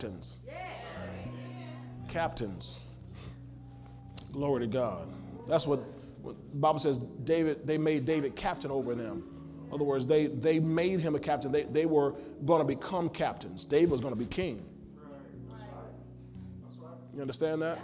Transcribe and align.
captains. 0.00 0.38
Captains. 2.08 2.80
Glory 4.32 4.60
to 4.60 4.66
God. 4.66 5.08
That's 5.46 5.66
what, 5.66 5.80
what 6.22 6.36
the 6.52 6.58
Bible 6.58 6.78
says. 6.78 7.00
David, 7.00 7.66
they 7.66 7.76
made 7.76 8.06
David 8.06 8.34
captain 8.34 8.70
over 8.70 8.94
them. 8.94 9.24
In 9.68 9.74
other 9.74 9.84
words, 9.84 10.06
they, 10.06 10.26
they 10.26 10.58
made 10.58 11.00
him 11.00 11.14
a 11.14 11.18
captain. 11.18 11.52
They, 11.52 11.62
they 11.62 11.86
were 11.86 12.14
going 12.44 12.60
to 12.60 12.66
become 12.66 13.08
captains. 13.08 13.64
David 13.64 13.90
was 13.90 14.00
going 14.00 14.14
to 14.14 14.18
be 14.18 14.26
king. 14.26 14.64
You 17.14 17.20
understand 17.20 17.60
that? 17.62 17.78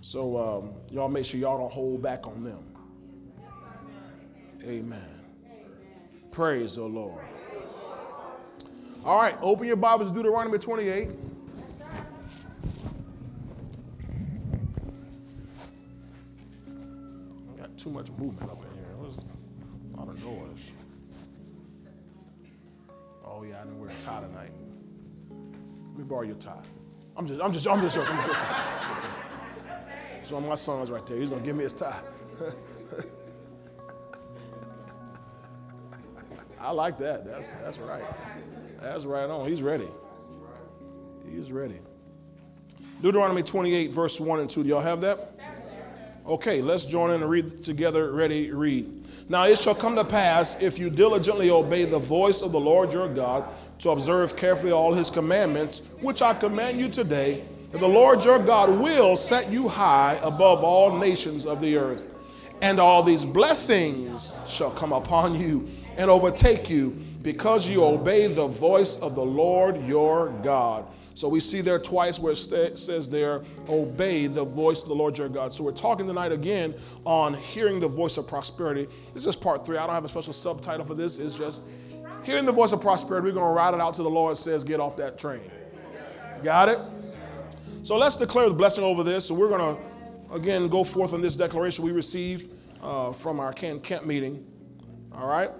So 0.00 0.36
um, 0.36 0.74
y'all 0.90 1.08
make 1.08 1.24
sure 1.24 1.40
y'all 1.40 1.58
don't 1.58 1.72
hold 1.72 2.02
back 2.02 2.26
on 2.26 2.44
them. 2.44 2.64
Amen. 4.64 5.00
Praise 6.30 6.76
the 6.76 6.84
Lord. 6.84 7.24
All 9.04 9.18
right, 9.18 9.36
open 9.40 9.66
your 9.66 9.76
Bibles 9.76 10.08
to 10.08 10.14
Deuteronomy 10.14 10.58
28. 10.58 11.08
I 16.68 17.60
got 17.60 17.78
too 17.78 17.90
much 17.90 18.10
movement 18.18 18.50
up 18.50 18.58
in 18.64 18.70
here. 18.74 18.84
There's 19.00 19.18
a 19.18 19.96
lot 19.96 20.08
of 20.08 20.24
noise. 20.24 20.72
Oh 23.24 23.44
yeah, 23.44 23.60
I 23.60 23.64
didn't 23.64 23.78
wear 23.78 23.88
a 23.88 24.00
tie 24.00 24.20
tonight. 24.20 24.50
Let 25.30 25.98
me 25.98 26.04
borrow 26.04 26.22
your 26.22 26.34
tie. 26.34 26.60
I'm 27.16 27.26
just, 27.26 27.40
I'm 27.40 27.52
just, 27.52 27.68
I'm 27.68 27.80
just 27.80 27.94
joking. 27.94 28.14
I'm 28.14 28.26
just 28.26 28.38
joking. 28.38 29.10
It's 30.20 30.32
one 30.32 30.42
of 30.42 30.48
my 30.48 30.56
sons 30.56 30.90
right 30.90 31.06
there. 31.06 31.18
He's 31.18 31.30
gonna 31.30 31.42
give 31.42 31.56
me 31.56 31.62
his 31.62 31.72
tie. 31.72 32.00
I 36.60 36.72
like 36.72 36.98
that. 36.98 37.24
That's 37.24 37.52
that's 37.52 37.78
right. 37.78 38.02
That's 38.80 39.04
right 39.04 39.28
on. 39.28 39.48
He's 39.48 39.62
ready. 39.62 39.88
He's 41.30 41.50
ready. 41.50 41.78
Deuteronomy 43.02 43.42
28, 43.42 43.90
verse 43.90 44.18
1 44.20 44.40
and 44.40 44.50
2. 44.50 44.62
Do 44.62 44.68
y'all 44.68 44.80
have 44.80 45.00
that? 45.00 45.32
Okay, 46.26 46.60
let's 46.60 46.84
join 46.84 47.10
in 47.10 47.22
and 47.22 47.30
read 47.30 47.64
together. 47.64 48.12
Ready, 48.12 48.50
read. 48.50 49.06
Now 49.30 49.44
it 49.44 49.58
shall 49.58 49.74
come 49.74 49.94
to 49.96 50.04
pass 50.04 50.62
if 50.62 50.78
you 50.78 50.90
diligently 50.90 51.50
obey 51.50 51.84
the 51.84 51.98
voice 51.98 52.42
of 52.42 52.52
the 52.52 52.60
Lord 52.60 52.92
your 52.92 53.08
God 53.08 53.48
to 53.80 53.90
observe 53.90 54.36
carefully 54.36 54.72
all 54.72 54.92
his 54.92 55.10
commandments, 55.10 55.78
which 56.02 56.22
I 56.22 56.34
command 56.34 56.78
you 56.78 56.88
today, 56.88 57.44
that 57.70 57.78
the 57.78 57.88
Lord 57.88 58.24
your 58.24 58.38
God 58.38 58.70
will 58.80 59.16
set 59.16 59.50
you 59.50 59.68
high 59.68 60.18
above 60.22 60.64
all 60.64 60.98
nations 60.98 61.46
of 61.46 61.60
the 61.60 61.76
earth. 61.76 62.14
And 62.62 62.80
all 62.80 63.02
these 63.02 63.24
blessings 63.24 64.40
shall 64.48 64.70
come 64.70 64.92
upon 64.92 65.38
you 65.38 65.66
and 65.96 66.10
overtake 66.10 66.68
you 66.68 66.96
because 67.22 67.68
you 67.68 67.84
obey 67.84 68.26
the 68.26 68.46
voice 68.46 69.00
of 69.00 69.14
the 69.14 69.24
Lord 69.24 69.84
your 69.84 70.30
God. 70.42 70.86
So 71.14 71.28
we 71.28 71.40
see 71.40 71.60
there 71.60 71.80
twice 71.80 72.20
where 72.20 72.32
it 72.32 72.36
says 72.36 73.10
there, 73.10 73.42
obey 73.68 74.28
the 74.28 74.44
voice 74.44 74.82
of 74.82 74.88
the 74.88 74.94
Lord 74.94 75.18
your 75.18 75.28
God. 75.28 75.52
So 75.52 75.64
we're 75.64 75.72
talking 75.72 76.06
tonight 76.06 76.30
again 76.30 76.74
on 77.04 77.34
hearing 77.34 77.80
the 77.80 77.88
voice 77.88 78.18
of 78.18 78.28
prosperity. 78.28 78.86
This 79.14 79.26
is 79.26 79.34
part 79.34 79.66
three. 79.66 79.78
I 79.78 79.86
don't 79.86 79.96
have 79.96 80.04
a 80.04 80.08
special 80.08 80.32
subtitle 80.32 80.86
for 80.86 80.94
this. 80.94 81.18
It's 81.18 81.36
just 81.36 81.68
hearing 82.22 82.46
the 82.46 82.52
voice 82.52 82.72
of 82.72 82.80
prosperity. 82.80 83.26
We're 83.26 83.34
going 83.34 83.50
to 83.50 83.52
ride 83.52 83.74
it 83.74 83.80
out 83.80 83.94
to 83.94 84.04
the 84.04 84.10
Lord 84.10 84.36
says, 84.36 84.62
get 84.62 84.78
off 84.78 84.96
that 84.98 85.18
train. 85.18 85.40
Got 86.44 86.68
it? 86.68 86.78
So 87.82 87.96
let's 87.96 88.16
declare 88.16 88.48
the 88.48 88.54
blessing 88.54 88.84
over 88.84 89.02
this. 89.02 89.26
So 89.26 89.34
we're 89.34 89.48
going 89.48 89.76
to, 89.76 90.34
again, 90.34 90.68
go 90.68 90.84
forth 90.84 91.14
on 91.14 91.20
this 91.20 91.36
declaration 91.36 91.84
we 91.84 91.90
received 91.90 92.52
uh, 92.80 93.12
from 93.12 93.40
our 93.40 93.52
camp 93.52 94.06
meeting. 94.06 94.46
All 95.12 95.26
right? 95.26 95.50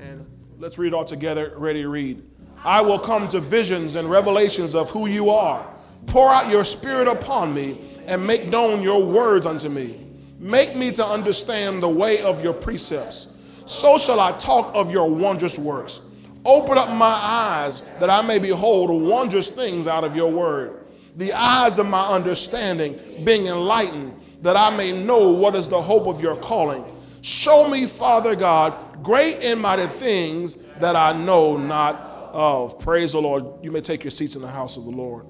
And 0.00 0.26
let's 0.58 0.78
read 0.78 0.94
all 0.94 1.04
together. 1.04 1.52
Ready 1.56 1.82
to 1.82 1.88
read. 1.88 2.22
I 2.64 2.80
will 2.80 2.98
come 2.98 3.28
to 3.28 3.40
visions 3.40 3.96
and 3.96 4.10
revelations 4.10 4.74
of 4.74 4.90
who 4.90 5.06
you 5.06 5.30
are. 5.30 5.66
Pour 6.06 6.30
out 6.30 6.50
your 6.50 6.64
spirit 6.64 7.08
upon 7.08 7.54
me 7.54 7.78
and 8.06 8.24
make 8.26 8.46
known 8.46 8.82
your 8.82 9.04
words 9.04 9.46
unto 9.46 9.68
me. 9.68 10.00
Make 10.38 10.76
me 10.76 10.92
to 10.92 11.04
understand 11.04 11.82
the 11.82 11.88
way 11.88 12.20
of 12.22 12.42
your 12.42 12.52
precepts. 12.52 13.38
So 13.66 13.98
shall 13.98 14.20
I 14.20 14.32
talk 14.38 14.70
of 14.74 14.90
your 14.90 15.10
wondrous 15.10 15.58
works. 15.58 16.00
Open 16.44 16.78
up 16.78 16.88
my 16.90 17.06
eyes 17.06 17.82
that 17.98 18.08
I 18.08 18.22
may 18.22 18.38
behold 18.38 18.90
wondrous 19.02 19.50
things 19.50 19.88
out 19.88 20.04
of 20.04 20.14
your 20.14 20.30
word. 20.30 20.86
The 21.16 21.32
eyes 21.32 21.78
of 21.78 21.86
my 21.88 22.06
understanding 22.06 22.98
being 23.24 23.46
enlightened, 23.46 24.12
that 24.42 24.56
I 24.56 24.74
may 24.76 24.92
know 24.92 25.32
what 25.32 25.54
is 25.54 25.68
the 25.68 25.80
hope 25.80 26.06
of 26.06 26.20
your 26.20 26.36
calling. 26.36 26.84
Show 27.22 27.68
me, 27.68 27.86
Father 27.86 28.36
God, 28.36 28.72
great 29.02 29.36
and 29.36 29.60
mighty 29.60 29.86
things 29.86 30.64
that 30.80 30.96
I 30.96 31.12
know 31.12 31.56
not 31.56 31.94
of. 32.32 32.78
Praise 32.78 33.12
the 33.12 33.20
Lord. 33.20 33.44
You 33.62 33.70
may 33.72 33.80
take 33.80 34.04
your 34.04 34.10
seats 34.10 34.36
in 34.36 34.42
the 34.42 34.50
house 34.50 34.76
of 34.76 34.84
the 34.84 34.90
Lord. 34.90 35.26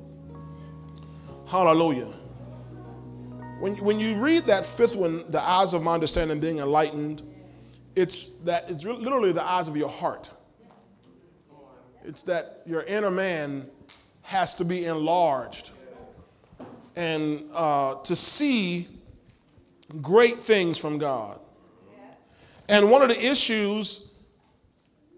Hallelujah. 1.47 2.13
When, 3.61 3.75
when 3.77 4.01
you 4.01 4.17
read 4.17 4.45
that 4.45 4.65
fifth 4.65 4.97
one, 4.97 5.25
the 5.31 5.41
eyes 5.41 5.73
of 5.73 5.83
my 5.83 5.95
understanding 5.95 6.41
being 6.41 6.59
enlightened, 6.59 7.23
it's 7.95 8.39
that 8.41 8.71
it's 8.71 8.85
literally 8.85 9.33
the 9.33 9.45
eyes 9.45 9.69
of 9.69 9.77
your 9.77 9.89
heart. 9.89 10.31
It's 12.05 12.23
that 12.25 12.63
your 12.67 12.83
inner 12.83 13.11
man 13.11 13.67
has 14.23 14.55
to 14.57 14.65
be 14.65 14.85
enlarged 14.85 15.71
and 16.97 17.45
uh, 17.53 17.95
to 18.03 18.17
see 18.17 18.89
great 20.03 20.37
things 20.37 20.79
from 20.79 20.99
God. 20.99 21.41
And 22.69 22.91
one 22.91 23.03
of 23.03 23.09
the 23.09 23.25
issues 23.25 24.19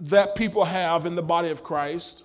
that 0.00 0.34
people 0.34 0.64
have 0.64 1.06
in 1.06 1.14
the 1.14 1.22
body 1.22 1.48
of 1.50 1.62
Christ 1.62 2.24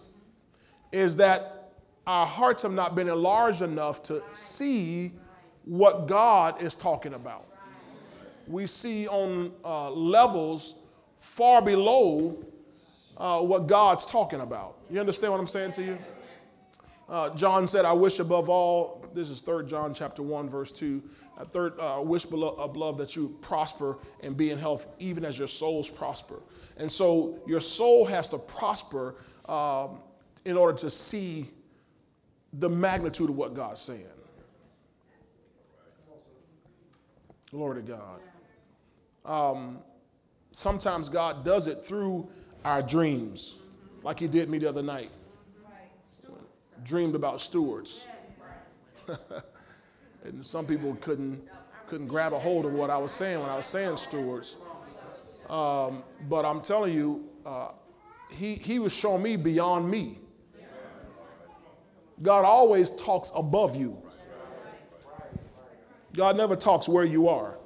is 0.91 1.17
that 1.17 1.71
our 2.05 2.25
hearts 2.25 2.63
have 2.63 2.73
not 2.73 2.95
been 2.95 3.07
enlarged 3.07 3.61
enough 3.61 4.03
to 4.03 4.21
see 4.33 5.11
what 5.65 6.07
God 6.07 6.61
is 6.61 6.75
talking 6.75 7.13
about. 7.13 7.47
We 8.47 8.65
see 8.65 9.07
on 9.07 9.53
uh, 9.63 9.89
levels 9.91 10.83
far 11.15 11.61
below 11.61 12.43
uh, 13.17 13.41
what 13.41 13.67
God's 13.67 14.05
talking 14.05 14.41
about. 14.41 14.77
You 14.89 14.99
understand 14.99 15.31
what 15.31 15.39
I'm 15.39 15.47
saying 15.47 15.71
to 15.73 15.83
you? 15.83 15.97
Uh, 17.07 17.33
John 17.35 17.65
said, 17.67 17.85
I 17.85 17.93
wish 17.93 18.19
above 18.19 18.49
all, 18.49 19.05
this 19.13 19.29
is 19.29 19.41
3 19.41 19.65
John 19.65 19.93
chapter 19.93 20.21
1, 20.21 20.49
verse 20.49 20.71
2. 20.71 21.01
I 21.37 21.43
third, 21.43 21.73
uh, 21.79 21.99
wish 22.03 22.25
love 22.77 22.97
that 22.97 23.15
you 23.15 23.35
prosper 23.41 23.97
and 24.21 24.37
be 24.37 24.51
in 24.51 24.59
health, 24.59 24.87
even 24.99 25.25
as 25.25 25.37
your 25.39 25.47
souls 25.47 25.89
prosper. 25.89 26.41
And 26.77 26.91
so 26.91 27.39
your 27.47 27.59
soul 27.59 28.05
has 28.05 28.29
to 28.29 28.37
prosper 28.37 29.15
um, 29.45 29.99
in 30.45 30.57
order 30.57 30.77
to 30.79 30.89
see 30.89 31.47
the 32.53 32.69
magnitude 32.69 33.29
of 33.29 33.37
what 33.37 33.55
God's 33.55 33.81
saying. 33.81 34.05
Glory 37.49 37.81
to 37.81 37.87
God. 37.87 38.19
Um, 39.25 39.79
sometimes 40.51 41.09
God 41.09 41.45
does 41.45 41.67
it 41.67 41.83
through 41.83 42.27
our 42.65 42.81
dreams, 42.81 43.57
like 44.03 44.19
He 44.19 44.27
did 44.27 44.49
me 44.49 44.57
the 44.57 44.69
other 44.69 44.83
night. 44.83 45.09
Dreamed 46.83 47.15
about 47.15 47.41
stewards. 47.41 48.07
and 50.23 50.45
some 50.45 50.65
people 50.65 50.95
couldn't 51.01 51.41
couldn't 51.87 52.07
grab 52.07 52.33
a 52.33 52.39
hold 52.39 52.65
of 52.65 52.73
what 52.73 52.89
I 52.89 52.97
was 52.97 53.11
saying 53.11 53.39
when 53.39 53.49
I 53.49 53.57
was 53.57 53.65
saying 53.65 53.97
stewards. 53.97 54.57
Um, 55.49 56.03
but 56.29 56.45
I'm 56.45 56.61
telling 56.61 56.93
you, 56.93 57.29
uh, 57.45 57.71
he 58.31 58.55
he 58.55 58.79
was 58.79 58.95
showing 58.95 59.21
me 59.21 59.35
beyond 59.35 59.89
me. 59.89 60.19
God 62.21 62.45
always 62.45 62.91
talks 62.91 63.31
above 63.35 63.75
you. 63.75 63.97
God 66.13 66.37
never 66.37 66.55
talks 66.55 66.87
where 66.87 67.05
you 67.05 67.27
are. 67.27 67.57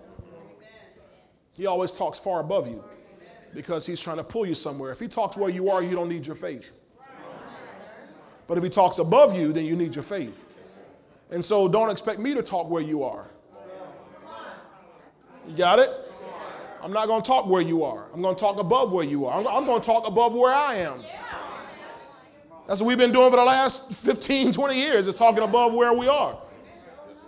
He 1.55 1.65
always 1.65 1.95
talks 1.97 2.17
far 2.17 2.39
above 2.39 2.67
you 2.67 2.83
because 3.53 3.85
he's 3.85 4.01
trying 4.01 4.17
to 4.17 4.23
pull 4.23 4.45
you 4.45 4.55
somewhere. 4.55 4.91
If 4.91 4.99
he 4.99 5.07
talks 5.07 5.35
where 5.35 5.49
you 5.49 5.69
are, 5.69 5.83
you 5.83 5.95
don't 5.95 6.09
need 6.09 6.25
your 6.25 6.35
faith. 6.35 6.79
But 8.47 8.57
if 8.57 8.63
he 8.63 8.69
talks 8.69 8.99
above 8.99 9.35
you, 9.35 9.51
then 9.51 9.65
you 9.65 9.75
need 9.75 9.93
your 9.93 10.03
faith. 10.03 10.56
And 11.31 11.43
so 11.43 11.67
don't 11.67 11.89
expect 11.89 12.19
me 12.19 12.33
to 12.33 12.41
talk 12.41 12.69
where 12.69 12.81
you 12.81 13.03
are. 13.03 13.29
You 15.47 15.55
got 15.55 15.79
it? 15.79 15.89
I'm 16.81 16.91
not 16.91 17.07
going 17.07 17.21
to 17.21 17.27
talk 17.27 17.47
where 17.47 17.61
you 17.61 17.83
are. 17.83 18.05
I'm 18.13 18.21
going 18.21 18.35
to 18.35 18.39
talk 18.39 18.59
above 18.59 18.93
where 18.93 19.05
you 19.05 19.25
are. 19.25 19.37
I'm, 19.37 19.65
going 19.65 19.81
to 19.81 19.85
talk 19.85 20.07
above 20.07 20.33
where 20.33 20.53
I 20.53 20.75
am. 20.75 20.99
That's 22.67 22.81
what 22.81 22.87
we've 22.87 22.97
been 22.97 23.11
doing 23.11 23.29
for 23.29 23.37
the 23.37 23.45
last 23.45 23.93
15, 23.93 24.51
20 24.51 24.75
years, 24.75 25.07
is 25.07 25.15
talking 25.15 25.43
above 25.43 25.73
where 25.73 25.93
we 25.93 26.07
are. 26.07 26.37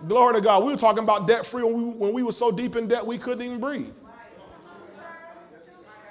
Glory 0.07 0.36
to 0.36 0.42
God. 0.42 0.63
We 0.63 0.72
were 0.72 0.78
talking 0.78 1.04
about 1.04 1.28
debt 1.28 1.45
free 1.45 1.63
when 1.63 1.74
we, 1.74 1.84
when 1.94 2.13
we 2.13 2.24
were 2.24 2.31
so 2.31 2.52
deep 2.52 2.75
in 2.75 2.88
debt 2.88 3.06
we 3.06 3.18
couldn't 3.18 3.44
even 3.44 3.60
breathe. 3.60 3.95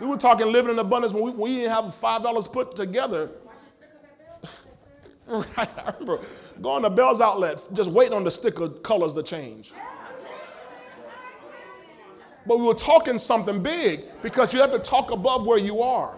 We 0.01 0.07
were 0.07 0.17
talking 0.17 0.53
living 0.53 0.73
in 0.73 0.79
abundance 0.79 1.13
when 1.13 1.25
we, 1.25 1.31
we 1.31 1.57
didn't 1.57 1.73
have 1.73 1.85
$5 1.85 2.53
put 2.53 2.77
together. 2.77 3.31
right, 5.27 5.47
I 5.59 5.93
remember 5.99 6.21
going 6.61 6.83
to 6.83 6.91
Bealls 6.91 7.21
Outlet, 7.21 7.67
just 7.73 7.91
waiting 7.91 8.15
on 8.15 8.25
the 8.25 8.31
sticker 8.31 8.69
colors 8.69 9.15
to 9.15 9.23
change. 9.23 9.73
But 12.47 12.59
we 12.59 12.65
were 12.65 12.75
talking 12.75 13.19
something 13.19 13.63
big 13.63 14.01
because 14.23 14.55
you 14.55 14.61
have 14.61 14.73
to 14.73 14.79
talk 14.79 15.11
above 15.11 15.47
where 15.47 15.59
you 15.59 15.83
are. 15.83 16.17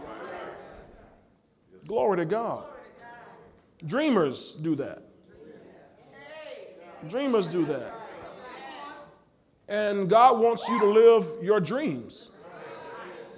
Glory 1.87 2.19
to 2.19 2.25
God. 2.25 2.66
Dreamers 3.87 4.52
do 4.52 4.76
that. 4.76 5.02
Dreamers 7.08 7.48
do 7.48 7.64
that. 7.64 7.92
And 9.69 10.08
God 10.08 10.40
wants 10.40 10.69
you 10.69 10.78
to 10.81 10.87
live 10.87 11.26
your 11.42 11.60
dreams 11.60 12.31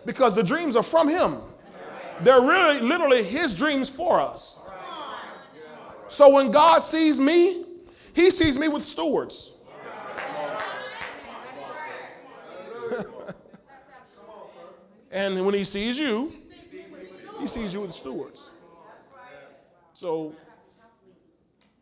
because 0.05 0.35
the 0.35 0.43
dreams 0.43 0.77
are 0.77 0.83
from 0.83 1.09
Him. 1.09 1.37
They're 2.21 2.41
really, 2.41 2.81
literally 2.81 3.23
His 3.23 3.57
dreams 3.57 3.89
for 3.89 4.21
us. 4.21 4.62
So 6.13 6.29
when 6.35 6.51
God 6.51 6.81
sees 6.81 7.19
me, 7.19 7.65
He 8.15 8.31
sees 8.31 8.59
me 8.59 8.69
with 8.69 8.85
stewards. 8.85 9.57
and 15.11 15.43
when 15.47 15.55
He 15.55 15.65
sees 15.65 15.99
you, 15.99 16.31
He 17.41 17.47
sees 17.47 17.73
you 17.73 17.81
with 17.81 17.95
stewards. 17.95 18.51
So, 19.95 20.35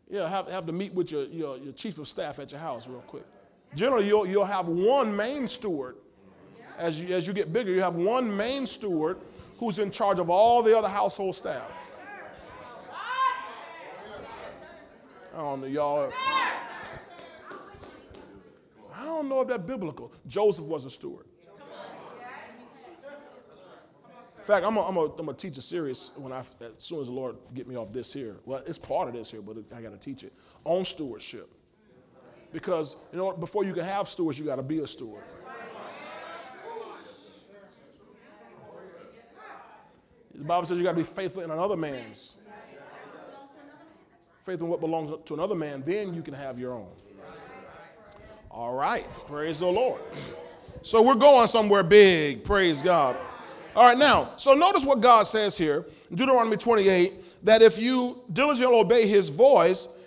yeah, 0.09 0.29
have, 0.29 0.49
have 0.49 0.65
to 0.65 0.71
meet 0.71 0.93
with 0.93 1.11
your, 1.11 1.25
your, 1.25 1.57
your 1.57 1.73
chief 1.73 1.97
of 1.97 2.07
staff 2.07 2.39
at 2.39 2.53
your 2.53 2.61
house 2.61 2.87
real 2.87 3.01
quick. 3.01 3.25
Generally, 3.75 4.07
you'll, 4.07 4.25
you'll 4.25 4.45
have 4.45 4.69
one 4.69 5.13
main 5.13 5.45
steward. 5.45 5.97
As 6.77 7.01
you, 7.01 7.13
as 7.13 7.27
you 7.27 7.33
get 7.33 7.51
bigger, 7.51 7.71
you 7.71 7.81
have 7.81 7.97
one 7.97 8.33
main 8.37 8.65
steward 8.65 9.17
who's 9.59 9.79
in 9.79 9.91
charge 9.91 10.19
of 10.19 10.29
all 10.29 10.63
the 10.63 10.77
other 10.77 10.87
household 10.87 11.35
staff. 11.35 11.80
I 15.33 15.37
don't 15.37 15.61
know, 15.61 15.67
y'all. 15.67 16.11
I 18.93 19.05
don't 19.05 19.29
know 19.29 19.41
if 19.41 19.47
that's 19.47 19.63
biblical. 19.63 20.11
Joseph 20.27 20.65
was 20.65 20.85
a 20.85 20.89
steward. 20.89 21.25
In 24.37 24.43
fact, 24.43 24.65
I'm 24.65 24.73
going 24.73 25.15
to 25.15 25.33
teach 25.33 25.57
a 25.57 25.61
series 25.61 26.11
when 26.17 26.33
I, 26.33 26.39
as 26.39 26.45
soon 26.79 26.99
as 26.99 27.07
the 27.07 27.13
Lord 27.13 27.37
get 27.53 27.67
me 27.67 27.75
off 27.75 27.93
this 27.93 28.11
here. 28.11 28.37
Well, 28.45 28.63
it's 28.65 28.77
part 28.77 29.07
of 29.07 29.13
this 29.13 29.29
here, 29.29 29.41
but 29.41 29.57
I 29.75 29.81
got 29.81 29.91
to 29.91 29.99
teach 29.99 30.23
it 30.23 30.33
on 30.65 30.83
stewardship. 30.83 31.47
Because 32.51 32.97
you 33.11 33.19
know, 33.19 33.33
before 33.33 33.63
you 33.63 33.73
can 33.73 33.85
have 33.85 34.09
stewards, 34.09 34.39
you 34.39 34.45
got 34.45 34.57
to 34.57 34.63
be 34.63 34.79
a 34.79 34.87
steward. 34.87 35.23
The 40.33 40.43
Bible 40.43 40.65
says 40.65 40.77
you 40.79 40.83
got 40.83 40.91
to 40.91 40.97
be 40.97 41.03
faithful 41.03 41.43
in 41.43 41.51
another 41.51 41.77
man's. 41.77 42.37
Faithful 44.41 44.65
in 44.65 44.71
what 44.71 44.81
belongs 44.81 45.13
to 45.23 45.33
another 45.35 45.53
man, 45.53 45.83
then 45.85 46.15
you 46.15 46.23
can 46.23 46.33
have 46.33 46.57
your 46.57 46.73
own. 46.73 46.87
All 48.49 48.73
right. 48.73 49.07
Praise 49.27 49.59
the 49.59 49.67
Lord. 49.67 50.01
So 50.81 51.01
we're 51.01 51.13
going 51.13 51.47
somewhere 51.47 51.83
big. 51.83 52.43
Praise 52.43 52.81
God. 52.81 53.15
All 53.75 53.85
right, 53.85 53.97
now, 53.97 54.33
so 54.35 54.53
notice 54.53 54.83
what 54.83 54.99
God 54.99 55.23
says 55.23 55.57
here, 55.57 55.85
Deuteronomy 56.13 56.57
28, 56.57 57.45
that 57.45 57.61
if 57.61 57.77
you 57.77 58.21
diligently 58.33 58.77
obey 58.77 59.07
his 59.07 59.29
voice, 59.29 59.97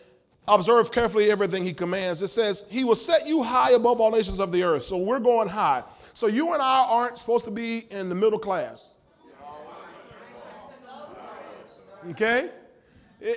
observe 0.49 0.93
carefully 0.93 1.31
everything 1.31 1.65
he 1.65 1.73
commands, 1.73 2.21
it 2.21 2.29
says, 2.29 2.69
he 2.69 2.85
will 2.85 2.95
set 2.95 3.27
you 3.27 3.43
high 3.43 3.71
above 3.71 4.01
all 4.01 4.11
nations 4.11 4.41
of 4.41 4.53
the 4.53 4.63
earth. 4.63 4.83
So 4.83 4.99
we're 4.99 5.21
going 5.21 5.49
high. 5.49 5.83
So 6.13 6.27
you 6.27 6.53
and 6.53 6.61
I 6.61 6.85
aren't 6.89 7.19
supposed 7.19 7.47
to 7.47 7.51
be 7.51 7.87
in 7.91 8.09
the 8.09 8.15
middle 8.15 8.39
class. 8.39 8.91
Okay? 12.11 12.51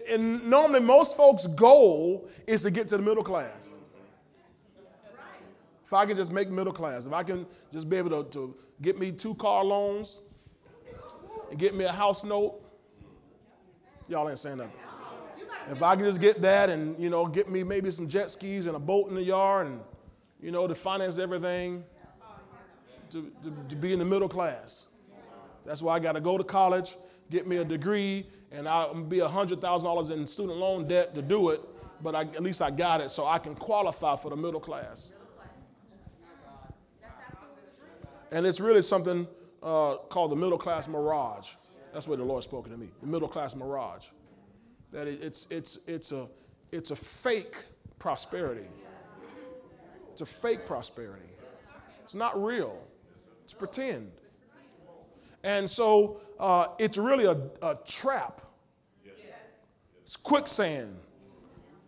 And 0.10 0.50
normally, 0.50 0.82
most 0.82 1.16
folks' 1.16 1.48
goal 1.48 2.28
is 2.46 2.64
to 2.64 2.72
get 2.72 2.90
to 2.90 2.98
the 2.98 3.04
middle 3.04 3.24
class. 3.24 3.74
If 5.84 5.94
I 5.94 6.06
can 6.06 6.18
just 6.18 6.34
make 6.34 6.50
middle 6.50 6.74
class, 6.74 7.06
if 7.06 7.14
I 7.14 7.24
can 7.24 7.46
just 7.72 7.90
be 7.90 7.96
able 7.96 8.24
to, 8.24 8.30
to 8.32 8.56
get 8.82 9.00
me 9.00 9.12
two 9.12 9.34
car 9.36 9.64
loans 9.64 10.20
and 11.50 11.58
get 11.58 11.74
me 11.74 11.86
a 11.86 11.92
house 11.92 12.26
note, 12.26 12.60
y'all 14.10 14.30
ain't 14.30 14.40
saying 14.40 14.58
nothing. 14.58 14.74
If 15.70 15.82
I 15.82 15.96
can 15.96 16.04
just 16.04 16.20
get 16.20 16.42
that 16.42 16.70
and, 16.70 17.02
you 17.02 17.10
know, 17.10 17.26
get 17.26 17.50
me 17.50 17.64
maybe 17.64 17.90
some 17.90 18.10
jet 18.10 18.30
skis 18.30 18.68
and 18.68 18.76
a 18.76 18.80
boat 18.80 19.08
in 19.08 19.16
the 19.16 19.24
yard 19.24 19.68
and, 19.68 19.80
you 20.42 20.52
know, 20.52 20.68
to 20.68 20.76
finance 20.76 21.20
everything, 21.20 21.86
to, 23.12 23.32
to, 23.44 23.54
to 23.70 23.76
be 23.78 23.94
in 23.94 24.00
the 24.00 24.06
middle 24.06 24.28
class. 24.28 24.88
That's 25.66 25.82
why 25.82 25.96
I 25.96 26.00
got 26.00 26.14
to 26.14 26.22
go 26.22 26.38
to 26.38 26.44
college, 26.44 26.96
get 27.30 27.48
me 27.48 27.58
a 27.58 27.66
degree, 27.66 28.26
and 28.52 28.68
I'll 28.68 28.94
be 28.94 29.18
$100,000 29.18 30.12
in 30.12 30.28
student 30.28 30.58
loan 30.58 30.88
debt 30.88 31.14
to 31.16 31.22
do 31.22 31.50
it, 31.50 31.62
but 32.02 32.16
I, 32.16 32.22
at 32.22 32.42
least 32.42 32.62
I 32.62 32.72
got 32.72 33.02
it 33.02 33.10
so 33.10 33.26
I 33.26 33.40
can 33.40 33.56
qualify 33.56 34.16
for 34.16 34.30
the 34.30 34.36
middle 34.36 34.60
class. 34.60 35.14
And 38.32 38.46
it's 38.46 38.60
really 38.60 38.82
something 38.82 39.28
uh, 39.64 39.96
called 40.10 40.32
the 40.32 40.36
middle 40.36 40.58
class 40.58 40.88
mirage. 40.88 41.54
That's 41.94 42.08
what 42.08 42.20
the 42.20 42.26
Lord 42.26 42.44
spoken 42.44 42.72
to 42.72 42.78
me. 42.78 42.90
The 43.02 43.08
middle 43.08 43.28
class 43.28 43.56
mirage. 43.56 44.08
That 44.92 45.08
it's 45.08 45.50
it's 45.52 45.80
it's 45.88 46.12
a 46.12 46.30
it's 46.72 46.92
a 46.92 46.96
fake 46.96 47.56
prosperity. 48.00 48.68
It's 50.12 50.22
a 50.22 50.26
fake 50.26 50.66
prosperity. 50.66 51.30
It's 52.04 52.16
not 52.16 52.42
real. 52.42 52.82
It's 53.44 53.54
pretend. 53.54 54.12
And 55.44 55.70
so 55.70 56.20
uh, 56.40 56.68
it's 56.80 56.98
really 56.98 57.26
a, 57.26 57.38
a 57.62 57.78
trap. 57.86 58.42
It's 60.02 60.16
quicksand 60.16 60.96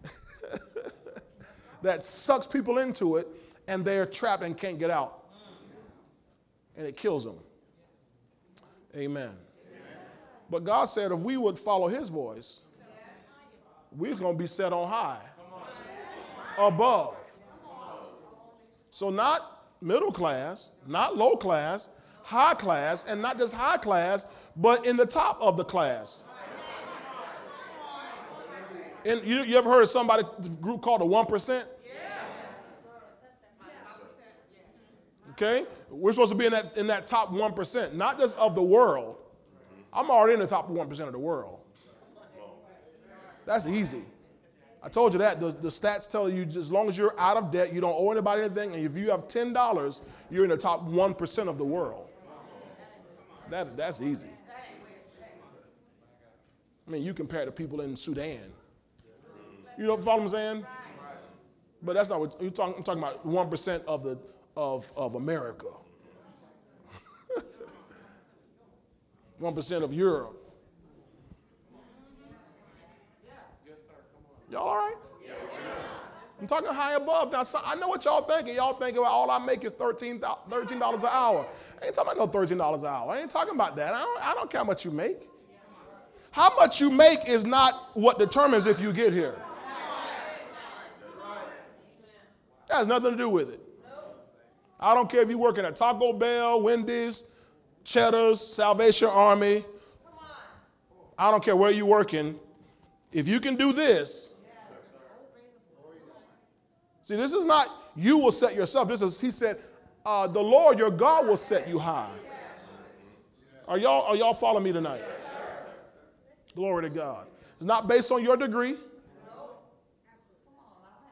that 1.81 2.03
sucks 2.03 2.45
people 2.45 2.79
into 2.79 3.15
it, 3.15 3.27
and 3.69 3.85
they're 3.85 4.05
trapped 4.05 4.43
and 4.43 4.57
can't 4.57 4.77
get 4.77 4.89
out 4.89 5.19
and 6.79 6.87
it 6.87 6.95
kills 6.95 7.25
them. 7.25 7.35
Amen. 8.95 9.27
Amen. 9.27 9.35
But 10.49 10.63
God 10.63 10.85
said 10.85 11.11
if 11.11 11.19
we 11.19 11.35
would 11.35 11.59
follow 11.59 11.89
his 11.89 12.07
voice, 12.07 12.61
we're 13.91 14.15
going 14.15 14.33
to 14.35 14.39
be 14.39 14.47
set 14.47 14.71
on 14.71 14.87
high, 14.87 15.21
above. 16.57 17.17
So, 18.91 19.09
not 19.09 19.41
middle 19.81 20.11
class, 20.11 20.71
not 20.87 21.17
low 21.17 21.35
class, 21.35 21.98
high 22.23 22.53
class, 22.53 23.05
and 23.07 23.21
not 23.21 23.37
just 23.37 23.53
high 23.53 23.77
class, 23.77 24.27
but 24.55 24.85
in 24.85 24.97
the 24.97 25.05
top 25.05 25.37
of 25.41 25.57
the 25.57 25.63
class. 25.63 26.23
And 29.05 29.23
you, 29.23 29.43
you 29.43 29.57
ever 29.57 29.69
heard 29.69 29.83
of 29.83 29.89
somebody 29.89 30.23
group 30.61 30.81
called 30.81 31.01
the 31.01 31.05
1%? 31.05 31.49
Yes. 31.49 31.65
Okay? 35.31 35.65
We're 35.89 36.11
supposed 36.11 36.31
to 36.31 36.37
be 36.37 36.45
in 36.45 36.51
that, 36.51 36.77
in 36.77 36.87
that 36.87 37.07
top 37.07 37.29
1%, 37.29 37.93
not 37.93 38.19
just 38.19 38.37
of 38.37 38.55
the 38.55 38.61
world. 38.61 39.17
I'm 39.93 40.11
already 40.11 40.33
in 40.33 40.39
the 40.39 40.47
top 40.47 40.69
1% 40.69 40.99
of 40.99 41.11
the 41.13 41.19
world. 41.19 41.59
That's 43.45 43.67
easy. 43.67 44.03
I 44.83 44.89
told 44.89 45.13
you 45.13 45.19
that. 45.19 45.39
The, 45.39 45.47
the 45.47 45.69
stats 45.69 46.09
tell 46.09 46.29
you 46.29 46.43
as 46.43 46.71
long 46.71 46.87
as 46.87 46.97
you're 46.97 47.19
out 47.19 47.35
of 47.35 47.51
debt, 47.51 47.73
you 47.73 47.81
don't 47.81 47.95
owe 47.97 48.11
anybody 48.11 48.43
anything, 48.43 48.73
and 48.73 48.85
if 48.85 48.95
you 48.95 49.09
have 49.09 49.27
$10, 49.27 50.01
you're 50.29 50.43
in 50.43 50.49
the 50.49 50.57
top 50.57 50.85
1% 50.85 51.47
of 51.47 51.57
the 51.57 51.65
world. 51.65 52.08
That, 53.49 53.75
that's 53.75 54.01
easy. 54.01 54.27
I 56.87 56.91
mean, 56.91 57.03
you 57.03 57.13
compare 57.13 57.45
to 57.45 57.51
people 57.51 57.81
in 57.81 57.95
Sudan. 57.95 58.39
You 59.77 59.85
know 59.85 59.95
what 59.95 60.21
I'm 60.21 60.27
saying? 60.27 60.65
But 61.81 61.93
that's 61.93 62.09
not 62.09 62.19
what 62.19 62.35
you're 62.41 62.51
talking, 62.51 62.75
I'm 62.77 62.83
talking 62.83 63.01
about 63.01 63.25
1% 63.25 63.85
of 63.85 64.03
the 64.03 64.19
of, 64.57 64.91
of 64.97 65.15
America, 65.15 65.67
1% 69.39 69.83
of 69.83 69.93
Europe. 69.93 70.35
Y'all 74.51 74.67
all 74.67 74.75
right? 74.75 74.95
I'm 76.39 76.47
talking 76.47 76.69
high 76.69 76.93
above. 76.93 77.31
Now, 77.31 77.41
I 77.65 77.75
know 77.75 77.89
what 77.89 78.05
y'all 78.05 78.21
thinking. 78.21 78.55
Y'all 78.55 78.73
thinking 78.73 79.01
well, 79.01 79.11
all 79.11 79.29
I 79.29 79.39
make 79.39 79.65
is 79.65 79.73
$13, 79.73 80.19
$13 80.19 80.71
an 80.71 81.09
hour. 81.11 81.45
I 81.81 81.85
ain't 81.85 81.95
talking 81.95 82.13
about 82.13 82.33
no 82.33 82.39
$13 82.39 82.79
an 82.79 82.85
hour. 82.85 83.11
I 83.11 83.19
ain't 83.19 83.29
talking 83.29 83.55
about 83.55 83.75
that. 83.75 83.93
I 83.93 83.99
don't, 83.99 84.27
I 84.27 84.33
don't 84.33 84.49
care 84.49 84.59
how 84.59 84.65
much 84.65 84.85
you 84.85 84.91
make. 84.91 85.27
How 86.31 86.55
much 86.55 86.79
you 86.79 86.89
make 86.89 87.27
is 87.27 87.45
not 87.45 87.89
what 87.93 88.19
determines 88.19 88.67
if 88.67 88.79
you 88.79 88.93
get 88.93 89.11
here. 89.11 89.35
That 92.69 92.77
has 92.77 92.87
nothing 92.87 93.11
to 93.11 93.17
do 93.17 93.29
with 93.29 93.51
it. 93.51 93.59
I 94.79 94.93
don't 94.93 95.09
care 95.09 95.21
if 95.21 95.29
you're 95.29 95.39
working 95.39 95.65
at 95.65 95.75
Taco 95.75 96.13
Bell, 96.13 96.61
Wendy's, 96.61 97.35
Cheddar's, 97.83 98.39
Salvation 98.39 99.09
Army. 99.09 99.65
I 101.17 101.31
don't 101.31 101.43
care 101.43 101.55
where 101.55 101.71
you're 101.71 101.85
working. 101.85 102.39
If 103.11 103.27
you 103.27 103.39
can 103.39 103.55
do 103.55 103.73
this, 103.73 104.35
see, 107.09 107.15
this 107.15 107.33
is 107.33 107.47
not 107.47 107.67
you 107.95 108.19
will 108.19 108.31
set 108.31 108.55
yourself. 108.55 108.87
This 108.87 109.01
is, 109.01 109.19
he 109.19 109.31
said, 109.31 109.57
uh, 110.05 110.27
the 110.27 110.41
Lord 110.41 110.77
your 110.77 110.91
God 110.91 111.27
will 111.27 111.37
set 111.37 111.67
you 111.67 111.79
high. 111.79 112.09
Are 113.67 113.79
y'all, 113.79 114.03
are 114.03 114.15
y'all 114.15 114.33
following 114.33 114.63
me 114.63 114.71
tonight? 114.71 115.01
Glory 116.55 116.83
to 116.83 116.89
God. 116.89 117.27
It's 117.57 117.65
not 117.65 117.87
based 117.87 118.11
on 118.11 118.23
your 118.23 118.37
degree. 118.37 118.75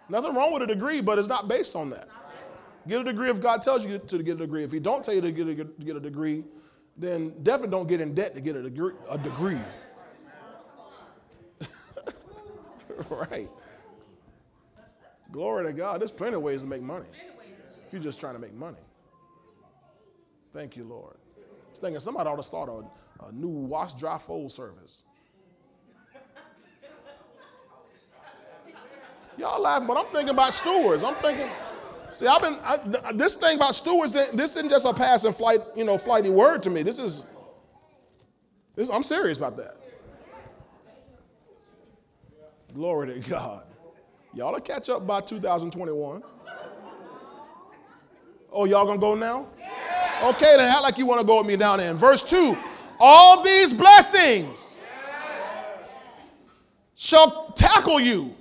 Nothing 0.09 0.35
wrong 0.35 0.53
with 0.53 0.61
a 0.61 0.67
degree, 0.67 1.01
but 1.01 1.17
it's 1.19 1.27
not 1.27 1.47
based 1.47 1.75
on 1.75 1.89
that. 1.89 2.07
Get 2.87 3.01
a 3.01 3.03
degree 3.03 3.29
if 3.29 3.41
God 3.41 3.61
tells 3.61 3.85
you 3.85 3.97
to 3.97 4.23
get 4.23 4.35
a 4.35 4.37
degree. 4.37 4.63
If 4.63 4.71
He 4.71 4.79
don't 4.79 5.03
tell 5.03 5.13
you 5.13 5.21
to 5.21 5.31
get 5.31 5.47
a, 5.47 5.53
get 5.65 5.95
a 5.95 5.99
degree, 5.99 6.43
then 6.95 7.35
definitely 7.43 7.75
don't 7.75 7.89
get 7.89 8.01
in 8.01 8.13
debt 8.13 8.35
to 8.35 8.41
get 8.41 8.55
a 8.55 8.63
degree. 8.63 8.93
A 9.09 9.17
degree. 9.17 9.57
right. 13.09 13.49
Glory 15.31 15.65
to 15.65 15.73
God. 15.73 16.01
There's 16.01 16.11
plenty 16.11 16.35
of 16.35 16.41
ways 16.41 16.61
to 16.61 16.67
make 16.67 16.81
money 16.81 17.07
if 17.85 17.93
you're 17.93 18.01
just 18.01 18.19
trying 18.19 18.35
to 18.35 18.39
make 18.39 18.53
money. 18.53 18.77
Thank 20.53 20.75
you, 20.75 20.83
Lord. 20.83 21.15
I 21.37 21.71
was 21.71 21.79
thinking 21.79 21.99
somebody 21.99 22.29
ought 22.29 22.37
to 22.37 22.43
start 22.43 22.69
a, 22.69 23.25
a 23.25 23.31
new 23.31 23.47
wash, 23.47 23.93
dry, 23.93 24.17
fold 24.17 24.51
service. 24.51 25.03
Y'all 29.37 29.61
laughing, 29.61 29.87
but 29.87 29.97
I'm 29.97 30.05
thinking 30.05 30.29
about 30.29 30.51
stewards. 30.51 31.03
I'm 31.03 31.13
thinking, 31.15 31.47
see, 32.11 32.25
I've 32.25 32.41
been, 32.41 32.57
I, 32.63 33.11
this 33.13 33.35
thing 33.35 33.57
about 33.57 33.75
stewards, 33.75 34.13
this 34.13 34.55
isn't 34.55 34.69
just 34.69 34.87
a 34.87 34.93
passing 34.93 35.31
flight, 35.31 35.59
you 35.75 35.83
know, 35.83 35.97
flighty 35.97 36.31
word 36.31 36.63
to 36.63 36.71
me. 36.71 36.81
This 36.81 36.97
is, 36.97 37.27
this, 38.75 38.89
I'm 38.89 39.03
serious 39.03 39.37
about 39.37 39.55
that. 39.57 39.77
Glory 42.73 43.13
to 43.13 43.29
God. 43.29 43.66
Y'all 44.37 44.53
will 44.53 44.59
catch 44.59 44.87
up 44.87 45.07
by 45.07 45.19
2021. 45.19 46.21
Oh, 48.51 48.65
y'all 48.65 48.85
gonna 48.85 48.99
go 48.99 49.15
now? 49.15 49.47
Okay, 50.23 50.57
then 50.57 50.69
act 50.69 50.83
like 50.83 50.99
you 50.99 51.07
want 51.07 51.19
to 51.19 51.25
go 51.25 51.39
with 51.39 51.47
me 51.47 51.57
down 51.57 51.79
there. 51.79 51.89
In 51.89 51.97
verse 51.97 52.21
2, 52.21 52.55
all 52.99 53.41
these 53.43 53.73
blessings 53.73 54.79
shall 56.93 57.51
tackle 57.55 57.99
you. 57.99 58.31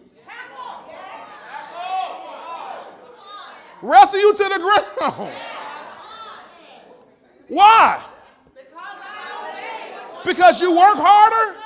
Wrestle 3.81 4.21
you 4.21 4.35
to 4.35 4.45
the 4.45 4.59
ground. 4.99 5.33
Why? 7.49 8.05
Because 10.27 10.61
you 10.61 10.73
work 10.73 10.97
harder? 10.99 11.59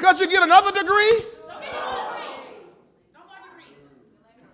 Because 0.00 0.18
you 0.18 0.28
get 0.28 0.42
another 0.42 0.72
degree? 0.72 1.20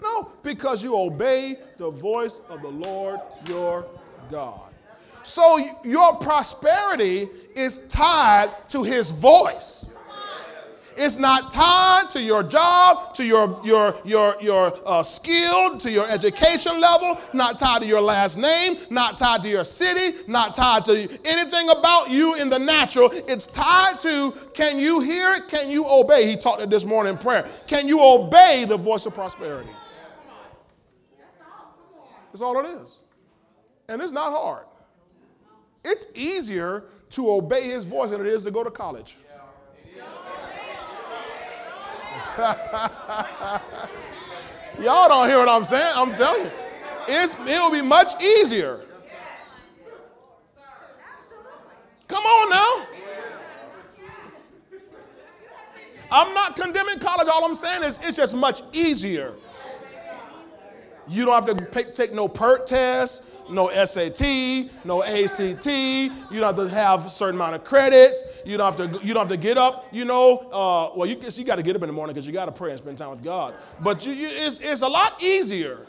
No, 0.03 0.33
because 0.43 0.83
you 0.83 0.97
obey 0.97 1.55
the 1.79 1.89
voice 1.89 2.43
of 2.49 2.63
the 2.63 2.69
Lord 2.69 3.21
your 3.49 3.87
God. 4.29 4.75
So 5.23 5.59
your 5.85 6.17
prosperity 6.17 7.29
is 7.55 7.87
tied 7.87 8.51
to 8.71 8.83
his 8.83 9.13
voice. 9.13 9.97
It's 10.97 11.19
not 11.19 11.51
tied 11.51 12.09
to 12.11 12.23
your 12.23 12.43
job, 12.43 13.13
to 13.15 13.25
your 13.25 13.61
your 13.63 13.95
your 14.05 14.35
your 14.41 14.73
uh, 14.87 15.03
skill, 15.03 15.77
to 15.79 15.91
your 15.91 16.09
education 16.11 16.81
level. 16.81 17.21
Not 17.35 17.59
tied 17.59 17.83
to 17.83 17.89
your 17.89 18.01
last 18.01 18.39
name. 18.39 18.77
Not 18.89 19.19
tied 19.19 19.43
to 19.43 19.49
your 19.49 19.65
city. 19.65 20.19
Not 20.27 20.55
tied 20.55 20.85
to 20.87 20.95
anything 21.25 21.69
about 21.71 22.09
you 22.09 22.37
in 22.37 22.49
the 22.49 22.59
natural. 22.59 23.11
It's 23.13 23.47
tied 23.47 24.01
to 24.01 24.33
can 24.55 24.79
you 24.79 25.01
hear 25.01 25.35
it? 25.35 25.49
Can 25.49 25.71
you 25.71 25.85
obey? 25.87 26.27
He 26.27 26.37
talked 26.37 26.63
it 26.63 26.71
this 26.71 26.85
morning 26.85 27.13
in 27.13 27.19
prayer. 27.19 27.47
Can 27.67 27.87
you 27.89 28.03
obey 28.03 28.65
the 28.67 28.79
voice 28.79 29.05
of 29.05 29.15
prosperity? 29.15 29.71
That's 32.33 32.43
all 32.43 32.59
it 32.59 32.67
is, 32.67 32.99
and 33.89 34.01
it's 34.01 34.13
not 34.13 34.31
hard. 34.31 34.67
It's 35.85 36.07
easier 36.17 36.85
to 37.11 37.31
obey 37.31 37.63
His 37.65 37.85
voice 37.85 38.11
than 38.11 38.21
it 38.21 38.27
is 38.27 38.45
to 38.45 38.51
go 38.51 38.65
to 38.65 38.71
college. 38.71 39.17
Y'all 44.79 45.09
don't 45.09 45.27
hear 45.27 45.39
what 45.39 45.49
I'm 45.49 45.65
saying. 45.65 45.91
I'm 45.95 46.15
telling 46.15 46.45
you. 46.45 46.51
It's, 47.09 47.35
it'll 47.41 47.71
be 47.71 47.81
much 47.81 48.23
easier. 48.23 48.81
Come 52.09 52.25
on 52.25 52.51
now. 52.51 52.87
I'm 56.11 56.35
not 56.35 56.57
condemning 56.57 56.99
college. 56.99 57.29
All 57.29 57.45
I'm 57.45 57.55
saying 57.55 57.85
is 57.85 58.01
it's 58.03 58.17
just 58.17 58.35
much 58.37 58.63
easier. 58.73 59.35
You 61.09 61.25
don't 61.25 61.47
have 61.47 61.57
to 61.57 61.93
take 61.93 62.13
no 62.13 62.29
PERT 62.29 62.67
test 62.67 63.33
no 63.49 63.69
SAT, 63.85 64.71
no 64.85 65.03
ACT. 65.03 65.67
You 65.67 66.41
don't 66.41 66.43
have 66.43 66.57
to 66.57 66.69
have 66.69 67.07
a 67.07 67.11
certain 67.11 67.37
amount 67.37 67.55
of 67.55 67.65
credits. 67.65 68.23
You 68.45 68.57
don't 68.57 68.77
have 68.77 68.91
to. 68.91 69.07
You 69.07 69.15
don't 69.15 69.29
have 69.29 69.37
to 69.37 69.43
get 69.43 69.59
up. 69.59 69.87
You 69.93 70.05
know. 70.05 70.39
Uh, 70.53 70.97
well, 70.97 71.09
you 71.09 71.19
you 71.23 71.45
got 71.45 71.57
to 71.57 71.63
get 71.63 71.77
up 71.77 71.83
in 71.83 71.89
the 71.89 71.93
morning 71.93 72.15
because 72.15 72.27
you 72.27 72.33
got 72.33 72.47
to 72.47 72.53
pray 72.53 72.71
and 72.71 72.79
spend 72.79 72.99
time 72.99 73.11
with 73.11 73.23
God. 73.23 73.55
But 73.81 74.05
you, 74.07 74.13
you, 74.13 74.29
it's 74.31 74.59
it's 74.59 74.83
a 74.83 74.89
lot 74.89 75.23
easier 75.23 75.87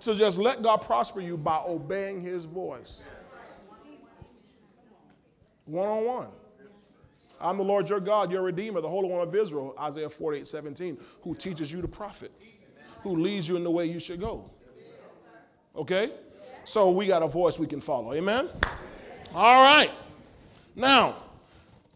to 0.00 0.14
just 0.14 0.38
let 0.38 0.62
God 0.62 0.78
prosper 0.78 1.20
you 1.20 1.36
by 1.36 1.62
obeying 1.66 2.20
His 2.20 2.44
voice. 2.44 3.04
One 5.66 5.88
on 5.88 6.04
one. 6.04 6.28
I'm 7.40 7.56
the 7.56 7.64
Lord 7.64 7.88
your 7.88 8.00
God, 8.00 8.30
your 8.30 8.42
Redeemer, 8.42 8.80
the 8.80 8.88
Holy 8.88 9.08
One 9.08 9.26
of 9.26 9.34
Israel, 9.34 9.74
Isaiah 9.78 10.08
48, 10.08 10.46
17, 10.46 10.98
who 11.22 11.34
teaches 11.34 11.72
you 11.72 11.82
to 11.82 11.88
profit, 11.88 12.32
who 13.02 13.16
leads 13.16 13.48
you 13.48 13.56
in 13.56 13.64
the 13.64 13.70
way 13.70 13.86
you 13.86 14.00
should 14.00 14.20
go. 14.20 14.50
Okay? 15.76 16.12
So 16.64 16.90
we 16.90 17.06
got 17.06 17.22
a 17.22 17.28
voice 17.28 17.58
we 17.58 17.66
can 17.66 17.80
follow. 17.80 18.14
Amen? 18.14 18.48
All 19.34 19.62
right. 19.62 19.90
Now, 20.76 21.16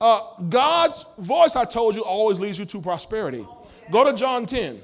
uh, 0.00 0.20
God's 0.48 1.04
voice, 1.18 1.56
I 1.56 1.64
told 1.64 1.94
you, 1.94 2.02
always 2.02 2.40
leads 2.40 2.58
you 2.58 2.64
to 2.66 2.80
prosperity. 2.80 3.46
Go 3.90 4.04
to 4.04 4.12
John 4.12 4.46
10. 4.46 4.80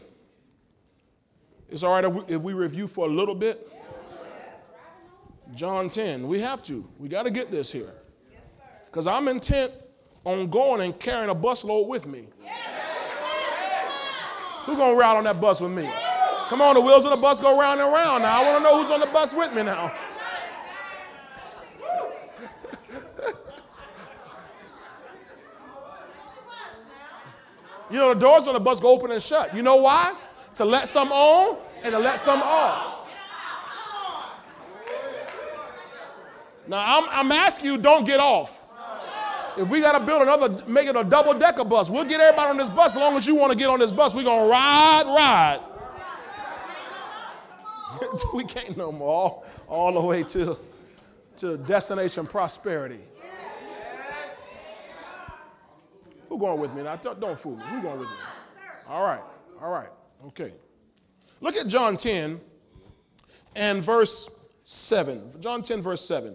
It's 1.68 1.82
all 1.82 1.92
right 1.92 2.04
if 2.04 2.14
we, 2.14 2.34
if 2.34 2.42
we 2.42 2.52
review 2.52 2.86
for 2.86 3.06
a 3.06 3.10
little 3.10 3.34
bit. 3.34 3.70
John 5.54 5.90
10. 5.90 6.26
We 6.26 6.40
have 6.40 6.62
to. 6.64 6.88
We 6.98 7.08
got 7.08 7.24
to 7.24 7.30
get 7.30 7.50
this 7.50 7.70
here. 7.70 7.92
Because 8.86 9.06
I'm 9.06 9.28
intent 9.28 9.74
on 10.24 10.48
going 10.48 10.80
and 10.80 10.98
carrying 10.98 11.30
a 11.30 11.34
busload 11.34 11.88
with 11.88 12.06
me. 12.06 12.28
Who's 14.64 14.76
going 14.76 14.94
to 14.94 14.98
ride 14.98 15.16
on 15.16 15.24
that 15.24 15.40
bus 15.40 15.60
with 15.60 15.72
me? 15.72 15.88
Come 16.54 16.62
on, 16.62 16.74
the 16.76 16.80
wheels 16.80 17.04
of 17.04 17.10
the 17.10 17.16
bus 17.16 17.40
go 17.40 17.58
round 17.58 17.80
and 17.80 17.92
round 17.92 18.22
now. 18.22 18.40
I 18.40 18.44
want 18.46 18.58
to 18.58 18.62
know 18.62 18.80
who's 18.80 18.88
on 18.88 19.00
the 19.00 19.06
bus 19.06 19.34
with 19.34 19.52
me 19.56 19.64
now. 19.64 19.92
you 27.90 27.98
know, 27.98 28.14
the 28.14 28.20
doors 28.20 28.46
on 28.46 28.54
the 28.54 28.60
bus 28.60 28.78
go 28.78 28.92
open 28.92 29.10
and 29.10 29.20
shut. 29.20 29.52
You 29.52 29.62
know 29.62 29.78
why? 29.78 30.14
To 30.54 30.64
let 30.64 30.86
some 30.86 31.10
on 31.10 31.58
and 31.82 31.90
to 31.90 31.98
let 31.98 32.20
some 32.20 32.40
off. 32.40 33.10
Now, 36.68 36.98
I'm, 36.98 37.08
I'm 37.10 37.32
asking 37.32 37.66
you, 37.66 37.78
don't 37.78 38.04
get 38.06 38.20
off. 38.20 38.60
If 39.58 39.68
we 39.68 39.80
got 39.80 39.98
to 39.98 40.06
build 40.06 40.22
another, 40.22 40.64
make 40.68 40.86
it 40.86 40.94
a 40.94 41.02
double 41.02 41.36
decker 41.36 41.64
bus, 41.64 41.90
we'll 41.90 42.04
get 42.04 42.20
everybody 42.20 42.50
on 42.50 42.56
this 42.58 42.68
bus 42.68 42.94
as 42.94 43.00
long 43.00 43.16
as 43.16 43.26
you 43.26 43.34
want 43.34 43.50
to 43.50 43.58
get 43.58 43.68
on 43.68 43.80
this 43.80 43.90
bus. 43.90 44.14
We're 44.14 44.22
going 44.22 44.44
to 44.44 44.48
ride, 44.48 45.06
ride. 45.06 45.73
we 48.34 48.44
can't 48.44 48.76
no 48.76 48.92
more. 48.92 49.08
All, 49.08 49.44
all 49.68 49.92
the 49.92 50.06
way 50.06 50.22
to, 50.24 50.56
to 51.36 51.56
destination 51.58 52.26
prosperity. 52.26 53.00
Who 56.28 56.38
going 56.38 56.60
with 56.60 56.74
me 56.74 56.82
now? 56.82 56.96
Don't, 56.96 57.20
don't 57.20 57.38
fool 57.38 57.56
me. 57.56 57.62
Who 57.66 57.82
going 57.82 57.98
with 58.00 58.08
me? 58.08 58.16
All 58.88 59.04
right. 59.04 59.22
All 59.60 59.70
right. 59.70 59.88
Okay. 60.26 60.52
Look 61.40 61.56
at 61.56 61.66
John 61.66 61.96
10 61.96 62.40
and 63.54 63.82
verse 63.82 64.46
7. 64.64 65.40
John 65.40 65.62
10, 65.62 65.80
verse 65.80 66.04
7. 66.06 66.34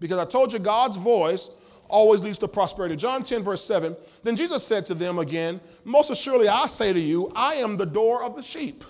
Because 0.00 0.18
I 0.18 0.24
told 0.24 0.52
you 0.52 0.58
God's 0.58 0.96
voice 0.96 1.56
always 1.88 2.22
leads 2.22 2.38
to 2.40 2.48
prosperity. 2.48 2.96
John 2.96 3.22
10, 3.22 3.42
verse 3.42 3.64
7. 3.64 3.96
Then 4.22 4.36
Jesus 4.36 4.66
said 4.66 4.86
to 4.86 4.94
them 4.94 5.18
again, 5.18 5.60
Most 5.84 6.10
assuredly 6.10 6.48
I 6.48 6.66
say 6.66 6.92
to 6.92 7.00
you, 7.00 7.32
I 7.34 7.54
am 7.54 7.76
the 7.76 7.86
door 7.86 8.22
of 8.22 8.36
the 8.36 8.42
sheep. 8.42 8.84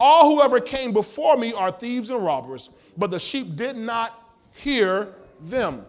All 0.00 0.34
whoever 0.34 0.58
came 0.60 0.92
before 0.92 1.36
me 1.36 1.52
are 1.52 1.70
thieves 1.70 2.08
and 2.08 2.24
robbers, 2.24 2.70
but 2.96 3.10
the 3.10 3.18
sheep 3.18 3.54
did 3.54 3.76
not 3.76 4.18
hear 4.52 5.08
them. 5.42 5.84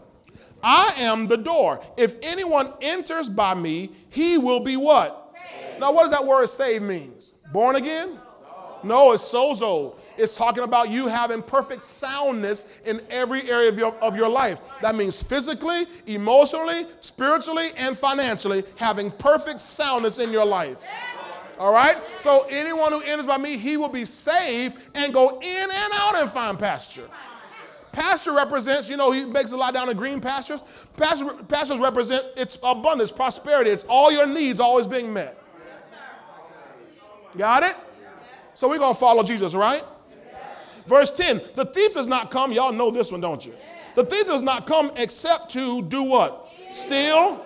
I 0.62 0.94
am 0.98 1.28
the 1.28 1.38
door. 1.38 1.82
If 1.98 2.16
anyone 2.22 2.72
enters 2.82 3.30
by 3.30 3.54
me, 3.54 3.90
he 4.10 4.38
will 4.38 4.60
be 4.60 4.76
what? 4.76 5.34
Saved. 5.34 5.80
Now, 5.80 5.92
what 5.92 6.04
does 6.04 6.12
that 6.12 6.26
word 6.26 6.48
save 6.48 6.82
means? 6.82 7.34
Born 7.52 7.78
again? 7.78 8.20
No, 8.84 9.12
it's 9.12 9.24
sozo. 9.24 9.96
It's 10.18 10.36
talking 10.36 10.64
about 10.64 10.90
you 10.90 11.08
having 11.08 11.42
perfect 11.42 11.84
soundness 11.84 12.82
in 12.82 13.02
every 13.10 13.50
area 13.50 13.70
of 13.70 13.78
your, 13.78 13.94
of 13.96 14.16
your 14.16 14.30
life. 14.30 14.80
That 14.82 14.96
means 14.96 15.22
physically, 15.22 15.84
emotionally, 16.08 16.86
spiritually, 17.00 17.68
and 17.78 17.98
financially, 17.98 18.64
having 18.76 19.12
perfect 19.12 19.60
soundness 19.60 20.20
in 20.20 20.32
your 20.32 20.46
life. 20.46 20.84
All 21.62 21.72
right? 21.72 21.96
So 22.18 22.48
anyone 22.50 22.92
who 22.92 23.02
enters 23.02 23.28
by 23.28 23.38
me, 23.38 23.56
he 23.56 23.78
will 23.78 23.88
be 23.88 24.04
saved 24.04 24.82
and 24.96 25.14
go 25.14 25.40
in 25.40 25.64
and 25.64 25.94
out 25.94 26.20
and 26.20 26.28
find 26.28 26.58
pasture. 26.58 27.08
Pasture 27.92 28.34
represents, 28.34 28.90
you 28.90 28.98
know, 28.98 29.12
he 29.12 29.26
makes 29.26 29.52
a 29.52 29.58
lot 29.58 29.76
down 29.76 29.88
in 29.88 29.96
green 29.96 30.20
pastures. 30.20 30.64
Pasture, 30.98 31.36
pastures 31.48 31.78
represent 31.78 32.26
its 32.36 32.58
abundance, 32.64 33.12
prosperity. 33.12 33.70
It's 33.70 33.84
all 33.84 34.12
your 34.12 34.26
needs 34.26 34.60
always 34.60 34.88
being 34.88 35.14
met. 35.14 35.38
Got 37.38 37.62
it? 37.62 37.76
So 38.56 38.68
we're 38.68 38.80
going 38.80 38.96
to 38.96 39.00
follow 39.00 39.22
Jesus, 39.22 39.54
right? 39.54 39.84
Verse 40.88 41.12
10 41.12 41.42
The 41.56 41.66
thief 41.66 41.94
does 41.94 42.08
not 42.08 42.32
come. 42.32 42.52
Y'all 42.52 42.74
know 42.74 42.90
this 42.90 43.12
one, 43.12 43.22
don't 43.22 43.46
you? 43.46 43.54
The 43.94 44.04
thief 44.04 44.26
does 44.26 44.42
not 44.42 44.66
come 44.66 44.92
except 44.96 45.52
to 45.52 45.84
do 45.84 46.02
what? 46.02 46.48
steal, 46.72 47.46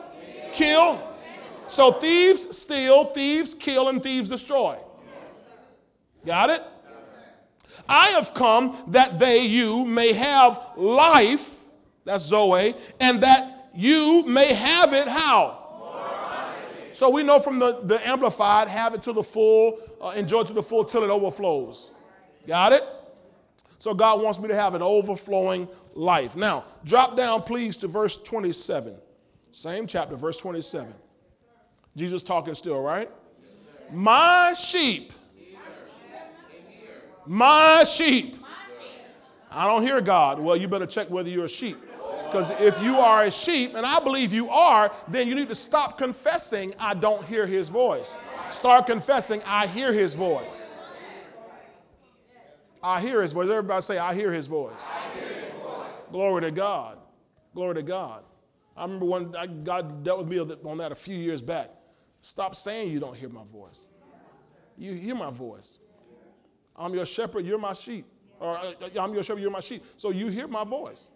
kill. 0.54 1.02
So 1.68 1.92
thieves 1.92 2.56
steal, 2.56 3.06
thieves 3.06 3.54
kill, 3.54 3.90
and 3.90 4.02
thieves 4.02 4.30
destroy. 4.30 4.78
Got 6.26 6.50
it? 6.50 6.62
I 7.88 8.10
have 8.10 8.34
come 8.34 8.78
that 8.88 9.20
they, 9.20 9.46
you, 9.46 9.86
may 9.86 10.14
have 10.14 10.60
life, 10.76 11.66
that's 12.04 12.24
Zoe, 12.24 12.74
and 13.00 13.22
that 13.22 13.70
you 13.76 14.24
may 14.26 14.54
have 14.54 14.94
it 14.94 15.08
how? 15.08 15.62
So 16.92 17.10
we 17.10 17.24
know 17.24 17.40
from 17.40 17.60
the, 17.60 17.82
the 17.84 18.08
Amplified, 18.08 18.70
have 18.70 18.94
it 18.94 19.02
to 19.04 19.12
the 19.12 19.22
full, 19.22 19.80
uh, 20.02 20.14
enjoy 20.16 20.44
to 20.44 20.54
the 20.54 20.64
full 20.64 20.86
till 20.86 21.04
it 21.04 21.10
overflows. 21.10 21.92
Got 22.48 22.72
it? 22.72 22.84
So 23.80 23.94
God 23.94 24.22
wants 24.22 24.40
me 24.40 24.48
to 24.48 24.56
have 24.56 24.76
an 24.76 24.82
overflowing 24.82 25.68
life. 25.94 26.36
Now, 26.36 26.64
drop 26.86 27.18
down, 27.18 27.42
please, 27.42 27.76
to 27.78 27.88
verse 27.88 28.24
27. 28.24 28.96
Same 29.52 29.88
chapter, 29.88 30.16
verse 30.16 30.40
27. 30.40 30.94
Jesus 31.96 32.24
talking 32.24 32.54
still, 32.54 32.82
right? 32.82 33.10
My 33.92 34.54
sheep. 34.54 35.14
My 37.26 37.84
sheep. 37.86 38.36
I 39.52 39.66
don't 39.66 39.82
hear 39.82 40.02
God. 40.02 40.40
Well, 40.40 40.58
you 40.58 40.68
better 40.68 40.86
check 40.86 41.10
whether 41.10 41.30
you're 41.30 41.46
a 41.46 41.50
sheep. 41.50 41.78
Because 42.26 42.52
if 42.60 42.82
you 42.84 42.96
are 42.98 43.24
a 43.24 43.32
sheep, 43.32 43.76
and 43.76 43.86
I 43.86 44.00
believe 44.00 44.34
you 44.34 44.50
are, 44.50 44.92
then 45.08 45.28
you 45.28 45.36
need 45.36 45.48
to 45.48 45.56
stop 45.56 45.98
confessing, 45.98 46.74
I 46.80 46.94
don't 46.94 47.24
hear 47.26 47.48
his 47.48 47.70
voice. 47.70 48.16
Start 48.52 48.88
confessing, 48.88 49.42
I 49.46 49.68
hear 49.68 49.94
his 49.94 50.16
voice. 50.16 50.74
I 52.84 53.00
hear 53.00 53.22
his 53.22 53.32
voice. 53.32 53.50
Everybody 53.50 53.82
say, 53.82 53.98
I 53.98 54.14
hear 54.14 54.32
his 54.32 54.48
voice. 54.48 54.74
Hear 55.14 55.28
his 55.28 55.54
voice. 55.54 55.88
Glory 56.12 56.42
to 56.42 56.52
God. 56.52 56.98
Glory 57.56 57.76
to 57.76 57.84
God. 57.84 58.24
I 58.76 58.84
remember 58.84 59.06
when 59.06 59.32
God 59.64 60.04
dealt 60.04 60.20
with 60.20 60.28
me 60.28 60.40
on 60.40 60.78
that 60.78 60.92
a 60.92 60.96
few 60.96 61.16
years 61.16 61.42
back. 61.42 61.70
Stop 62.26 62.56
saying 62.56 62.92
you 62.92 63.00
don't 63.00 63.16
hear 63.16 63.30
my 63.30 63.44
voice. 63.44 63.88
You 64.80 64.94
hear 64.94 65.14
my 65.14 65.30
voice. 65.30 65.78
I'm 66.76 66.92
your 66.96 67.06
shepherd, 67.06 67.46
you're 67.46 67.60
my 67.60 67.74
sheep. 67.74 68.04
Or 68.40 68.58
uh, 68.58 68.74
I'm 69.00 69.14
your 69.14 69.22
shepherd, 69.22 69.42
you're 69.42 69.52
my 69.52 69.60
sheep. 69.60 69.84
So 69.96 70.10
you 70.10 70.30
hear 70.30 70.48
my 70.48 70.64
voice. 70.64 71.10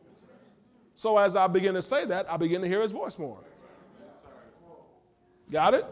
So 0.94 1.18
as 1.18 1.36
I 1.36 1.48
begin 1.48 1.74
to 1.74 1.82
say 1.82 2.06
that, 2.06 2.32
I 2.32 2.38
begin 2.38 2.62
to 2.62 2.68
hear 2.68 2.80
his 2.80 2.92
voice 2.92 3.18
more. 3.18 3.40
Got 5.50 5.74
it? 5.74 5.86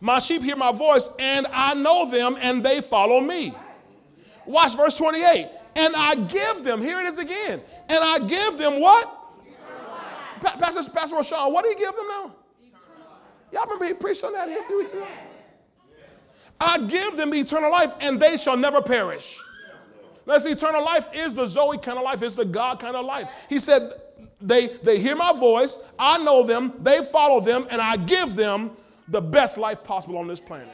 My 0.00 0.18
sheep 0.18 0.40
hear 0.40 0.56
my 0.56 0.72
voice, 0.72 1.10
and 1.18 1.46
I 1.52 1.74
know 1.74 2.10
them, 2.10 2.38
and 2.40 2.64
they 2.64 2.80
follow 2.80 3.20
me. 3.20 3.54
Watch 4.46 4.78
verse 4.78 4.96
28. 4.96 5.46
And 5.76 5.94
I 5.94 6.14
give 6.14 6.64
them, 6.64 6.80
here 6.80 7.00
it 7.00 7.06
is 7.06 7.18
again, 7.18 7.60
and 7.90 7.98
I 8.02 8.20
give 8.20 8.56
them 8.56 8.80
what? 8.80 9.06
Pa- 10.40 10.56
Pastor, 10.58 10.90
Pastor 10.90 11.16
Rashawn, 11.16 11.52
what 11.52 11.64
do 11.64 11.74
he 11.76 11.78
give 11.78 11.94
them 11.94 12.06
now? 12.08 12.34
Y'all 13.56 13.64
remember 13.64 13.86
he 13.86 13.94
preached 13.94 14.22
on 14.22 14.34
that 14.34 14.50
here 14.50 14.60
a 14.60 14.64
few 14.64 14.76
weeks 14.76 14.92
ago? 14.92 15.06
I 16.60 16.76
give 16.76 17.16
them 17.16 17.32
eternal 17.32 17.70
life, 17.70 17.94
and 18.02 18.20
they 18.20 18.36
shall 18.36 18.56
never 18.56 18.82
perish. 18.82 19.40
That's 20.26 20.44
eternal 20.44 20.84
life 20.84 21.08
is 21.14 21.34
the 21.34 21.46
Zoe 21.46 21.78
kind 21.78 21.96
of 21.96 22.04
life, 22.04 22.22
it's 22.22 22.34
the 22.34 22.44
God 22.44 22.80
kind 22.80 22.94
of 22.94 23.06
life. 23.06 23.30
He 23.48 23.58
said, 23.58 23.92
they, 24.42 24.66
they 24.82 24.98
hear 24.98 25.16
my 25.16 25.32
voice, 25.32 25.90
I 25.98 26.22
know 26.22 26.42
them, 26.42 26.74
they 26.80 27.02
follow 27.02 27.40
them, 27.40 27.66
and 27.70 27.80
I 27.80 27.96
give 27.96 28.36
them 28.36 28.72
the 29.08 29.22
best 29.22 29.56
life 29.56 29.82
possible 29.82 30.18
on 30.18 30.26
this 30.26 30.40
planet. 30.40 30.68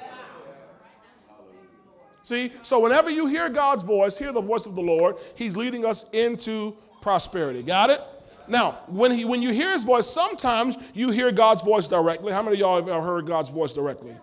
See, 2.24 2.50
so 2.62 2.80
whenever 2.80 3.10
you 3.10 3.28
hear 3.28 3.48
God's 3.48 3.84
voice, 3.84 4.18
hear 4.18 4.32
the 4.32 4.40
voice 4.40 4.66
of 4.66 4.74
the 4.74 4.82
Lord, 4.82 5.18
He's 5.36 5.56
leading 5.56 5.86
us 5.86 6.10
into 6.10 6.76
prosperity. 7.00 7.62
Got 7.62 7.90
it? 7.90 8.00
Now, 8.48 8.72
when, 8.86 9.12
he, 9.12 9.24
when 9.24 9.42
you 9.42 9.50
hear 9.50 9.72
His 9.72 9.84
voice, 9.84 10.06
sometimes 10.06 10.76
you 10.94 11.10
hear 11.10 11.30
God's 11.30 11.62
voice 11.62 11.88
directly. 11.88 12.32
How 12.32 12.42
many 12.42 12.56
of 12.56 12.60
y'all 12.60 12.76
have 12.76 12.88
ever 12.88 13.02
heard 13.02 13.26
God's 13.26 13.48
voice 13.48 13.72
directly? 13.72 14.14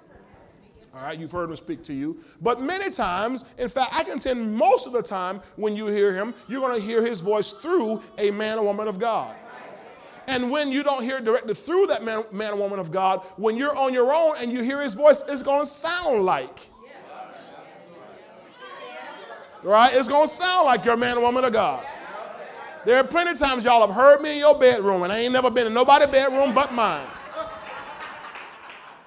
All 0.99 1.05
right, 1.05 1.17
you've 1.17 1.31
heard 1.31 1.49
him 1.49 1.55
speak 1.55 1.81
to 1.83 1.93
you. 1.93 2.17
But 2.41 2.61
many 2.61 2.89
times, 2.89 3.53
in 3.57 3.69
fact, 3.69 3.93
I 3.93 4.03
contend 4.03 4.57
most 4.57 4.85
of 4.85 4.91
the 4.91 5.01
time 5.01 5.39
when 5.55 5.75
you 5.75 5.87
hear 5.87 6.13
him, 6.13 6.33
you're 6.49 6.59
going 6.59 6.75
to 6.75 6.85
hear 6.85 7.05
his 7.05 7.21
voice 7.21 7.53
through 7.53 8.01
a 8.17 8.31
man 8.31 8.57
or 8.57 8.65
woman 8.65 8.87
of 8.87 8.99
God. 8.99 9.33
And 10.27 10.51
when 10.51 10.71
you 10.71 10.83
don't 10.83 11.01
hear 11.01 11.17
it 11.17 11.23
directly 11.23 11.53
through 11.53 11.87
that 11.87 12.03
man, 12.03 12.23
man 12.31 12.53
or 12.53 12.57
woman 12.57 12.79
of 12.79 12.91
God, 12.91 13.21
when 13.37 13.55
you're 13.55 13.75
on 13.75 13.93
your 13.93 14.13
own 14.13 14.35
and 14.39 14.51
you 14.51 14.61
hear 14.61 14.81
his 14.81 14.93
voice, 14.93 15.23
it's 15.29 15.41
going 15.41 15.61
to 15.61 15.65
sound 15.65 16.25
like. 16.25 16.69
Right? 19.63 19.91
It's 19.93 20.09
going 20.09 20.27
to 20.27 20.33
sound 20.33 20.65
like 20.65 20.85
you're 20.85 20.95
a 20.95 20.97
man 20.97 21.17
or 21.17 21.21
woman 21.21 21.45
of 21.45 21.53
God. 21.53 21.85
There 22.85 22.97
are 22.97 23.03
plenty 23.03 23.31
of 23.31 23.37
times 23.37 23.65
y'all 23.65 23.85
have 23.85 23.95
heard 23.95 24.21
me 24.21 24.33
in 24.33 24.37
your 24.39 24.57
bedroom, 24.57 25.03
and 25.03 25.11
I 25.11 25.19
ain't 25.19 25.33
never 25.33 25.51
been 25.51 25.67
in 25.67 25.73
nobody's 25.73 26.07
bedroom 26.07 26.53
but 26.53 26.73
mine. 26.73 27.05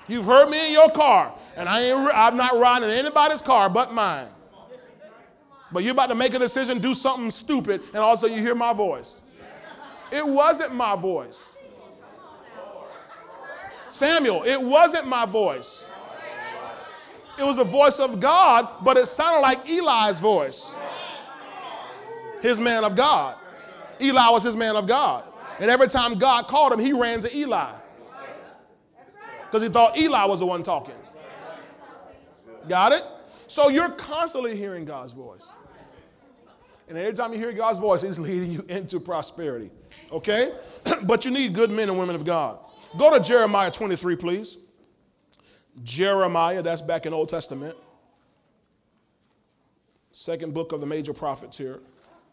You've 0.09 0.27
heard 0.27 0.51
me 0.51 0.67
in 0.67 0.73
your 0.73 0.91
car, 0.91 1.33
and 1.57 1.69
I 1.69 1.83
ain't, 1.83 2.11
I'm 2.15 2.37
not 2.37 2.59
riding 2.59 2.91
in 2.91 2.95
anybody's 2.95 3.41
car 3.41 3.71
but 3.71 3.93
mine. 3.95 4.29
But 5.73 5.85
you're 5.85 5.93
about 5.93 6.09
to 6.09 6.15
make 6.15 6.35
a 6.35 6.39
decision, 6.39 6.81
do 6.81 6.93
something 6.93 7.31
stupid, 7.31 7.81
and 7.89 7.97
also 7.97 8.27
you 8.27 8.43
hear 8.43 8.55
my 8.55 8.75
voice. 8.75 9.23
It 10.11 10.27
wasn't 10.27 10.75
my 10.75 10.95
voice. 10.95 11.57
Samuel, 13.89 14.43
it 14.43 14.61
wasn't 14.61 15.07
my 15.07 15.25
voice. 15.25 15.91
It 17.39 17.45
was 17.45 17.57
the 17.57 17.65
voice 17.65 17.99
of 17.99 18.21
God, 18.21 18.69
but 18.83 18.99
it 18.99 19.07
sounded 19.07 19.41
like 19.41 19.69
Eli's 19.69 20.21
voice. 20.21 20.77
His 22.43 22.61
man 22.61 22.85
of 22.85 22.97
God. 22.97 23.37
Eli 24.03 24.29
was 24.31 24.43
his 24.43 24.57
man 24.57 24.77
of 24.77 24.87
God. 24.87 25.25
And 25.61 25.71
every 25.71 25.89
time 25.89 26.19
God 26.19 26.49
called 26.49 26.73
him, 26.73 26.79
he 26.79 26.93
ran 26.93 27.21
to 27.21 27.37
Eli. 27.37 27.73
Because 29.45 29.63
he 29.63 29.69
thought 29.69 29.99
Eli 29.99 30.25
was 30.25 30.41
the 30.41 30.47
one 30.47 30.63
talking. 30.63 30.95
Got 32.69 32.93
it? 32.93 33.05
So 33.47 33.69
you're 33.69 33.91
constantly 33.91 34.57
hearing 34.57 34.85
God's 34.85 35.13
voice. 35.13 35.49
And 36.89 36.99
every 36.99 37.15
time 37.15 37.33
you 37.33 37.39
hear 37.39 37.53
God's 37.53 37.79
voice, 37.79 38.03
He's 38.03 38.19
leading 38.19 38.51
you 38.51 38.65
into 38.69 39.01
prosperity. 39.01 39.71
Okay? 40.11 40.53
but 41.05 41.25
you 41.25 41.31
need 41.31 41.55
good 41.55 41.71
men 41.71 41.89
and 41.89 41.99
women 41.99 42.15
of 42.15 42.25
God. 42.25 42.59
Go 42.99 43.17
to 43.17 43.23
Jeremiah 43.23 43.71
23, 43.71 44.17
please. 44.17 44.59
Jeremiah, 45.85 46.63
that's 46.63 46.83
back 46.83 47.07
in 47.07 47.15
Old 47.15 47.29
Testament. 47.29 47.77
Second 50.11 50.53
book 50.53 50.73
of 50.73 50.81
the 50.81 50.87
major 50.87 51.15
prophets 51.15 51.57
here. 51.57 51.81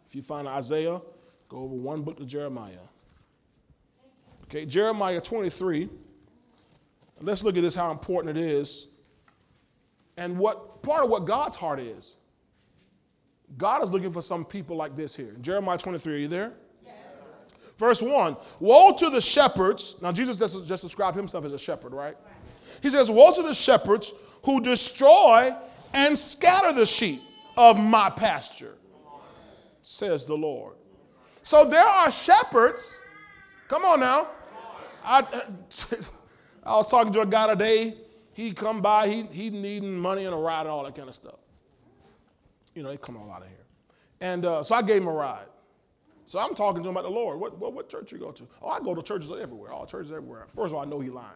If 0.05 0.13
you 0.13 0.21
find 0.21 0.47
Isaiah, 0.47 0.99
go 1.49 1.57
over 1.57 1.73
one 1.75 2.03
book 2.03 2.17
to 2.17 2.25
Jeremiah. 2.25 2.79
Okay, 4.45 4.65
Jeremiah 4.65 5.19
23. 5.19 5.89
Let's 7.21 7.43
look 7.43 7.57
at 7.57 7.61
this, 7.61 7.75
how 7.75 7.91
important 7.91 8.37
it 8.37 8.41
is, 8.41 8.93
and 10.15 10.37
what 10.37 10.81
part 10.83 11.03
of 11.03 11.09
what 11.09 11.25
God's 11.25 11.57
heart 11.57 11.79
is. 11.79 12.15
God 13.57 13.83
is 13.83 13.91
looking 13.91 14.11
for 14.11 14.21
some 14.21 14.45
people 14.45 14.75
like 14.75 14.95
this 14.95 15.15
here. 15.15 15.35
Jeremiah 15.41 15.77
23, 15.77 16.13
are 16.13 16.17
you 16.17 16.27
there? 16.27 16.53
Yes. 16.83 16.93
Verse 17.77 18.01
1 18.01 18.37
Woe 18.59 18.95
to 18.97 19.09
the 19.09 19.19
shepherds. 19.19 20.01
Now, 20.01 20.11
Jesus 20.11 20.39
just, 20.39 20.67
just 20.67 20.83
described 20.83 21.17
himself 21.17 21.45
as 21.45 21.53
a 21.53 21.59
shepherd, 21.59 21.93
right? 21.93 22.15
He 22.81 22.89
says, 22.89 23.09
Woe 23.09 23.33
to 23.33 23.41
the 23.41 23.53
shepherds 23.53 24.13
who 24.43 24.61
destroy 24.61 25.51
and 25.93 26.17
scatter 26.17 26.73
the 26.73 26.85
sheep 26.85 27.21
of 27.57 27.79
my 27.79 28.09
pasture, 28.09 28.75
says 29.81 30.25
the 30.25 30.35
Lord. 30.35 30.75
So 31.41 31.65
there 31.65 31.85
are 31.85 32.11
shepherds. 32.11 33.01
Come 33.67 33.85
on 33.85 33.99
now. 33.99 34.27
I, 35.03 35.21
I 36.63 36.75
was 36.75 36.89
talking 36.89 37.13
to 37.13 37.21
a 37.21 37.25
guy 37.25 37.47
today. 37.47 37.93
He 38.33 38.53
come 38.53 38.81
by, 38.81 39.07
he, 39.07 39.23
he 39.23 39.49
needing 39.49 39.97
money 39.97 40.25
and 40.25 40.33
a 40.33 40.37
ride 40.37 40.61
and 40.61 40.69
all 40.69 40.83
that 40.83 40.95
kind 40.95 41.09
of 41.09 41.15
stuff. 41.15 41.39
You 42.75 42.83
know, 42.83 42.89
they 42.89 42.97
come 42.97 43.17
all 43.17 43.31
out 43.31 43.41
of 43.41 43.47
here. 43.47 43.57
And 44.21 44.45
uh, 44.45 44.63
so 44.63 44.75
I 44.75 44.81
gave 44.81 45.01
him 45.01 45.07
a 45.07 45.13
ride. 45.13 45.47
So 46.25 46.39
I'm 46.39 46.53
talking 46.53 46.83
to 46.83 46.89
him 46.89 46.95
about 46.95 47.09
the 47.09 47.13
Lord. 47.13 47.39
What, 47.39 47.57
what, 47.57 47.73
what 47.73 47.89
church 47.89 48.11
you 48.11 48.17
go 48.17 48.31
to? 48.31 48.43
Oh, 48.61 48.69
I 48.69 48.79
go 48.79 48.93
to 48.93 49.01
churches 49.01 49.31
everywhere. 49.31 49.71
All 49.71 49.85
churches 49.85 50.11
everywhere. 50.11 50.45
First 50.47 50.67
of 50.67 50.75
all, 50.75 50.81
I 50.81 50.85
know 50.85 50.99
he 50.99 51.09
lying. 51.09 51.33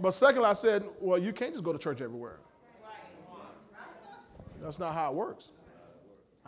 But 0.00 0.12
secondly, 0.12 0.46
I 0.46 0.54
said, 0.54 0.82
well, 0.98 1.18
you 1.18 1.32
can't 1.32 1.52
just 1.52 1.64
go 1.64 1.72
to 1.72 1.78
church 1.78 2.00
everywhere. 2.00 2.40
That's 4.60 4.78
not 4.78 4.94
how 4.94 5.10
it 5.10 5.14
works. 5.14 5.52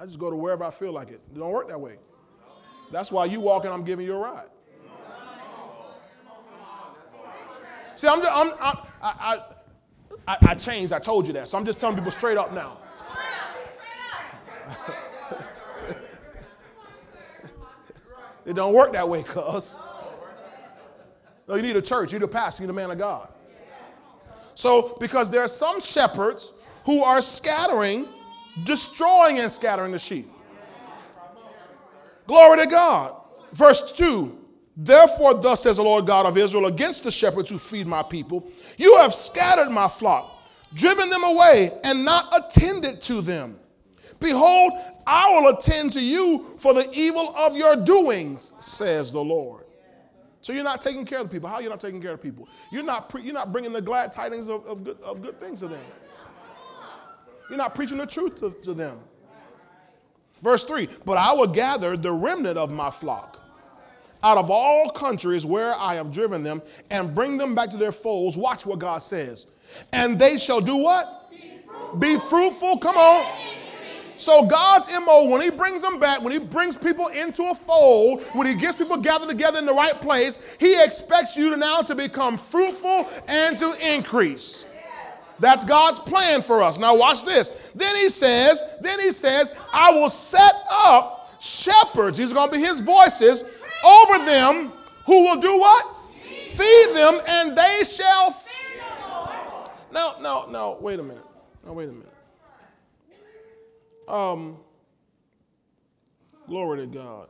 I 0.02 0.04
just 0.04 0.18
go 0.18 0.30
to 0.30 0.36
wherever 0.36 0.64
I 0.64 0.70
feel 0.72 0.90
like 0.90 1.10
it. 1.10 1.20
It 1.32 1.38
don't 1.38 1.52
work 1.52 1.68
that 1.68 1.80
way. 1.80 1.96
That's 2.90 3.12
why 3.12 3.26
you 3.26 3.38
walk 3.38 3.62
and 3.64 3.72
I'm 3.72 3.84
giving 3.84 4.04
you 4.04 4.16
a 4.16 4.18
ride. 4.18 4.48
See, 7.94 8.08
I'm, 8.08 8.20
just, 8.20 8.36
I'm, 8.36 8.50
I'm 8.60 8.78
I, 9.00 9.38
I, 10.26 10.38
I 10.48 10.54
changed. 10.54 10.92
I 10.92 10.98
told 10.98 11.24
you 11.28 11.32
that. 11.34 11.46
So 11.46 11.56
I'm 11.56 11.64
just 11.64 11.78
telling 11.78 11.94
people 11.94 12.10
straight 12.10 12.36
up 12.36 12.52
now. 12.52 12.78
it 18.44 18.54
don't 18.54 18.74
work 18.74 18.92
that 18.94 19.08
way, 19.08 19.22
cuz. 19.22 19.78
No, 21.46 21.54
you 21.54 21.62
need 21.62 21.76
a 21.76 21.82
church. 21.82 22.12
You 22.12 22.18
need 22.18 22.24
a 22.24 22.28
pastor. 22.28 22.64
You 22.64 22.66
need 22.66 22.72
a 22.72 22.74
man 22.74 22.90
of 22.90 22.98
God. 22.98 23.28
So, 24.56 24.96
because 24.98 25.30
there 25.30 25.42
are 25.42 25.48
some 25.48 25.78
shepherds 25.78 26.50
who 26.84 27.04
are 27.04 27.20
scattering, 27.20 28.08
destroying 28.64 29.38
and 29.38 29.50
scattering 29.50 29.92
the 29.92 29.98
sheep. 29.98 30.26
Glory 32.26 32.58
to 32.58 32.66
God. 32.66 33.20
Verse 33.52 33.92
2 33.92 34.38
Therefore, 34.76 35.34
thus 35.34 35.62
says 35.62 35.76
the 35.76 35.82
Lord 35.82 36.06
God 36.06 36.24
of 36.24 36.38
Israel 36.38 36.66
against 36.66 37.04
the 37.04 37.10
shepherds 37.10 37.50
who 37.50 37.58
feed 37.58 37.86
my 37.86 38.02
people, 38.02 38.48
you 38.78 38.96
have 38.96 39.12
scattered 39.12 39.70
my 39.70 39.86
flock, 39.86 40.42
driven 40.72 41.10
them 41.10 41.24
away, 41.24 41.70
and 41.84 42.04
not 42.04 42.32
attended 42.32 43.00
to 43.02 43.20
them. 43.20 43.58
Behold, 44.18 44.72
I 45.06 45.28
will 45.30 45.54
attend 45.54 45.92
to 45.92 46.00
you 46.00 46.54
for 46.56 46.72
the 46.72 46.88
evil 46.92 47.34
of 47.36 47.56
your 47.56 47.76
doings, 47.76 48.54
says 48.60 49.12
the 49.12 49.22
Lord. 49.22 49.64
So 50.40 50.52
you're 50.52 50.64
not 50.64 50.80
taking 50.80 51.04
care 51.04 51.18
of 51.18 51.28
the 51.28 51.32
people. 51.32 51.48
How 51.48 51.56
are 51.56 51.62
you 51.62 51.68
not 51.68 51.80
taking 51.80 52.00
care 52.00 52.12
of 52.12 52.22
people? 52.22 52.48
You're 52.70 52.82
not, 52.82 53.08
pre- 53.08 53.22
you're 53.22 53.34
not 53.34 53.52
bringing 53.52 53.72
the 53.72 53.82
glad 53.82 54.10
tidings 54.10 54.48
of, 54.48 54.64
of, 54.66 54.82
good, 54.82 55.00
of 55.00 55.22
good 55.22 55.38
things 55.38 55.60
to 55.60 55.68
them. 55.68 55.84
You're 57.52 57.58
not 57.58 57.74
preaching 57.74 57.98
the 57.98 58.06
truth 58.06 58.40
to, 58.40 58.50
to 58.62 58.72
them. 58.72 58.98
Verse 60.40 60.64
3 60.64 60.88
But 61.04 61.18
I 61.18 61.34
will 61.34 61.46
gather 61.46 61.98
the 61.98 62.10
remnant 62.10 62.56
of 62.56 62.72
my 62.72 62.88
flock 62.88 63.38
out 64.22 64.38
of 64.38 64.50
all 64.50 64.88
countries 64.88 65.44
where 65.44 65.74
I 65.74 65.94
have 65.96 66.10
driven 66.10 66.42
them 66.42 66.62
and 66.90 67.14
bring 67.14 67.36
them 67.36 67.54
back 67.54 67.68
to 67.72 67.76
their 67.76 67.92
folds. 67.92 68.38
Watch 68.38 68.64
what 68.64 68.78
God 68.78 69.02
says. 69.02 69.48
And 69.92 70.18
they 70.18 70.38
shall 70.38 70.62
do 70.62 70.78
what? 70.78 71.30
Be 71.30 71.60
fruitful. 71.66 71.98
Be 71.98 72.16
fruitful. 72.16 72.78
Come 72.78 72.96
on. 72.96 73.30
So 74.14 74.46
God's 74.46 74.88
MO, 74.90 75.28
when 75.28 75.42
he 75.42 75.50
brings 75.50 75.82
them 75.82 76.00
back, 76.00 76.22
when 76.22 76.32
he 76.32 76.38
brings 76.38 76.74
people 76.74 77.08
into 77.08 77.42
a 77.50 77.54
fold, 77.54 78.22
when 78.32 78.46
he 78.46 78.54
gets 78.54 78.78
people 78.78 78.96
gathered 78.96 79.28
together 79.28 79.58
in 79.58 79.66
the 79.66 79.74
right 79.74 80.00
place, 80.00 80.56
he 80.58 80.72
expects 80.82 81.36
you 81.36 81.50
to 81.50 81.58
now 81.58 81.82
to 81.82 81.94
become 81.94 82.38
fruitful 82.38 83.06
and 83.28 83.58
to 83.58 83.74
increase. 83.94 84.71
That's 85.42 85.64
God's 85.64 85.98
plan 85.98 86.40
for 86.40 86.62
us. 86.62 86.78
Now 86.78 86.96
watch 86.96 87.24
this. 87.24 87.50
Then 87.74 87.96
he 87.96 88.08
says, 88.08 88.64
then 88.80 89.00
he 89.00 89.10
says, 89.10 89.58
I 89.72 89.90
will 89.90 90.08
set 90.08 90.54
up 90.70 91.36
shepherds. 91.40 92.16
These 92.16 92.30
are 92.30 92.34
going 92.36 92.48
to 92.48 92.54
be 92.54 92.62
his 92.62 92.78
voices 92.78 93.42
over 93.84 94.24
them 94.24 94.70
who 95.04 95.24
will 95.24 95.40
do 95.40 95.58
what? 95.58 95.96
Feed 96.22 96.94
them 96.94 97.20
and 97.26 97.58
they 97.58 97.82
shall. 97.82 98.36
Now, 99.92 100.14
now, 100.20 100.46
now, 100.48 100.76
wait 100.80 101.00
a 101.00 101.02
minute. 101.02 101.24
Now, 101.66 101.72
wait 101.72 101.88
a 101.88 101.92
minute. 101.92 102.14
Um, 104.06 104.60
glory 106.46 106.78
to 106.78 106.86
God. 106.86 107.26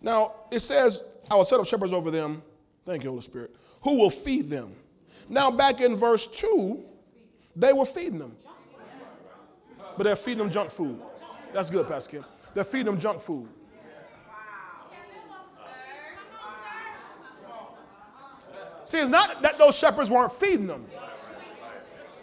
Now, 0.00 0.34
it 0.52 0.60
says, 0.60 1.16
I 1.28 1.34
will 1.34 1.44
set 1.44 1.58
up 1.58 1.66
shepherds 1.66 1.92
over 1.92 2.12
them. 2.12 2.40
Thank 2.86 3.02
you, 3.02 3.10
Holy 3.10 3.22
Spirit. 3.22 3.50
Who 3.82 3.98
will 3.98 4.10
feed 4.10 4.48
them. 4.48 4.76
Now, 5.28 5.50
back 5.50 5.80
in 5.80 5.96
verse 5.96 6.26
2, 6.26 6.82
they 7.56 7.72
were 7.72 7.86
feeding 7.86 8.18
them. 8.18 8.36
But 9.96 10.04
they're 10.04 10.16
feeding 10.16 10.38
them 10.38 10.50
junk 10.50 10.70
food. 10.70 11.00
That's 11.52 11.70
good, 11.70 11.86
Pastor 11.86 12.18
Kim. 12.18 12.24
They're 12.54 12.64
feeding 12.64 12.86
them 12.86 12.98
junk 12.98 13.20
food. 13.20 13.48
See, 18.84 18.98
it's 18.98 19.10
not 19.10 19.40
that 19.42 19.58
those 19.58 19.78
shepherds 19.78 20.10
weren't 20.10 20.32
feeding 20.32 20.66
them. 20.66 20.86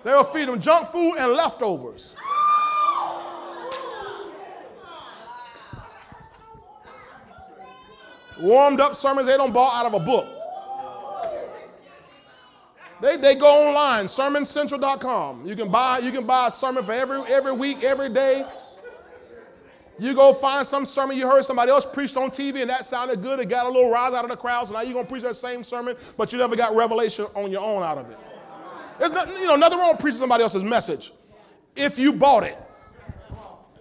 They 0.03 0.12
were 0.12 0.23
feeding 0.23 0.51
them 0.51 0.59
junk 0.59 0.88
food 0.88 1.15
and 1.17 1.33
leftovers. 1.33 2.15
Warmed 8.41 8.79
up 8.79 8.95
sermons 8.95 9.27
they 9.27 9.35
don't 9.35 9.53
bought 9.53 9.83
out 9.83 9.93
of 9.93 10.01
a 10.01 10.05
book. 10.05 10.38
They, 13.01 13.15
they 13.17 13.35
go 13.35 13.67
online, 13.67 14.05
sermoncentral.com. 14.05 15.45
You 15.45 15.55
can 15.55 15.71
buy 15.71 15.99
you 15.99 16.12
can 16.12 16.25
buy 16.25 16.47
a 16.47 16.51
sermon 16.51 16.83
for 16.83 16.91
every 16.91 17.19
every 17.31 17.53
week, 17.53 17.83
every 17.83 18.09
day. 18.09 18.45
You 19.99 20.13
go 20.15 20.31
find 20.33 20.65
some 20.65 20.85
sermon 20.85 21.17
you 21.17 21.27
heard 21.27 21.43
somebody 21.43 21.71
else 21.71 21.85
preached 21.85 22.15
on 22.15 22.29
TV 22.29 22.62
and 22.62 22.69
that 22.69 22.85
sounded 22.85 23.21
good. 23.21 23.39
It 23.39 23.49
got 23.49 23.65
a 23.65 23.69
little 23.69 23.89
rise 23.89 24.13
out 24.13 24.23
of 24.23 24.31
the 24.31 24.38
crowd. 24.38 24.67
So 24.67 24.73
now 24.73 24.81
you're 24.81 24.93
gonna 24.93 25.07
preach 25.07 25.23
that 25.23 25.35
same 25.35 25.63
sermon, 25.63 25.95
but 26.17 26.31
you 26.31 26.39
never 26.39 26.55
got 26.55 26.75
revelation 26.75 27.25
on 27.35 27.51
your 27.51 27.62
own 27.62 27.83
out 27.83 27.97
of 27.97 28.09
it. 28.09 28.17
There's 28.97 29.13
not, 29.13 29.27
you 29.27 29.45
know, 29.45 29.55
nothing 29.55 29.79
wrong 29.79 29.91
with 29.91 30.01
preaching 30.01 30.19
somebody 30.19 30.43
else's 30.43 30.63
message. 30.63 31.13
If 31.75 31.97
you 31.97 32.12
bought 32.12 32.43
it. 32.43 32.57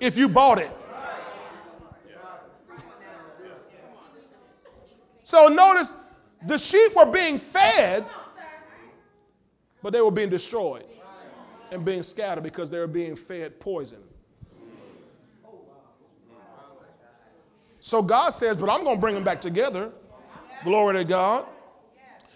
If 0.00 0.16
you 0.16 0.28
bought 0.28 0.58
it. 0.58 0.70
So 5.24 5.48
notice 5.48 5.94
the 6.46 6.56
sheep 6.56 6.94
were 6.96 7.10
being 7.10 7.38
fed, 7.38 8.04
but 9.82 9.92
they 9.92 10.00
were 10.00 10.10
being 10.10 10.28
destroyed 10.28 10.84
and 11.72 11.84
being 11.84 12.02
scattered 12.02 12.42
because 12.42 12.70
they 12.70 12.78
were 12.78 12.86
being 12.86 13.14
fed 13.14 13.58
poison. 13.60 13.98
So 17.80 18.02
God 18.02 18.30
says, 18.30 18.56
but 18.56 18.68
I'm 18.68 18.84
going 18.84 18.96
to 18.96 19.00
bring 19.00 19.14
them 19.14 19.24
back 19.24 19.40
together. 19.40 19.92
Glory 20.64 20.96
to 20.96 21.04
God. 21.04 21.46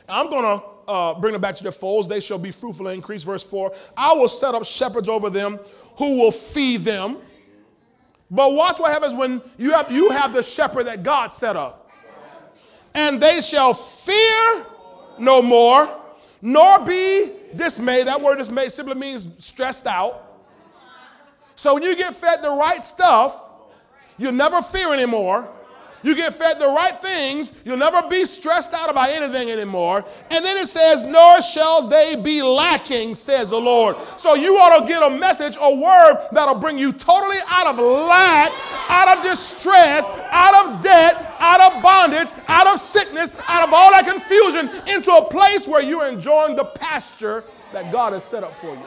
I'm 0.08 0.30
going 0.30 0.44
to 0.44 0.64
uh, 0.90 1.18
bring 1.20 1.32
them 1.32 1.40
back 1.40 1.54
to 1.56 1.62
their 1.62 1.72
folds. 1.72 2.08
They 2.08 2.20
shall 2.20 2.38
be 2.38 2.50
fruitful 2.50 2.86
and 2.86 2.96
increase. 2.96 3.22
Verse 3.22 3.42
4 3.42 3.74
I 3.96 4.12
will 4.12 4.28
set 4.28 4.54
up 4.54 4.64
shepherds 4.64 5.08
over 5.08 5.30
them 5.30 5.58
who 5.96 6.18
will 6.18 6.32
feed 6.32 6.82
them. 6.82 7.18
But 8.30 8.52
watch 8.52 8.80
what 8.80 8.90
happens 8.90 9.14
when 9.14 9.42
you 9.58 9.72
have, 9.72 9.92
you 9.92 10.10
have 10.10 10.32
the 10.32 10.42
shepherd 10.42 10.84
that 10.84 11.02
God 11.02 11.26
set 11.28 11.54
up 11.54 11.82
and 12.94 13.20
they 13.20 13.40
shall 13.40 13.74
fear 13.74 14.64
no 15.18 15.42
more, 15.42 15.88
nor 16.42 16.84
be 16.84 17.32
dismayed. 17.54 18.08
That 18.08 18.20
word 18.20 18.36
dismayed 18.36 18.72
simply 18.72 18.96
means 18.96 19.28
stressed 19.42 19.86
out. 19.86 20.40
So 21.54 21.74
when 21.74 21.84
you 21.84 21.94
get 21.94 22.14
fed 22.14 22.42
the 22.42 22.50
right 22.50 22.82
stuff, 22.82 23.50
you'll 24.18 24.32
never 24.32 24.60
fear 24.60 24.92
anymore. 24.92 25.48
You 26.02 26.16
get 26.16 26.34
fed 26.34 26.58
the 26.58 26.66
right 26.66 27.00
things, 27.00 27.52
you'll 27.64 27.76
never 27.76 28.06
be 28.08 28.24
stressed 28.24 28.74
out 28.74 28.90
about 28.90 29.10
anything 29.10 29.50
anymore. 29.50 30.04
And 30.30 30.44
then 30.44 30.56
it 30.56 30.66
says, 30.66 31.04
Nor 31.04 31.40
shall 31.40 31.86
they 31.86 32.16
be 32.16 32.42
lacking, 32.42 33.14
says 33.14 33.50
the 33.50 33.60
Lord. 33.60 33.96
So 34.16 34.34
you 34.34 34.56
ought 34.56 34.80
to 34.80 34.86
get 34.88 35.02
a 35.02 35.10
message, 35.10 35.56
a 35.60 35.76
word 35.76 36.26
that'll 36.32 36.58
bring 36.58 36.76
you 36.76 36.92
totally 36.92 37.36
out 37.48 37.68
of 37.68 37.78
lack, 37.78 38.50
out 38.88 39.16
of 39.16 39.22
distress, 39.22 40.10
out 40.30 40.66
of 40.66 40.82
debt, 40.82 41.34
out 41.38 41.60
of 41.60 41.82
bondage, 41.82 42.28
out 42.48 42.66
of 42.66 42.80
sickness, 42.80 43.40
out 43.48 43.66
of 43.66 43.72
all 43.72 43.90
that 43.92 44.06
confusion, 44.06 44.68
into 44.92 45.12
a 45.12 45.28
place 45.30 45.68
where 45.68 45.82
you're 45.82 46.08
enjoying 46.08 46.56
the 46.56 46.64
pasture 46.64 47.44
that 47.72 47.92
God 47.92 48.12
has 48.12 48.24
set 48.24 48.42
up 48.42 48.52
for 48.52 48.74
you. 48.74 48.86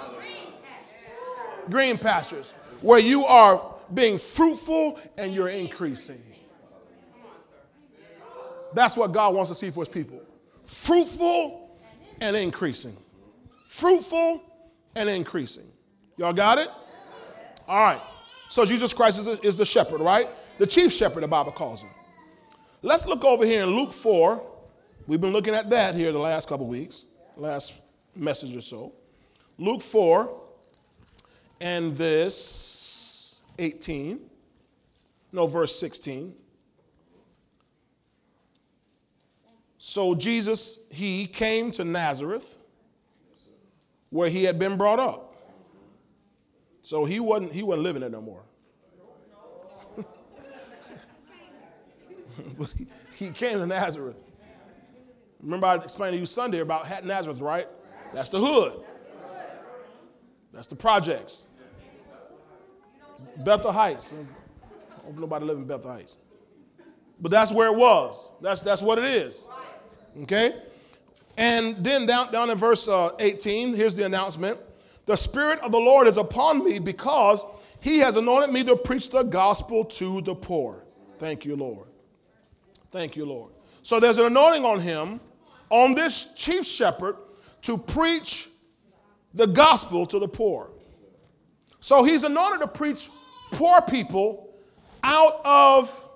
Green 1.70 1.98
pastures, 1.98 2.54
where 2.82 3.00
you 3.00 3.26
are 3.26 3.74
being 3.94 4.18
fruitful 4.18 5.00
and 5.18 5.34
you're 5.34 5.50
increasing. 5.50 6.22
That's 8.76 8.98
what 8.98 9.12
God 9.12 9.34
wants 9.34 9.50
to 9.50 9.56
see 9.56 9.72
for 9.72 9.82
his 9.82 9.90
people 9.90 10.22
fruitful 10.64 11.78
and 12.22 12.36
increasing. 12.36 12.96
Fruitful 13.68 14.42
and 14.96 15.10
increasing. 15.10 15.66
Y'all 16.18 16.34
got 16.34 16.58
it? 16.58 16.70
All 17.68 17.80
right. 17.80 18.02
So 18.50 18.66
Jesus 18.66 18.94
Christ 18.94 19.20
is, 19.20 19.28
is 19.40 19.58
the 19.58 19.66
shepherd, 19.66 20.02
right? 20.02 20.28
The 20.58 20.68
chief 20.68 20.92
shepherd, 20.92 21.22
the 21.22 21.28
Bible 21.28 21.52
calls 21.52 21.82
him. 21.82 21.90
Let's 22.82 23.06
look 23.08 23.24
over 23.24 23.46
here 23.46 23.64
in 23.64 23.70
Luke 23.70 23.94
4. 23.94 24.42
We've 25.08 25.22
been 25.22 25.34
looking 25.34 25.54
at 25.54 25.70
that 25.70 25.96
here 25.96 26.12
the 26.12 26.20
last 26.20 26.48
couple 26.48 26.68
weeks, 26.68 27.06
last 27.36 27.82
message 28.16 28.56
or 28.56 28.62
so. 28.62 28.94
Luke 29.58 29.82
4 29.82 30.42
and 31.62 31.96
this 31.96 33.42
18. 33.60 34.20
No, 35.32 35.48
verse 35.48 35.78
16. 35.80 36.34
So 39.88 40.16
Jesus, 40.16 40.88
he 40.92 41.28
came 41.28 41.70
to 41.74 41.84
Nazareth 41.84 42.58
where 44.10 44.28
he 44.30 44.44
had 44.44 44.58
been 44.58 44.78
brought 44.78 45.00
up. 45.00 45.36
So 46.82 47.06
he 47.06 47.20
wasn't, 47.20 47.54
he 47.54 47.62
wasn't 47.62 47.84
living 47.84 48.02
there 48.02 48.10
no 48.10 48.20
more. 48.20 48.42
but 52.58 52.74
he, 52.76 52.88
he 53.16 53.30
came 53.30 53.60
to 53.60 53.68
Nazareth. 53.68 54.16
Remember, 55.40 55.68
I 55.68 55.76
explained 55.76 56.14
to 56.16 56.20
you 56.20 56.26
Sunday 56.26 56.62
about 56.62 56.88
Hat 56.88 57.06
Nazareth, 57.06 57.40
right? 57.40 57.68
That's 58.12 58.32
the 58.32 58.40
hood. 58.40 58.84
That's 60.52 60.68
the 60.68 60.76
projects. 60.76 61.46
Bethel 63.46 63.72
Heights. 63.72 64.14
I 64.14 65.06
hope 65.06 65.20
nobody 65.20 65.46
live 65.46 65.60
in 65.60 65.68
Bethel 65.68 65.92
Heights. 65.92 66.18
But 67.22 67.30
that's 67.30 67.52
where 67.52 67.68
it 67.72 67.78
was. 67.78 68.32
That's, 68.42 68.64
that's 68.64 68.82
what 68.82 68.98
it 68.98 69.06
is. 69.06 69.46
Okay? 70.24 70.54
And 71.38 71.76
then 71.84 72.06
down, 72.06 72.32
down 72.32 72.50
in 72.50 72.58
verse 72.58 72.88
uh, 72.88 73.12
18, 73.20 73.74
here's 73.74 73.96
the 73.96 74.06
announcement 74.06 74.58
The 75.06 75.16
Spirit 75.16 75.60
of 75.60 75.72
the 75.72 75.80
Lord 75.80 76.08
is 76.08 76.18
upon 76.18 76.64
me 76.64 76.80
because 76.80 77.44
he 77.82 78.00
has 78.00 78.16
anointed 78.16 78.52
me 78.52 78.64
to 78.64 78.76
preach 78.76 79.10
the 79.10 79.24
gospel 79.24 79.86
to 79.86 80.22
the 80.22 80.34
poor. 80.34 80.86
Thank 81.18 81.46
you, 81.46 81.56
Lord. 81.56 81.88
Thank 82.92 83.16
you, 83.16 83.26
Lord. 83.26 83.52
So 83.82 84.00
there's 84.00 84.18
an 84.18 84.26
anointing 84.26 84.66
on 84.66 84.80
him, 84.80 85.20
on 85.70 85.94
this 85.94 86.34
chief 86.34 86.66
shepherd, 86.66 87.18
to 87.64 87.78
preach 87.78 88.50
the 89.34 89.46
gospel 89.46 90.06
to 90.08 90.18
the 90.18 90.28
poor. 90.28 90.72
So 91.82 92.04
he's 92.04 92.24
anointed 92.24 92.62
to 92.62 92.68
preach 92.68 93.10
poor 93.52 93.82
people 93.82 94.56
out 95.04 95.42
of 95.46 96.10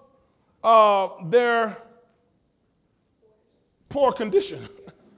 uh, 0.63 1.09
their 1.25 1.77
poor 3.89 4.11
condition, 4.11 4.59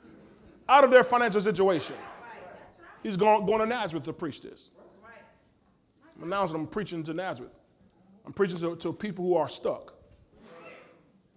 out 0.70 0.84
of 0.84 0.92
their 0.92 1.04
financial 1.04 1.42
situation. 1.42 1.96
He's 3.04 3.18
going, 3.18 3.46
going 3.46 3.60
to 3.60 3.66
Nazareth 3.66 4.04
to 4.06 4.14
preach 4.14 4.42
this. 4.42 4.72
I'm 6.18 6.24
announcing 6.24 6.60
I'm 6.60 6.68
preaching 6.68 7.04
to 7.04 7.14
Nazareth. 7.14 7.58
I'm 8.26 8.34
preaching 8.34 8.58
to, 8.60 8.76
to 8.76 8.94
people 8.94 9.26
who 9.26 9.36
are 9.36 9.50
stuck. 9.50 9.94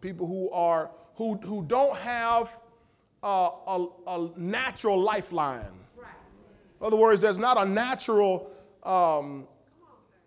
People 0.00 0.26
who 0.26 0.50
are 0.50 0.90
who, 1.14 1.36
who 1.36 1.64
don't 1.64 1.96
have 1.98 2.58
a, 3.22 3.48
a, 3.66 3.86
a 4.06 4.30
natural 4.36 5.00
lifeline. 5.00 5.64
In 6.80 6.86
other 6.86 6.96
words, 6.96 7.22
there's 7.22 7.38
not 7.38 7.56
a 7.56 7.64
natural 7.64 8.50
um, 8.82 9.46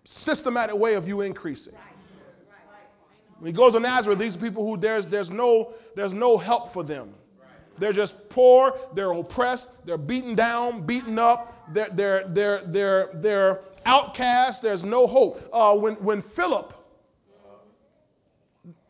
systematic 0.06 0.76
way 0.76 0.96
of 0.96 1.08
you 1.08 1.22
increasing. 1.22 1.76
When 3.40 3.52
he 3.52 3.56
goes 3.56 3.74
to 3.74 3.80
Nazareth, 3.80 4.20
these 4.20 4.38
people 4.38 4.68
who 4.68 4.78
there's 4.78 5.08
there's 5.08 5.32
no 5.32 5.74
there's 5.96 6.14
no 6.14 6.38
help 6.38 6.70
for 6.70 6.84
them. 6.84 7.14
They're 7.78 7.94
just 7.94 8.30
poor, 8.30 8.76
they're 8.94 9.12
oppressed, 9.12 9.86
they're 9.86 10.00
beaten 10.00 10.34
down, 10.34 10.86
beaten 10.86 11.20
up, 11.20 11.74
they're 11.74 11.90
they're 11.92 12.28
they're 12.28 12.62
they're, 12.66 13.10
they're 13.14 13.60
outcast, 13.86 14.64
there's 14.64 14.84
no 14.84 15.06
hope. 15.06 15.40
Uh, 15.54 15.78
when 15.78 15.94
when 15.96 16.22
Philip, 16.22 16.74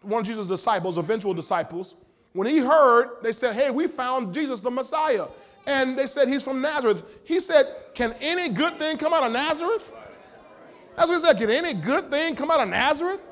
one 0.02 0.22
of 0.22 0.28
Jesus' 0.28 0.48
disciples, 0.48 0.98
eventual 0.98 1.34
disciples, 1.34 1.96
when 2.38 2.48
he 2.48 2.60
heard, 2.60 3.18
they 3.24 3.32
said, 3.32 3.56
Hey, 3.56 3.72
we 3.72 3.88
found 3.88 4.34
Jesus 4.34 4.62
the 4.62 4.72
Messiah. 4.72 5.26
And 5.66 5.98
they 5.98 6.06
said 6.06 6.28
he's 6.28 6.44
from 6.44 6.62
Nazareth. 6.62 7.20
He 7.26 7.40
said, 7.40 7.66
Can 7.94 8.16
any 8.22 8.54
good 8.54 8.74
thing 8.74 8.98
come 8.98 9.12
out 9.12 9.24
of 9.24 9.34
Nazareth? 9.34 9.94
That's 10.96 11.10
what 11.10 11.16
he 11.16 11.20
said. 11.20 11.38
Can 11.38 11.50
any 11.50 11.74
good 11.74 12.06
thing 12.06 12.36
come 12.36 12.50
out 12.52 12.62
of 12.62 12.70
Nazareth? 12.70 13.27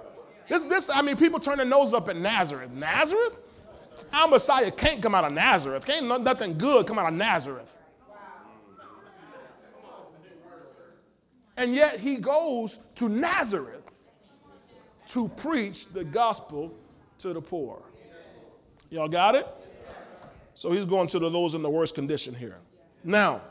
This, 0.48 0.66
this, 0.66 0.90
I 0.90 1.02
mean, 1.02 1.16
people 1.16 1.40
turn 1.40 1.58
their 1.58 1.66
nose 1.66 1.94
up 1.94 2.10
at 2.10 2.18
Nazareth. 2.18 2.72
Nazareth? 2.72 3.42
Our 4.14 4.28
Messiah 4.28 4.72
can't 4.72 5.02
come 5.02 5.16
out 5.16 5.24
of 5.24 5.32
Nazareth. 5.32 5.86
Can't 5.86 6.08
nothing 6.24 6.58
good 6.58 6.86
come 6.86 7.00
out 7.00 7.08
of 7.08 7.14
Nazareth. 7.14 7.82
And 11.58 11.74
yet 11.74 11.98
he 11.98 12.18
goes 12.18 12.80
to 12.96 13.08
Nazareth 13.08 14.04
to 15.08 15.30
preach 15.30 15.88
the 15.88 16.04
gospel 16.04 16.74
to 17.20 17.34
the 17.34 17.42
poor. 17.42 17.82
Y'all 18.90 19.08
got 19.08 19.36
it? 19.36 19.48
So 20.54 20.72
he's 20.72 20.86
going 20.86 21.08
to 21.08 21.20
the, 21.20 21.30
those 21.30 21.54
in 21.54 21.62
the 21.62 21.70
worst 21.70 21.96
condition 21.96 22.34
here. 22.34 22.56
Now, 23.04 23.42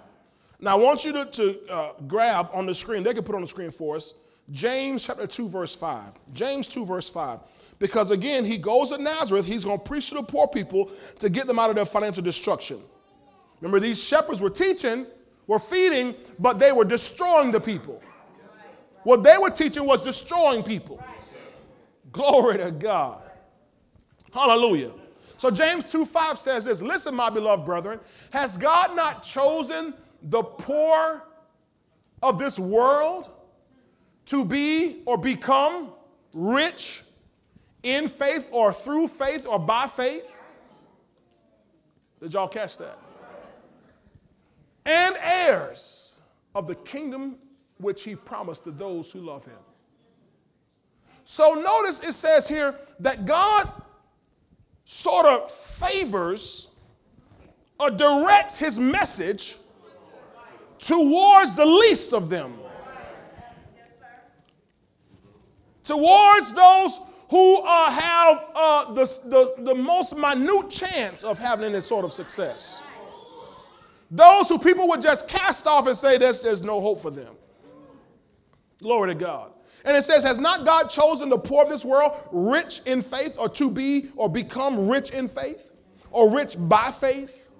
now 0.60 0.78
I 0.78 0.82
want 0.82 1.04
you 1.04 1.12
to, 1.12 1.24
to 1.26 1.60
uh, 1.70 1.92
grab 2.06 2.50
on 2.52 2.66
the 2.66 2.74
screen, 2.74 3.02
they 3.02 3.14
can 3.14 3.24
put 3.24 3.34
on 3.34 3.42
the 3.42 3.48
screen 3.48 3.70
for 3.70 3.96
us, 3.96 4.14
James 4.50 5.06
chapter 5.06 5.26
2, 5.26 5.48
verse 5.48 5.74
5. 5.74 6.18
James 6.32 6.68
2, 6.68 6.84
verse 6.84 7.08
5. 7.08 7.40
Because 7.78 8.10
again, 8.10 8.44
he 8.44 8.58
goes 8.58 8.90
to 8.90 8.98
Nazareth, 8.98 9.46
he's 9.46 9.64
going 9.64 9.78
to 9.78 9.84
preach 9.84 10.10
to 10.10 10.16
the 10.16 10.22
poor 10.22 10.46
people 10.46 10.90
to 11.18 11.28
get 11.28 11.46
them 11.46 11.58
out 11.58 11.70
of 11.70 11.76
their 11.76 11.86
financial 11.86 12.22
destruction. 12.22 12.80
Remember, 13.60 13.80
these 13.80 14.02
shepherds 14.02 14.42
were 14.42 14.50
teaching, 14.50 15.06
were 15.46 15.58
feeding, 15.58 16.14
but 16.38 16.58
they 16.58 16.72
were 16.72 16.84
destroying 16.84 17.50
the 17.50 17.60
people. 17.60 18.02
What 19.04 19.22
they 19.22 19.36
were 19.40 19.50
teaching 19.50 19.86
was 19.86 20.02
destroying 20.02 20.62
people. 20.62 21.02
Glory 22.12 22.58
to 22.58 22.70
God. 22.70 23.22
Hallelujah. 24.32 24.90
So 25.36 25.50
James 25.50 25.84
2 25.84 26.04
5 26.04 26.38
says 26.38 26.64
this 26.64 26.80
Listen, 26.80 27.14
my 27.14 27.28
beloved 27.28 27.64
brethren, 27.64 28.00
has 28.32 28.56
God 28.56 28.96
not 28.96 29.22
chosen 29.22 29.94
the 30.22 30.42
poor 30.42 31.24
of 32.22 32.38
this 32.38 32.58
world 32.58 33.30
to 34.26 34.44
be 34.44 35.02
or 35.06 35.18
become 35.18 35.90
rich 36.32 37.02
in 37.82 38.08
faith 38.08 38.48
or 38.52 38.72
through 38.72 39.08
faith 39.08 39.46
or 39.46 39.58
by 39.58 39.86
faith? 39.86 40.42
Did 42.20 42.34
y'all 42.34 42.48
catch 42.48 42.78
that? 42.78 42.98
And 44.86 45.16
heirs 45.22 46.22
of 46.54 46.66
the 46.66 46.74
kingdom 46.76 47.36
which 47.78 48.02
he 48.02 48.14
promised 48.14 48.64
to 48.64 48.70
those 48.70 49.10
who 49.12 49.20
love 49.20 49.44
him. 49.44 49.58
So 51.24 51.54
notice 51.54 52.06
it 52.06 52.12
says 52.12 52.46
here 52.46 52.74
that 53.00 53.24
God 53.24 53.68
sort 54.84 55.26
of 55.26 55.50
favors 55.50 56.74
or 57.80 57.90
directs 57.90 58.56
his 58.56 58.78
message 58.78 59.56
towards 60.78 61.54
the 61.54 61.64
least 61.64 62.12
of 62.12 62.28
them. 62.28 62.52
Towards 65.84 66.52
those 66.54 67.00
who 67.28 67.62
uh, 67.62 67.90
have 67.90 68.44
uh, 68.54 68.92
the, 68.94 69.04
the, 69.26 69.62
the 69.64 69.74
most 69.74 70.16
minute 70.16 70.70
chance 70.70 71.22
of 71.22 71.38
having 71.38 71.66
any 71.66 71.80
sort 71.80 72.04
of 72.04 72.12
success. 72.12 72.82
Those 74.10 74.48
who 74.48 74.58
people 74.58 74.88
would 74.88 75.02
just 75.02 75.28
cast 75.28 75.66
off 75.66 75.86
and 75.86 75.96
say 75.96 76.18
there's, 76.18 76.40
there's 76.40 76.62
no 76.62 76.80
hope 76.80 77.00
for 77.00 77.10
them. 77.10 77.34
Glory 78.80 79.10
to 79.10 79.14
God. 79.14 79.52
And 79.84 79.96
it 79.96 80.02
says, 80.02 80.24
Has 80.24 80.38
not 80.38 80.64
God 80.64 80.88
chosen 80.88 81.28
the 81.28 81.38
poor 81.38 81.64
of 81.64 81.68
this 81.68 81.84
world 81.84 82.12
rich 82.32 82.80
in 82.86 83.02
faith 83.02 83.36
or 83.38 83.48
to 83.50 83.70
be 83.70 84.08
or 84.16 84.30
become 84.30 84.88
rich 84.88 85.10
in 85.10 85.28
faith 85.28 85.72
or 86.10 86.34
rich 86.34 86.56
by 86.58 86.90
faith? 86.90 87.50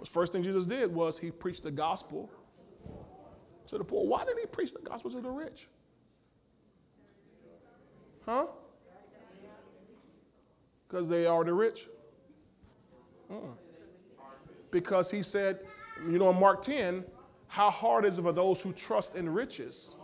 The 0.00 0.06
first 0.06 0.32
thing 0.32 0.42
Jesus 0.42 0.66
did 0.66 0.92
was 0.92 1.18
he 1.18 1.30
preached 1.30 1.62
the 1.62 1.70
gospel 1.70 2.30
to 3.74 3.78
the 3.78 3.84
poor. 3.84 4.06
Why 4.06 4.24
didn't 4.24 4.38
he 4.38 4.46
preach 4.46 4.72
the 4.72 4.80
gospel 4.80 5.10
to 5.10 5.20
the 5.20 5.28
rich? 5.28 5.68
Huh? 8.24 8.46
Because 10.86 11.08
they 11.08 11.26
are 11.26 11.44
the 11.44 11.52
rich? 11.52 11.88
Uh-uh. 13.30 13.40
Because 14.70 15.10
he 15.10 15.22
said, 15.22 15.58
you 16.08 16.18
know, 16.18 16.30
in 16.30 16.38
Mark 16.38 16.62
10, 16.62 17.04
how 17.48 17.68
hard 17.68 18.04
is 18.04 18.18
it 18.18 18.22
for 18.22 18.32
those 18.32 18.62
who 18.62 18.72
trust 18.72 19.16
in 19.16 19.28
riches 19.32 19.96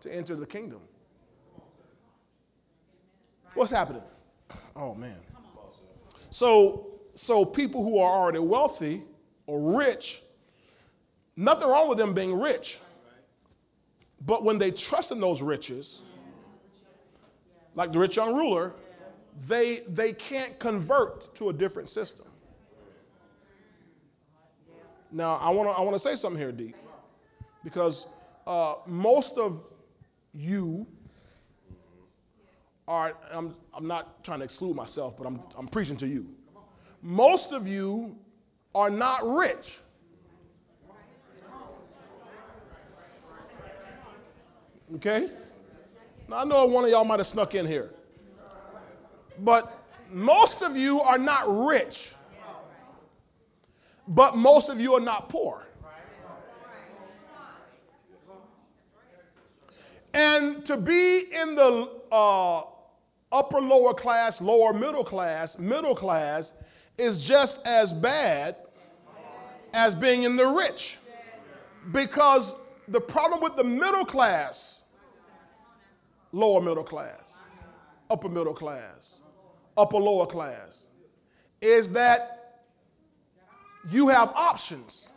to 0.00 0.14
enter 0.14 0.34
the 0.34 0.46
kingdom? 0.46 0.80
What's 3.54 3.70
happening? 3.70 4.02
Oh 4.74 4.94
man. 4.94 5.20
So 6.30 6.92
so 7.14 7.44
people 7.44 7.84
who 7.84 7.98
are 7.98 8.10
already 8.10 8.38
wealthy 8.38 9.02
or 9.46 9.76
rich, 9.78 10.22
nothing 11.36 11.68
wrong 11.68 11.88
with 11.88 11.98
them 11.98 12.14
being 12.14 12.38
rich. 12.38 12.78
But 14.24 14.44
when 14.44 14.58
they 14.58 14.70
trust 14.70 15.10
in 15.10 15.20
those 15.20 15.42
riches, 15.42 16.02
like 17.74 17.92
the 17.92 17.98
rich 17.98 18.16
young 18.16 18.34
ruler, 18.34 18.74
they 19.48 19.80
they 19.88 20.12
can't 20.12 20.58
convert 20.58 21.34
to 21.36 21.48
a 21.48 21.52
different 21.52 21.88
system. 21.88 22.26
Now, 25.10 25.36
I 25.36 25.50
want 25.50 25.68
to 25.68 25.74
I 25.74 25.80
want 25.82 25.94
to 25.94 25.98
say 25.98 26.14
something 26.16 26.40
here, 26.40 26.52
D, 26.52 26.74
because 27.64 28.08
uh, 28.46 28.76
most 28.86 29.38
of 29.38 29.64
you 30.32 30.86
are. 32.88 33.14
I'm 33.30 33.54
I'm 33.74 33.86
not 33.86 34.22
trying 34.24 34.38
to 34.38 34.44
exclude 34.44 34.76
myself, 34.76 35.16
but 35.16 35.26
I'm 35.26 35.40
I'm 35.58 35.68
preaching 35.68 35.96
to 35.98 36.06
you. 36.06 36.26
Most 37.02 37.52
of 37.52 37.66
you 37.66 38.16
are 38.74 38.90
not 38.90 39.26
rich. 39.26 39.80
Okay? 44.96 45.28
Now, 46.28 46.38
I 46.38 46.44
know 46.44 46.66
one 46.66 46.84
of 46.84 46.90
y'all 46.90 47.04
might 47.04 47.18
have 47.20 47.26
snuck 47.26 47.54
in 47.54 47.66
here. 47.66 47.90
But 49.38 49.72
most 50.10 50.62
of 50.62 50.76
you 50.76 51.00
are 51.00 51.18
not 51.18 51.44
rich. 51.66 52.14
But 54.08 54.36
most 54.36 54.68
of 54.68 54.80
you 54.80 54.94
are 54.94 55.00
not 55.00 55.28
poor. 55.28 55.66
And 60.14 60.64
to 60.66 60.76
be 60.76 61.22
in 61.42 61.54
the 61.54 61.90
uh, 62.10 62.62
upper 63.30 63.60
lower 63.60 63.94
class, 63.94 64.42
lower 64.42 64.74
middle 64.74 65.04
class, 65.04 65.58
middle 65.58 65.94
class 65.94 66.62
is 66.98 67.26
just 67.26 67.66
as 67.66 67.92
bad 67.92 68.56
as 69.72 69.94
being 69.94 70.24
in 70.24 70.36
the 70.36 70.46
rich. 70.46 70.98
Because 71.92 72.56
the 72.88 73.00
problem 73.00 73.40
with 73.40 73.56
the 73.56 73.64
middle 73.64 74.04
class, 74.04 74.81
lower 76.32 76.60
middle 76.60 76.84
class, 76.84 77.42
upper 78.10 78.28
middle 78.28 78.54
class, 78.54 79.20
upper 79.76 79.98
lower 79.98 80.26
class, 80.26 80.88
is 81.60 81.92
that 81.92 82.62
you 83.90 84.08
have 84.08 84.30
options. 84.30 85.12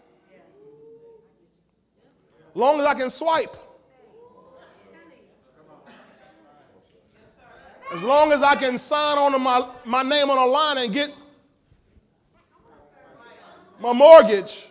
As 2.50 2.56
long 2.56 2.80
as 2.80 2.86
I 2.86 2.94
can 2.94 3.10
swipe. 3.10 3.56
As 7.94 8.04
long 8.04 8.32
as 8.32 8.42
I 8.42 8.56
can 8.56 8.78
sign 8.78 9.18
on 9.18 9.42
my, 9.42 9.70
my 9.86 10.02
name 10.02 10.30
on 10.30 10.38
a 10.38 10.46
line 10.46 10.78
and 10.80 10.94
get 10.94 11.14
my 13.80 13.94
mortgage, 13.94 14.68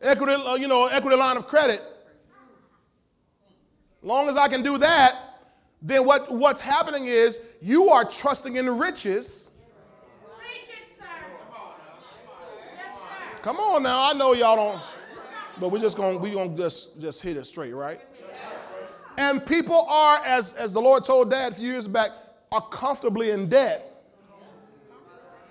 equity, 0.00 0.32
uh, 0.32 0.54
you 0.54 0.68
know, 0.68 0.86
equity 0.86 1.16
line 1.16 1.36
of 1.36 1.48
credit. 1.48 1.82
Long 4.02 4.28
as 4.28 4.36
I 4.36 4.48
can 4.48 4.62
do 4.62 4.78
that, 4.78 5.16
then 5.82 6.04
what, 6.04 6.30
what's 6.30 6.60
happening 6.60 7.06
is 7.06 7.40
you 7.60 7.88
are 7.88 8.04
trusting 8.04 8.56
in 8.56 8.66
the 8.66 8.72
riches. 8.72 9.50
Come 13.42 13.56
on 13.56 13.82
now, 13.84 14.10
I 14.10 14.12
know 14.14 14.32
y'all 14.34 14.56
don't, 14.56 14.82
but 15.60 15.70
we're 15.70 15.78
just 15.78 15.96
gonna 15.96 16.18
we 16.18 16.32
gonna 16.32 16.56
just 16.56 17.00
just 17.00 17.22
hit 17.22 17.36
it 17.36 17.44
straight, 17.44 17.72
right? 17.72 18.00
And 19.16 19.44
people 19.46 19.86
are, 19.88 20.20
as 20.24 20.54
as 20.54 20.72
the 20.72 20.80
Lord 20.80 21.04
told 21.04 21.30
Dad 21.30 21.52
a 21.52 21.54
few 21.54 21.68
years 21.68 21.86
back, 21.86 22.10
are 22.50 22.60
comfortably 22.60 23.30
in 23.30 23.48
debt 23.48 24.04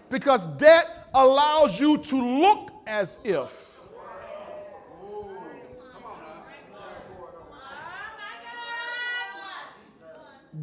because 0.10 0.58
debt 0.58 1.10
allows 1.14 1.80
you 1.80 1.98
to 1.98 2.22
look 2.22 2.72
as 2.88 3.22
if. 3.24 3.67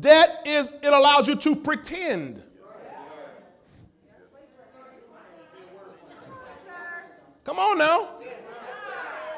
Debt 0.00 0.42
is, 0.44 0.72
it 0.82 0.92
allows 0.92 1.28
you 1.28 1.36
to 1.36 1.54
pretend. 1.56 2.42
Come 7.44 7.58
on 7.58 7.78
now. 7.78 8.08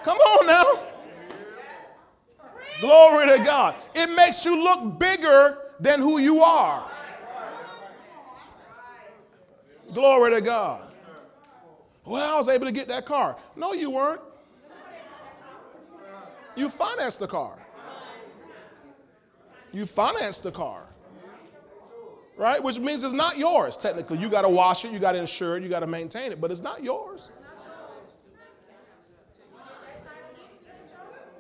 Come 0.02 0.18
on 0.18 0.46
now. 0.46 0.64
Glory 2.80 3.36
to 3.36 3.42
God. 3.42 3.74
It 3.94 4.14
makes 4.16 4.44
you 4.44 4.62
look 4.62 4.98
bigger 4.98 5.58
than 5.80 6.00
who 6.00 6.18
you 6.18 6.40
are. 6.42 6.84
Glory 9.92 10.34
to 10.34 10.40
God. 10.40 10.92
Well, 12.04 12.34
I 12.34 12.38
was 12.38 12.48
able 12.48 12.66
to 12.66 12.72
get 12.72 12.86
that 12.88 13.04
car. 13.04 13.36
No, 13.56 13.72
you 13.72 13.90
weren't. 13.90 14.20
You 16.54 16.70
financed 16.70 17.20
the 17.20 17.26
car. 17.26 17.58
You 19.76 19.84
financed 19.84 20.42
the 20.42 20.50
car. 20.50 20.84
Right? 22.38 22.62
Which 22.62 22.78
means 22.78 23.04
it's 23.04 23.12
not 23.12 23.36
yours, 23.36 23.76
technically. 23.76 24.16
You 24.16 24.30
got 24.30 24.42
to 24.42 24.48
wash 24.48 24.86
it, 24.86 24.90
you 24.90 24.98
got 24.98 25.12
to 25.12 25.18
insure 25.18 25.58
it, 25.58 25.62
you 25.62 25.68
got 25.68 25.80
to 25.80 25.86
maintain 25.86 26.32
it, 26.32 26.40
but 26.40 26.50
it's 26.50 26.62
not 26.62 26.82
yours. 26.82 27.28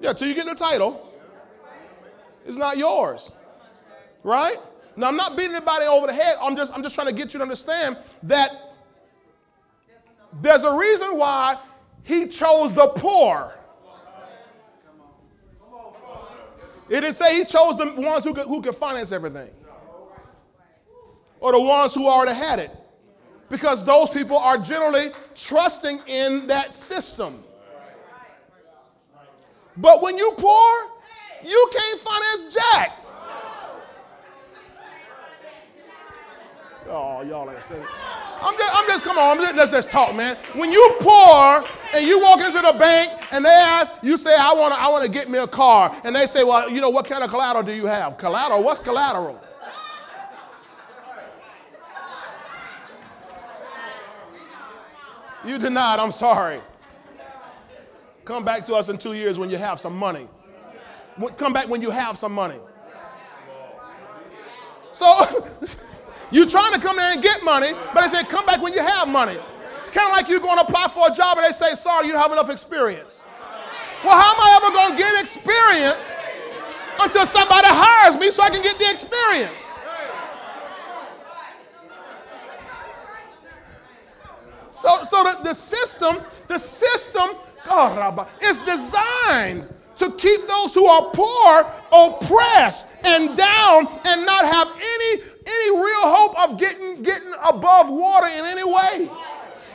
Yeah, 0.00 0.12
till 0.12 0.28
you 0.28 0.34
get 0.34 0.46
the 0.46 0.54
title. 0.54 1.14
It's 2.44 2.58
not 2.58 2.76
yours. 2.76 3.32
Right? 4.22 4.58
Now 4.96 5.08
I'm 5.08 5.16
not 5.16 5.34
beating 5.34 5.54
anybody 5.54 5.86
over 5.86 6.06
the 6.06 6.12
head. 6.12 6.36
I'm 6.42 6.56
just 6.56 6.74
I'm 6.74 6.82
just 6.82 6.94
trying 6.94 7.08
to 7.08 7.14
get 7.14 7.32
you 7.32 7.38
to 7.38 7.42
understand 7.42 7.96
that 8.24 8.50
there's 10.42 10.64
a 10.64 10.76
reason 10.76 11.16
why 11.16 11.56
he 12.02 12.28
chose 12.28 12.74
the 12.74 12.88
poor. 12.96 13.55
It 16.88 17.00
didn't 17.00 17.14
say 17.14 17.36
he 17.36 17.44
chose 17.44 17.76
the 17.76 17.92
ones 17.96 18.24
who 18.24 18.32
could, 18.32 18.46
who 18.46 18.62
could 18.62 18.74
finance 18.74 19.12
everything 19.12 19.50
or 21.40 21.52
the 21.52 21.60
ones 21.60 21.94
who 21.94 22.06
already 22.06 22.36
had 22.36 22.58
it. 22.58 22.70
Because 23.48 23.84
those 23.84 24.10
people 24.10 24.36
are 24.36 24.58
generally 24.58 25.08
trusting 25.34 26.00
in 26.08 26.46
that 26.48 26.72
system. 26.72 27.44
But 29.76 30.02
when 30.02 30.18
you 30.18 30.32
poor, 30.36 30.90
you 31.44 31.70
can't 31.72 32.00
finance 32.00 32.54
jack. 32.54 32.98
Oh, 36.88 37.22
y'all 37.22 37.50
ain't 37.50 37.62
saying. 37.62 37.86
I'm 38.42 38.54
just, 38.56 38.74
I'm 38.74 38.86
just, 38.86 39.04
come 39.04 39.18
on, 39.18 39.38
let's 39.38 39.70
just 39.70 39.90
talk, 39.90 40.14
man. 40.14 40.36
When 40.54 40.70
you 40.70 40.96
poor 41.00 41.64
and 41.94 42.06
you 42.06 42.20
walk 42.20 42.40
into 42.40 42.60
the 42.60 42.76
bank 42.78 43.10
and 43.32 43.44
they 43.44 43.48
ask, 43.50 44.02
you 44.02 44.16
say, 44.16 44.34
I 44.38 44.52
want 44.54 44.74
to, 44.74 44.80
I 44.80 44.88
want 44.88 45.04
to 45.04 45.10
get 45.10 45.28
me 45.28 45.38
a 45.38 45.46
car, 45.46 45.94
and 46.04 46.14
they 46.14 46.26
say, 46.26 46.44
well, 46.44 46.70
you 46.70 46.80
know, 46.80 46.90
what 46.90 47.06
kind 47.06 47.24
of 47.24 47.30
collateral 47.30 47.64
do 47.64 47.74
you 47.74 47.86
have? 47.86 48.18
Collateral? 48.18 48.62
What's 48.62 48.80
collateral? 48.80 49.42
You 55.44 55.58
denied. 55.58 56.00
I'm 56.00 56.10
sorry. 56.10 56.60
Come 58.24 58.44
back 58.44 58.66
to 58.66 58.74
us 58.74 58.88
in 58.88 58.98
two 58.98 59.12
years 59.12 59.38
when 59.38 59.48
you 59.48 59.56
have 59.56 59.78
some 59.78 59.96
money. 59.96 60.26
Come 61.36 61.52
back 61.52 61.68
when 61.68 61.80
you 61.80 61.90
have 61.90 62.18
some 62.18 62.32
money. 62.32 62.58
So. 64.90 65.46
You're 66.30 66.46
trying 66.46 66.72
to 66.74 66.80
come 66.80 66.96
there 66.96 67.12
and 67.12 67.22
get 67.22 67.44
money, 67.44 67.68
but 67.94 68.02
they 68.02 68.08
say, 68.08 68.24
come 68.24 68.44
back 68.46 68.60
when 68.60 68.72
you 68.72 68.80
have 68.80 69.08
money. 69.08 69.36
Kind 69.92 70.10
of 70.10 70.12
like 70.12 70.28
you're 70.28 70.40
going 70.40 70.58
to 70.58 70.64
apply 70.64 70.88
for 70.88 71.06
a 71.10 71.14
job 71.14 71.38
and 71.38 71.46
they 71.46 71.52
say, 71.52 71.74
sorry, 71.74 72.06
you 72.06 72.12
don't 72.12 72.22
have 72.22 72.32
enough 72.32 72.50
experience. 72.50 73.24
Well, 74.04 74.14
how 74.14 74.34
am 74.34 74.40
I 74.40 74.60
ever 74.62 74.74
going 74.74 74.90
to 74.92 74.98
get 74.98 75.20
experience 75.20 76.18
until 77.00 77.24
somebody 77.24 77.68
hires 77.70 78.16
me 78.16 78.30
so 78.30 78.42
I 78.42 78.50
can 78.50 78.62
get 78.62 78.78
the 78.78 78.90
experience? 78.90 79.70
So, 84.68 84.94
so 85.04 85.24
the, 85.24 85.44
the 85.44 85.54
system, 85.54 86.16
the 86.48 86.58
system, 86.58 87.30
God, 87.64 88.28
is 88.42 88.58
designed 88.60 89.66
to 89.96 90.10
keep 90.18 90.46
those 90.46 90.74
who 90.74 90.84
are 90.84 91.10
poor 91.14 91.66
oppressed 91.90 92.88
and 93.04 93.34
down 93.34 93.88
and 94.04 94.26
not 94.26 94.44
have 94.44 94.68
any 94.76 95.35
any 95.46 95.78
real 95.78 96.02
hope 96.02 96.38
of 96.40 96.58
getting, 96.58 97.02
getting 97.02 97.32
above 97.48 97.88
water 97.88 98.26
in 98.26 98.44
any 98.44 98.64
way. 98.64 99.08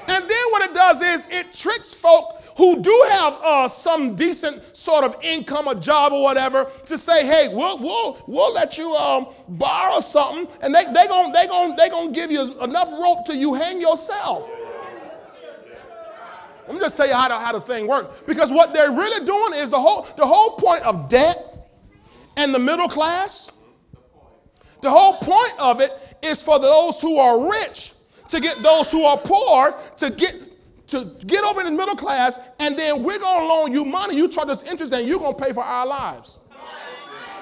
And 0.08 0.30
then 0.30 0.46
what 0.52 0.70
it 0.70 0.74
does 0.74 1.02
is 1.02 1.28
it 1.30 1.54
tricks 1.54 1.94
folk 1.94 2.42
who 2.58 2.82
do 2.82 3.06
have 3.12 3.40
uh, 3.44 3.68
some 3.68 4.16
decent 4.16 4.76
sort 4.76 5.06
of 5.06 5.16
income, 5.24 5.68
a 5.68 5.76
job 5.76 6.12
or 6.12 6.22
whatever, 6.22 6.66
to 6.86 6.98
say, 6.98 7.26
hey, 7.26 7.48
we'll, 7.52 7.80
we'll, 7.80 8.22
we'll 8.28 8.54
let 8.54 8.78
you 8.78 8.94
um, 8.96 9.28
borrow 9.48 10.00
something, 10.00 10.48
and 10.62 10.76
they're 10.76 10.92
they 10.94 11.08
going 11.08 11.32
they 11.32 11.48
gonna, 11.48 11.76
they 11.76 11.90
gonna 11.90 12.12
give 12.12 12.30
you 12.30 12.42
enough 12.62 12.92
rope 12.94 13.26
till 13.26 13.36
you 13.36 13.54
hang 13.54 13.80
yourself. 13.80 14.50
Let 16.68 16.76
me 16.76 16.80
just 16.80 16.96
tell 16.98 17.08
you 17.08 17.14
how 17.14 17.28
the, 17.28 17.38
how 17.38 17.52
the 17.52 17.60
thing 17.60 17.88
works. 17.88 18.24
Because 18.24 18.52
what 18.52 18.74
they're 18.74 18.92
really 18.92 19.26
doing 19.26 19.54
is 19.56 19.72
the 19.72 19.80
whole, 19.80 20.08
the 20.16 20.26
whole 20.26 20.52
point 20.58 20.84
of 20.84 21.10
debt 21.10 21.38
and 22.38 22.54
the 22.54 22.60
middle 22.60 22.88
class 22.88 23.52
the 24.82 24.90
whole 24.90 25.14
point 25.14 25.54
of 25.60 25.82
it 25.82 25.92
is 26.22 26.42
for 26.42 26.60
those 26.60 27.00
who 27.02 27.18
are 27.18 27.50
rich 27.50 27.94
to 28.28 28.40
get 28.40 28.58
those 28.58 28.92
who 28.92 29.04
are 29.04 29.18
poor 29.18 29.76
to 29.98 30.10
get 30.10 30.34
to 30.88 31.06
get 31.26 31.44
over 31.46 31.62
in 31.62 31.68
the 31.68 31.72
middle 31.72 31.96
class, 31.96 32.38
and 32.60 32.78
then 32.78 33.02
we're 33.02 33.20
gonna 33.20 33.46
loan 33.46 33.72
you 33.72 33.86
money. 33.86 34.16
You 34.18 34.28
charge 34.28 34.50
us 34.50 34.70
interest, 34.70 34.92
and 34.92 35.08
you're 35.08 35.20
gonna 35.20 35.34
pay 35.34 35.54
for 35.54 35.64
our 35.64 35.88
lives. 35.88 36.41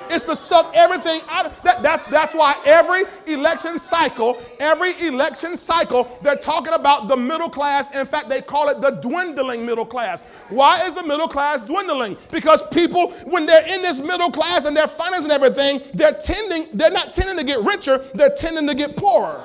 It's 0.10 0.26
to 0.26 0.36
suck 0.36 0.72
everything 0.76 1.22
out 1.30 1.46
of 1.46 1.64
that. 1.64 1.84
That's 1.84 2.06
that's 2.06 2.36
why 2.36 2.56
every 2.66 3.04
election 3.28 3.78
cycle, 3.78 4.42
every 4.60 4.92
election 5.06 5.56
cycle, 5.56 6.08
they're 6.22 6.36
talking 6.36 6.74
about 6.74 7.08
the 7.08 7.18
middle 7.18 7.50
class. 7.50 7.96
In 7.96 8.06
fact, 8.06 8.30
they 8.30 8.42
call 8.42 8.70
it 8.70 8.82
the 8.82 8.92
dwindling 9.02 9.66
middle 9.66 9.86
class. 9.86 10.24
Why 10.50 10.82
is 10.86 10.96
the 10.96 11.04
middle 11.04 11.28
class 11.28 11.62
dwindling? 11.62 12.18
Because 12.32 12.68
people, 12.70 13.12
when 13.26 13.46
they're 13.46 13.68
in 13.68 13.82
this 13.82 14.00
middle 14.00 14.32
class 14.32 14.66
and 14.66 14.76
they're 14.76 14.88
financing 14.88 15.32
everything, 15.32 15.82
they're 15.94 16.14
tending, 16.14 16.68
they're 16.74 16.92
not 16.92 17.14
tending 17.14 17.38
to 17.38 17.44
get 17.44 17.64
richer, 17.64 18.00
they're 18.14 18.36
tending 18.36 18.68
to 18.68 18.76
get 18.76 18.98
poorer. 18.98 19.44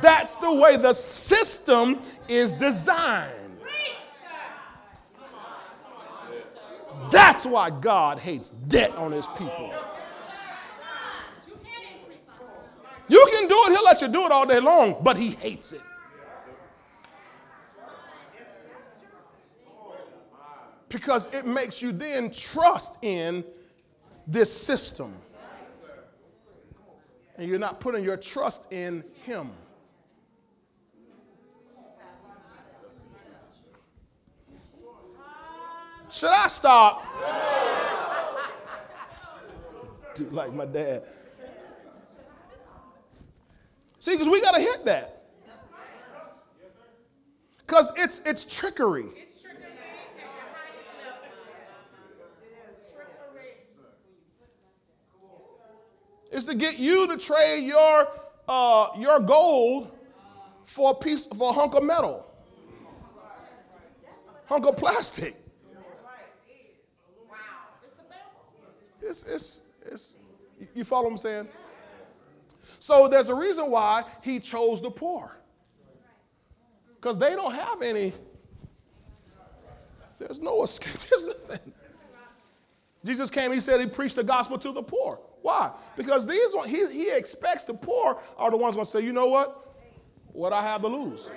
That's 0.00 0.34
the 0.36 0.54
way 0.54 0.76
the 0.76 0.92
system 0.92 2.00
is 2.28 2.52
designed. 2.52 3.43
That's 7.10 7.46
why 7.46 7.70
God 7.70 8.18
hates 8.18 8.50
debt 8.50 8.94
on 8.96 9.12
his 9.12 9.26
people. 9.28 9.72
You 13.08 13.26
can 13.32 13.48
do 13.48 13.54
it, 13.66 13.72
he'll 13.72 13.84
let 13.84 14.00
you 14.00 14.08
do 14.08 14.24
it 14.24 14.32
all 14.32 14.46
day 14.46 14.60
long, 14.60 14.96
but 15.02 15.16
he 15.16 15.30
hates 15.30 15.72
it. 15.72 15.82
Because 20.88 21.32
it 21.34 21.44
makes 21.44 21.82
you 21.82 21.92
then 21.92 22.30
trust 22.30 23.04
in 23.04 23.44
this 24.26 24.50
system. 24.50 25.12
And 27.36 27.48
you're 27.48 27.58
not 27.58 27.80
putting 27.80 28.04
your 28.04 28.16
trust 28.16 28.72
in 28.72 29.04
him. 29.24 29.50
Should 36.14 36.30
I 36.30 36.46
stop? 36.46 37.04
Dude, 40.14 40.32
like 40.32 40.52
my 40.52 40.64
dad. 40.64 41.02
See, 43.98 44.12
because 44.12 44.28
we 44.28 44.40
got 44.40 44.54
to 44.54 44.60
hit 44.60 44.84
that. 44.84 45.24
Because 47.66 47.92
it's, 47.96 48.24
it's 48.24 48.44
trickery. 48.44 49.06
it's 49.16 49.42
trickery. 49.42 49.66
It's 56.30 56.44
to 56.44 56.54
get 56.54 56.78
you 56.78 57.08
to 57.08 57.16
trade 57.16 57.66
your, 57.66 58.06
uh, 58.46 58.90
your 58.96 59.18
gold 59.18 59.90
for 60.62 60.92
a 60.92 60.94
piece, 60.94 61.26
for 61.26 61.50
a 61.50 61.52
hunk 61.52 61.74
of 61.74 61.82
metal, 61.82 62.32
hunk 64.46 64.64
of 64.64 64.76
plastic. 64.76 65.34
It's, 69.04 69.24
it's, 69.24 69.62
it's, 69.86 70.18
you 70.74 70.84
follow 70.84 71.04
what 71.04 71.12
I'm 71.12 71.18
saying? 71.18 71.48
So 72.78 73.08
there's 73.08 73.28
a 73.28 73.34
reason 73.34 73.70
why 73.70 74.02
he 74.22 74.40
chose 74.40 74.80
the 74.82 74.90
poor. 74.90 75.38
Because 76.96 77.18
they 77.18 77.34
don't 77.34 77.54
have 77.54 77.82
any, 77.82 78.12
there's 80.18 80.40
no 80.40 80.62
escape, 80.62 81.00
there's 81.10 81.24
nothing. 81.24 81.72
Jesus 83.04 83.30
came, 83.30 83.52
he 83.52 83.60
said 83.60 83.80
he 83.80 83.86
preached 83.86 84.16
the 84.16 84.24
gospel 84.24 84.58
to 84.58 84.72
the 84.72 84.82
poor. 84.82 85.20
Why? 85.42 85.70
Because 85.96 86.26
these 86.26 86.54
he, 86.66 86.90
he 86.90 87.14
expects 87.14 87.64
the 87.64 87.74
poor 87.74 88.18
are 88.38 88.50
the 88.50 88.56
ones 88.56 88.76
going 88.76 88.86
to 88.86 88.90
say, 88.90 89.00
you 89.00 89.12
know 89.12 89.26
what? 89.26 89.76
What 90.32 90.54
I 90.54 90.62
have 90.62 90.80
to 90.80 90.88
lose. 90.88 91.30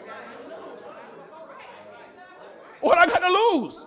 What 2.80 2.98
I 2.98 3.06
got 3.06 3.20
to 3.20 3.60
lose? 3.60 3.86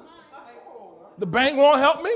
The 1.18 1.26
bank 1.26 1.56
won't 1.56 1.78
help 1.78 2.02
me. 2.02 2.10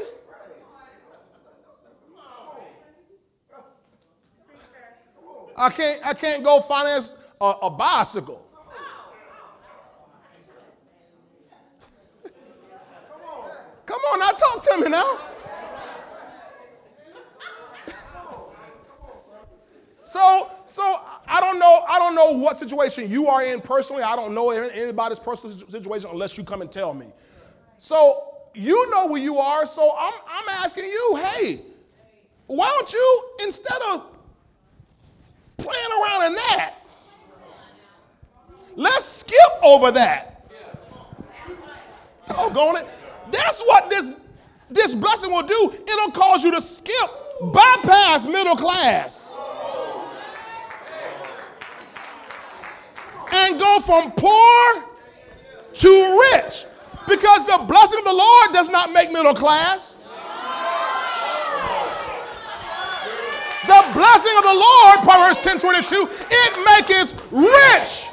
I 5.57 5.71
can't, 5.71 6.07
I 6.07 6.15
can't 6.15 6.45
go 6.45 6.61
finance 6.61 7.25
a, 7.41 7.53
a 7.63 7.71
bicycle. 7.71 8.41
Come 13.87 14.01
on 14.13 14.19
now, 14.19 14.31
talk 14.31 14.63
to 14.63 14.81
me 14.81 14.89
now. 14.89 15.19
So, 20.03 20.51
so 20.67 20.83
I 21.27 21.41
don't 21.41 21.59
know. 21.59 21.85
I 21.89 21.99
don't 21.99 22.15
know 22.15 22.39
what 22.39 22.59
situation 22.59 23.11
you 23.11 23.27
are 23.27 23.43
in 23.43 23.61
personally. 23.61 24.03
I 24.03 24.15
don't 24.15 24.35
know 24.35 24.51
anybody's 24.51 25.19
personal 25.19 25.57
situation 25.57 26.11
unless 26.13 26.37
you 26.37 26.45
come 26.45 26.61
and 26.61 26.71
tell 26.71 26.93
me. 26.95 27.07
So 27.79 28.35
you 28.55 28.91
know 28.91 29.07
where 29.07 29.21
you 29.21 29.39
are. 29.39 29.67
So 29.67 29.91
I'm, 29.99 30.13
I'm 30.29 30.49
asking 30.63 30.85
you, 30.85 31.17
hey, 31.17 31.61
why 32.47 32.67
don't 32.67 32.93
you 32.93 33.23
instead 33.45 33.81
of 33.91 34.14
playing 35.65 36.03
around 36.03 36.27
in 36.27 36.35
that, 36.35 36.75
let's 38.77 39.05
skip 39.05 39.39
over 39.63 39.91
that. 39.93 40.31
Doggone 42.27 42.77
it. 42.77 42.87
That's 43.31 43.61
what 43.63 43.91
this 43.91 44.21
this 44.71 44.95
blessing 44.95 45.31
will 45.31 45.47
do. 45.47 45.75
It'll 45.87 46.11
cause 46.11 46.43
you 46.43 46.51
to 46.51 46.61
skip, 46.61 47.11
bypass 47.53 48.27
middle 48.27 48.57
class. 48.57 49.39
and 53.35 53.59
go 53.59 53.81
from 53.81 54.13
poor 54.13 54.85
to 55.73 56.21
rich. 56.33 56.67
Because 57.09 57.45
the 57.47 57.65
blessing 57.69 57.99
of 57.99 58.05
the 58.05 58.15
Lord 58.15 58.53
does 58.53 58.71
not 58.71 58.93
make 58.93 59.11
middle 59.11 59.35
class. 59.35 59.99
The 63.67 63.83
blessing 63.95 64.35
of 64.37 64.45
the 64.45 64.55
Lord, 64.55 64.99
Proverbs 65.03 65.43
10 65.43 65.59
22, 65.59 66.09
it 66.31 66.53
maketh 66.67 67.33
rich, 67.33 68.07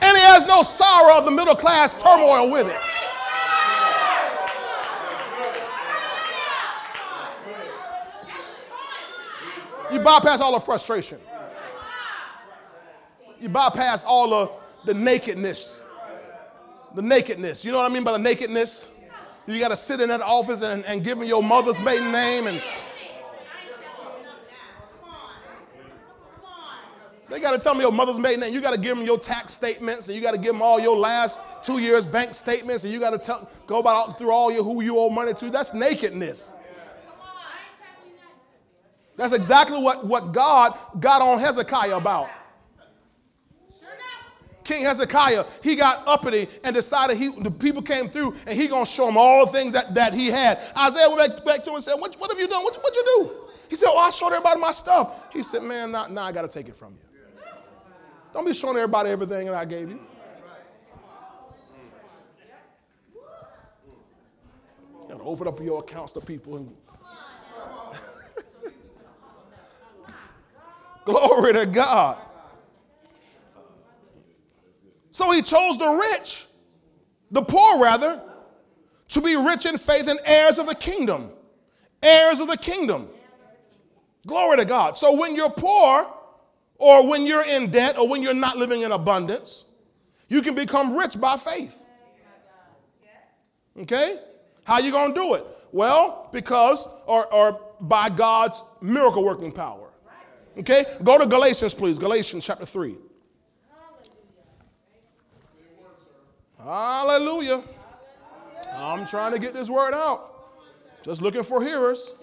and 0.00 0.16
he 0.16 0.22
has 0.22 0.46
no 0.46 0.62
sorrow 0.62 1.18
of 1.18 1.24
the 1.24 1.30
middle 1.30 1.54
class 1.54 1.94
turmoil 1.94 2.50
with 2.50 2.68
it. 2.68 2.80
You 9.92 10.00
bypass 10.00 10.40
all 10.40 10.52
the 10.52 10.60
frustration 10.60 11.18
you 13.40 13.48
bypass 13.48 14.04
all 14.04 14.32
of 14.34 14.52
the 14.84 14.94
nakedness. 14.94 15.82
The 16.94 17.02
nakedness. 17.02 17.64
You 17.64 17.72
know 17.72 17.78
what 17.78 17.90
I 17.90 17.94
mean 17.94 18.04
by 18.04 18.12
the 18.12 18.18
nakedness? 18.18 18.92
You 19.46 19.60
got 19.60 19.68
to 19.68 19.76
sit 19.76 20.00
in 20.00 20.08
that 20.08 20.22
office 20.22 20.62
and, 20.62 20.84
and 20.86 21.04
give 21.04 21.18
them 21.18 21.28
your 21.28 21.42
mother's 21.42 21.80
maiden 21.80 22.10
name 22.10 22.46
and 22.46 22.60
They 27.28 27.40
got 27.40 27.52
to 27.52 27.58
tell 27.58 27.74
me 27.74 27.80
your 27.80 27.92
mother's 27.92 28.20
maiden 28.20 28.40
name. 28.40 28.54
You 28.54 28.60
got 28.60 28.74
to 28.74 28.80
give 28.80 28.96
them 28.96 29.04
your 29.04 29.18
tax 29.18 29.52
statements, 29.52 30.06
and 30.08 30.16
you 30.16 30.22
got 30.22 30.34
to 30.34 30.40
give 30.40 30.52
them 30.52 30.62
all 30.62 30.78
your 30.78 30.96
last 30.96 31.40
two 31.62 31.78
years 31.78 32.06
bank 32.06 32.34
statements, 32.34 32.84
and 32.84 32.92
you 32.92 33.00
got 33.00 33.20
to 33.20 33.48
go 33.66 33.78
about 33.78 34.18
through 34.18 34.30
all 34.30 34.52
your 34.52 34.62
who 34.62 34.82
you 34.82 34.98
owe 34.98 35.10
money 35.10 35.34
to. 35.34 35.50
That's 35.50 35.74
nakedness. 35.74 36.54
That's 39.16 39.32
exactly 39.32 39.82
what, 39.82 40.06
what 40.06 40.32
God 40.32 40.78
got 41.00 41.22
on 41.22 41.38
Hezekiah 41.38 41.96
about. 41.96 42.28
King 44.62 44.84
Hezekiah, 44.84 45.44
he 45.62 45.76
got 45.76 46.06
uppity 46.08 46.48
and 46.64 46.74
decided 46.74 47.16
he 47.16 47.28
the 47.28 47.50
people 47.50 47.80
came 47.80 48.08
through 48.08 48.34
and 48.48 48.60
he 48.60 48.66
gonna 48.66 48.84
show 48.84 49.06
them 49.06 49.16
all 49.16 49.46
the 49.46 49.52
things 49.52 49.72
that, 49.72 49.94
that 49.94 50.12
he 50.12 50.26
had. 50.26 50.58
Isaiah 50.76 51.08
went 51.08 51.36
back, 51.36 51.44
back 51.44 51.64
to 51.64 51.70
him 51.70 51.76
and 51.76 51.84
said, 51.84 51.94
what, 51.94 52.16
what 52.16 52.32
have 52.32 52.40
you 52.40 52.48
done? 52.48 52.64
What, 52.64 52.74
what'd 52.74 52.96
you 52.96 53.04
do? 53.16 53.46
He 53.68 53.76
said, 53.76 53.88
Oh, 53.90 53.98
I 53.98 54.10
showed 54.10 54.28
everybody 54.28 54.60
my 54.60 54.72
stuff. 54.72 55.32
He 55.32 55.42
said, 55.42 55.62
Man, 55.62 55.92
now, 55.92 56.06
now 56.06 56.24
I 56.24 56.32
gotta 56.32 56.48
take 56.48 56.68
it 56.68 56.76
from 56.76 56.92
you. 56.92 57.05
Don't 58.36 58.44
be 58.44 58.52
showing 58.52 58.76
everybody 58.76 59.08
everything 59.08 59.46
that 59.46 59.54
I 59.54 59.64
gave 59.64 59.88
you. 59.88 59.98
You 63.14 65.08
gotta 65.08 65.22
open 65.22 65.48
up 65.48 65.58
your 65.58 65.80
accounts 65.80 66.12
to 66.12 66.20
people 66.20 66.58
and 66.58 66.76
Glory 71.06 71.54
to 71.54 71.64
God. 71.64 72.18
So 75.10 75.32
he 75.32 75.40
chose 75.40 75.78
the 75.78 75.88
rich, 75.88 76.44
the 77.30 77.40
poor 77.40 77.80
rather, 77.80 78.20
to 79.08 79.22
be 79.22 79.34
rich 79.34 79.64
in 79.64 79.78
faith 79.78 80.08
and 80.08 80.20
heirs 80.26 80.58
of 80.58 80.66
the 80.66 80.74
kingdom. 80.74 81.30
Heirs 82.02 82.40
of 82.40 82.48
the 82.48 82.58
kingdom. 82.58 83.08
Glory 84.26 84.58
to 84.58 84.66
God. 84.66 84.94
So 84.94 85.18
when 85.18 85.34
you're 85.34 85.48
poor, 85.48 86.06
or 86.78 87.08
when 87.08 87.26
you're 87.26 87.44
in 87.44 87.70
debt, 87.70 87.98
or 87.98 88.08
when 88.08 88.22
you're 88.22 88.34
not 88.34 88.56
living 88.56 88.82
in 88.82 88.92
abundance, 88.92 89.76
you 90.28 90.42
can 90.42 90.54
become 90.54 90.96
rich 90.96 91.20
by 91.20 91.36
faith. 91.36 91.84
Okay? 93.78 94.18
How 94.64 94.78
you 94.78 94.90
going 94.90 95.14
to 95.14 95.20
do 95.20 95.34
it? 95.34 95.44
Well, 95.72 96.28
because, 96.32 97.02
or, 97.06 97.32
or 97.32 97.60
by 97.80 98.08
God's 98.08 98.62
miracle 98.80 99.24
working 99.24 99.52
power. 99.52 99.90
Okay? 100.58 100.84
Go 101.04 101.18
to 101.18 101.26
Galatians, 101.26 101.74
please. 101.74 101.98
Galatians 101.98 102.44
chapter 102.44 102.64
3. 102.64 102.96
Hallelujah. 106.58 107.62
I'm 108.74 109.06
trying 109.06 109.32
to 109.32 109.38
get 109.38 109.54
this 109.54 109.70
word 109.70 109.94
out. 109.94 110.32
Just 111.02 111.22
looking 111.22 111.44
for 111.44 111.62
hearers. 111.62 112.14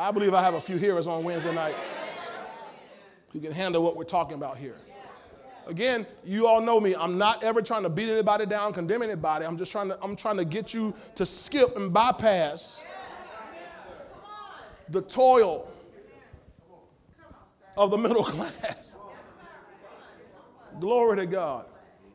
I 0.00 0.10
believe 0.10 0.32
I 0.32 0.40
have 0.40 0.54
a 0.54 0.60
few 0.62 0.78
hearers 0.78 1.06
on 1.06 1.24
Wednesday 1.24 1.54
night 1.54 1.74
who 3.34 3.38
can 3.38 3.52
handle 3.52 3.82
what 3.82 3.96
we're 3.96 4.04
talking 4.04 4.34
about 4.34 4.56
here. 4.56 4.76
Again, 5.66 6.06
you 6.24 6.46
all 6.46 6.62
know 6.62 6.80
me. 6.80 6.94
I'm 6.94 7.18
not 7.18 7.44
ever 7.44 7.60
trying 7.60 7.82
to 7.82 7.90
beat 7.90 8.08
anybody 8.08 8.46
down, 8.46 8.72
condemn 8.72 9.02
anybody. 9.02 9.44
I'm 9.44 9.58
just 9.58 9.70
trying 9.70 9.88
to, 9.88 9.98
I'm 10.02 10.16
trying 10.16 10.38
to 10.38 10.46
get 10.46 10.72
you 10.72 10.94
to 11.16 11.26
skip 11.26 11.76
and 11.76 11.92
bypass 11.92 12.82
the 14.88 15.02
toil 15.02 15.70
of 17.76 17.90
the 17.90 17.98
middle 17.98 18.24
class. 18.24 18.96
Glory 20.80 21.18
to 21.18 21.26
God. 21.26 21.66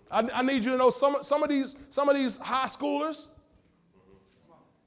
I, 0.10 0.28
I, 0.34 0.42
need 0.42 0.66
you 0.66 0.72
to 0.72 0.78
know 0.78 0.90
some, 0.90 1.18
some, 1.22 1.44
of 1.44 1.50
these, 1.50 1.86
some 1.92 2.10
of 2.10 2.16
these 2.16 2.38
high 2.40 2.66
schoolers, 2.66 3.30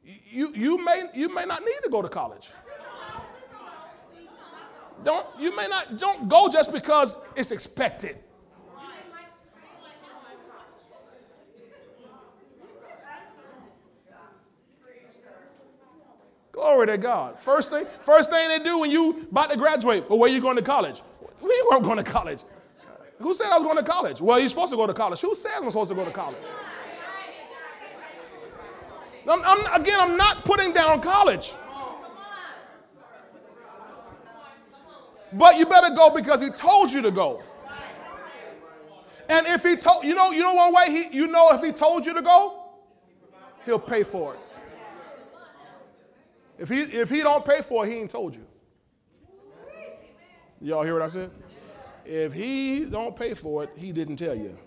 you, 0.04 0.52
you, 0.52 0.84
may, 0.84 1.02
you 1.14 1.32
may 1.32 1.44
not 1.44 1.60
need 1.60 1.78
to 1.84 1.90
go 1.90 2.02
to 2.02 2.08
college. 2.08 2.50
Don't, 5.04 5.26
you 5.38 5.54
may 5.56 5.66
not, 5.68 5.96
don't 5.96 6.28
go 6.28 6.48
just 6.48 6.72
because 6.72 7.28
it's 7.36 7.50
expected. 7.50 8.18
Glory 16.58 16.88
to 16.88 16.98
God. 16.98 17.38
First 17.38 17.70
thing, 17.70 17.86
first 18.00 18.32
thing 18.32 18.48
they 18.48 18.58
do 18.58 18.80
when 18.80 18.90
you 18.90 19.28
about 19.30 19.48
to 19.50 19.56
graduate, 19.56 20.10
well, 20.10 20.18
where 20.18 20.28
you 20.28 20.40
going 20.40 20.56
to 20.56 20.62
college? 20.62 21.02
We 21.40 21.66
weren't 21.70 21.84
going 21.84 21.98
to 21.98 22.02
college. 22.02 22.42
Uh, 22.80 22.94
who 23.20 23.32
said 23.32 23.46
I 23.52 23.58
was 23.58 23.62
going 23.62 23.76
to 23.78 23.84
college? 23.84 24.20
Well, 24.20 24.40
you're 24.40 24.48
supposed 24.48 24.72
to 24.72 24.76
go 24.76 24.84
to 24.84 24.92
college. 24.92 25.20
Who 25.20 25.36
said 25.36 25.52
I'm 25.56 25.70
supposed 25.70 25.90
to 25.90 25.94
go 25.94 26.04
to 26.04 26.10
college? 26.10 26.42
I'm, 29.30 29.40
I'm, 29.44 29.80
again, 29.80 29.98
I'm 30.00 30.16
not 30.16 30.44
putting 30.44 30.72
down 30.72 31.00
college. 31.00 31.54
But 35.32 35.58
you 35.58 35.66
better 35.66 35.94
go 35.94 36.14
because 36.14 36.40
he 36.40 36.48
told 36.50 36.90
you 36.90 37.02
to 37.02 37.10
go. 37.10 37.42
And 39.28 39.46
if 39.46 39.62
he 39.62 39.76
told 39.76 40.04
you 40.04 40.14
know, 40.14 40.30
you 40.30 40.40
know 40.40 40.54
one 40.54 40.72
way 40.72 40.84
he 40.88 41.14
you 41.14 41.26
know 41.26 41.50
if 41.52 41.62
he 41.62 41.70
told 41.70 42.06
you 42.06 42.14
to 42.14 42.22
go, 42.22 42.64
he'll 43.64 43.78
pay 43.78 44.02
for 44.02 44.34
it. 44.34 44.40
If 46.58 46.68
he 46.68 46.80
if 46.80 47.10
he 47.10 47.20
don't 47.20 47.44
pay 47.44 47.60
for 47.60 47.84
it, 47.84 47.90
he 47.90 47.96
ain't 47.96 48.10
told 48.10 48.34
you. 48.34 48.46
Y'all 50.60 50.82
hear 50.82 50.94
what 50.94 51.02
I 51.02 51.08
said? 51.08 51.30
If 52.04 52.32
he 52.32 52.86
don't 52.86 53.14
pay 53.14 53.34
for 53.34 53.64
it, 53.64 53.70
he 53.76 53.92
didn't 53.92 54.16
tell 54.16 54.34
you. 54.34 54.58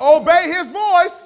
obey 0.00 0.48
his 0.48 0.70
voice, 0.70 1.25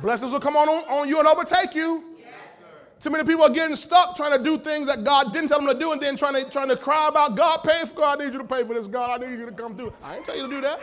blessings 0.00 0.32
will 0.32 0.40
come 0.40 0.56
on, 0.56 0.68
on 0.68 1.08
you 1.08 1.18
and 1.18 1.28
overtake 1.28 1.74
you. 1.74 2.04
Too 3.00 3.08
many 3.08 3.24
people 3.24 3.44
are 3.44 3.50
getting 3.50 3.76
stuck 3.76 4.14
trying 4.14 4.36
to 4.36 4.44
do 4.44 4.58
things 4.58 4.86
that 4.86 5.04
God 5.04 5.32
didn't 5.32 5.48
tell 5.48 5.58
them 5.58 5.68
to 5.72 5.78
do 5.78 5.92
and 5.92 6.02
then 6.02 6.16
trying 6.16 6.34
to, 6.34 6.50
trying 6.50 6.68
to 6.68 6.76
cry 6.76 7.08
about 7.08 7.34
God, 7.34 7.64
pay 7.64 7.84
for 7.86 7.94
God, 7.94 8.20
I 8.20 8.24
need 8.24 8.32
you 8.34 8.38
to 8.38 8.44
pay 8.44 8.62
for 8.62 8.74
this, 8.74 8.86
God, 8.86 9.22
I 9.22 9.26
need 9.26 9.38
you 9.38 9.46
to 9.46 9.52
come 9.52 9.74
through. 9.74 9.94
I 10.02 10.16
ain't 10.16 10.24
tell 10.24 10.36
you 10.36 10.42
to 10.42 10.48
do 10.48 10.60
that. 10.60 10.78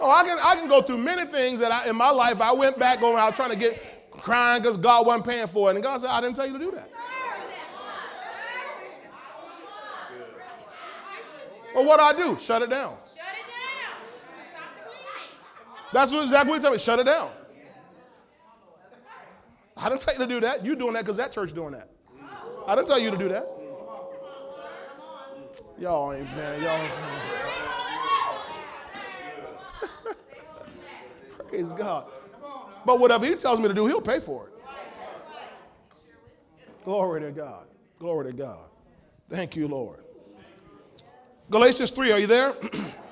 Oh, 0.00 0.10
I 0.10 0.24
can, 0.24 0.38
I 0.42 0.56
can 0.56 0.68
go 0.68 0.82
through 0.82 0.98
many 0.98 1.24
things 1.24 1.60
that 1.60 1.70
I, 1.70 1.88
in 1.88 1.94
my 1.94 2.10
life 2.10 2.40
I 2.40 2.52
went 2.52 2.78
back 2.78 3.00
going, 3.00 3.16
I 3.16 3.26
was 3.26 3.36
trying 3.36 3.52
to 3.52 3.56
get 3.56 3.80
crying 4.10 4.60
because 4.60 4.76
God 4.76 5.06
wasn't 5.06 5.24
paying 5.24 5.46
for 5.46 5.70
it. 5.70 5.76
And 5.76 5.84
God 5.84 6.00
said, 6.00 6.10
I 6.10 6.20
didn't 6.20 6.34
tell 6.34 6.46
you 6.46 6.52
to 6.54 6.58
do 6.58 6.72
that. 6.72 6.90
Well, 11.74 11.84
what 11.84 11.98
do 11.98 12.02
I 12.02 12.26
do? 12.26 12.38
Shut 12.38 12.62
it 12.62 12.70
down. 12.70 12.96
That's 15.94 16.10
what 16.10 16.24
exactly 16.24 16.50
what 16.50 16.56
he 16.56 16.62
told 16.62 16.74
me. 16.74 16.78
Shut 16.80 16.98
it 16.98 17.04
down. 17.04 17.30
I 19.76 19.88
didn't 19.88 20.00
tell 20.00 20.14
you 20.14 20.20
to 20.20 20.26
do 20.26 20.40
that. 20.40 20.64
You 20.64 20.74
doing 20.74 20.92
that 20.94 21.04
because 21.04 21.16
that 21.18 21.30
church 21.30 21.52
doing 21.52 21.70
that. 21.70 21.88
I 22.66 22.74
didn't 22.74 22.88
tell 22.88 22.98
you 22.98 23.12
to 23.12 23.16
do 23.16 23.28
that. 23.28 23.48
Y'all 25.78 26.12
ain't 26.12 26.26
man, 26.36 26.60
y'all. 26.60 26.84
Praise 31.48 31.72
God. 31.72 32.10
But 32.84 32.98
whatever 32.98 33.24
he 33.24 33.36
tells 33.36 33.60
me 33.60 33.68
to 33.68 33.74
do, 33.74 33.86
he'll 33.86 34.00
pay 34.00 34.18
for 34.18 34.48
it. 34.48 34.52
Glory 36.82 37.20
to 37.20 37.30
God. 37.30 37.68
Glory 38.00 38.26
to 38.26 38.32
God. 38.32 38.68
Thank 39.30 39.54
you, 39.54 39.68
Lord. 39.68 40.00
Galatians 41.50 41.92
3, 41.92 42.10
are 42.10 42.18
you 42.18 42.26
there? 42.26 42.52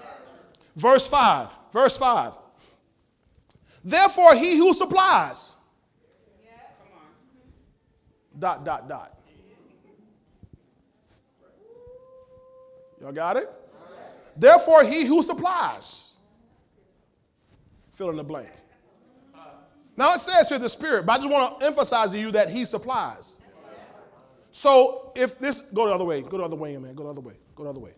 Verse 0.77 1.07
5. 1.07 1.49
Verse 1.73 1.97
5. 1.97 2.42
Therefore, 3.85 4.35
he 4.35 4.57
who 4.57 4.73
supplies. 4.73 5.57
Dot, 8.39 8.65
dot, 8.65 8.89
dot. 8.89 9.19
Y'all 13.01 13.13
got 13.13 13.37
it? 13.37 13.51
Therefore, 14.37 14.85
he 14.85 15.05
who 15.05 15.23
supplies. 15.23 16.17
Fill 17.91 18.11
in 18.11 18.17
the 18.17 18.25
blank. 18.25 18.49
Now 19.97 20.15
it 20.15 20.21
says 20.21 20.49
here 20.49 20.59
the 20.59 20.69
Spirit, 20.69 21.05
but 21.05 21.13
I 21.13 21.17
just 21.19 21.31
want 21.31 21.61
to 21.61 21.67
emphasize 21.67 22.13
to 22.13 22.19
you 22.19 22.31
that 22.31 22.49
He 22.49 22.65
supplies. 22.65 23.41
So 24.51 25.13
if 25.15 25.39
this, 25.39 25.71
go 25.73 25.87
the 25.87 25.95
other 25.95 26.05
way, 26.05 26.23
go 26.23 26.39
the 26.39 26.45
other 26.45 26.57
way, 26.57 26.77
man, 26.77 26.95
go 26.95 27.05
the 27.05 27.11
other 27.11 27.21
way, 27.21 27.35
go 27.55 27.65
the 27.65 27.71
other 27.71 27.81
way. 27.81 27.93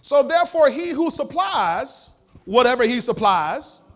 So 0.00 0.22
therefore, 0.22 0.70
He 0.70 0.90
who 0.90 1.10
supplies 1.10 2.20
whatever 2.44 2.84
He 2.84 3.00
supplies, 3.00 3.89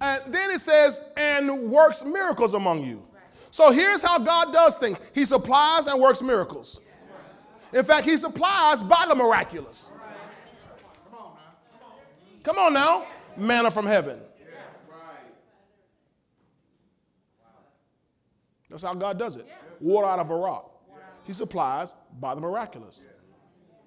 and 0.00 0.22
then 0.32 0.50
it 0.50 0.60
says, 0.60 1.10
and 1.16 1.70
works 1.70 2.04
miracles 2.04 2.54
among 2.54 2.84
you. 2.84 3.02
So 3.50 3.70
here's 3.72 4.02
how 4.02 4.18
God 4.18 4.52
does 4.52 4.76
things 4.78 5.02
He 5.14 5.24
supplies 5.24 5.86
and 5.86 6.00
works 6.00 6.22
miracles. 6.22 6.80
In 7.72 7.84
fact, 7.84 8.04
He 8.04 8.16
supplies 8.16 8.82
by 8.82 9.04
the 9.08 9.14
miraculous. 9.14 9.92
Come 12.42 12.56
on 12.56 12.72
now, 12.72 13.06
manna 13.36 13.70
from 13.70 13.86
heaven. 13.86 14.18
That's 18.70 18.84
how 18.84 18.94
God 18.94 19.18
does 19.18 19.36
it. 19.36 19.46
Water 19.80 20.06
out 20.06 20.20
of 20.20 20.30
a 20.30 20.36
rock. 20.36 20.70
He 21.24 21.32
supplies 21.32 21.94
by 22.20 22.34
the 22.34 22.40
miraculous. 22.40 23.02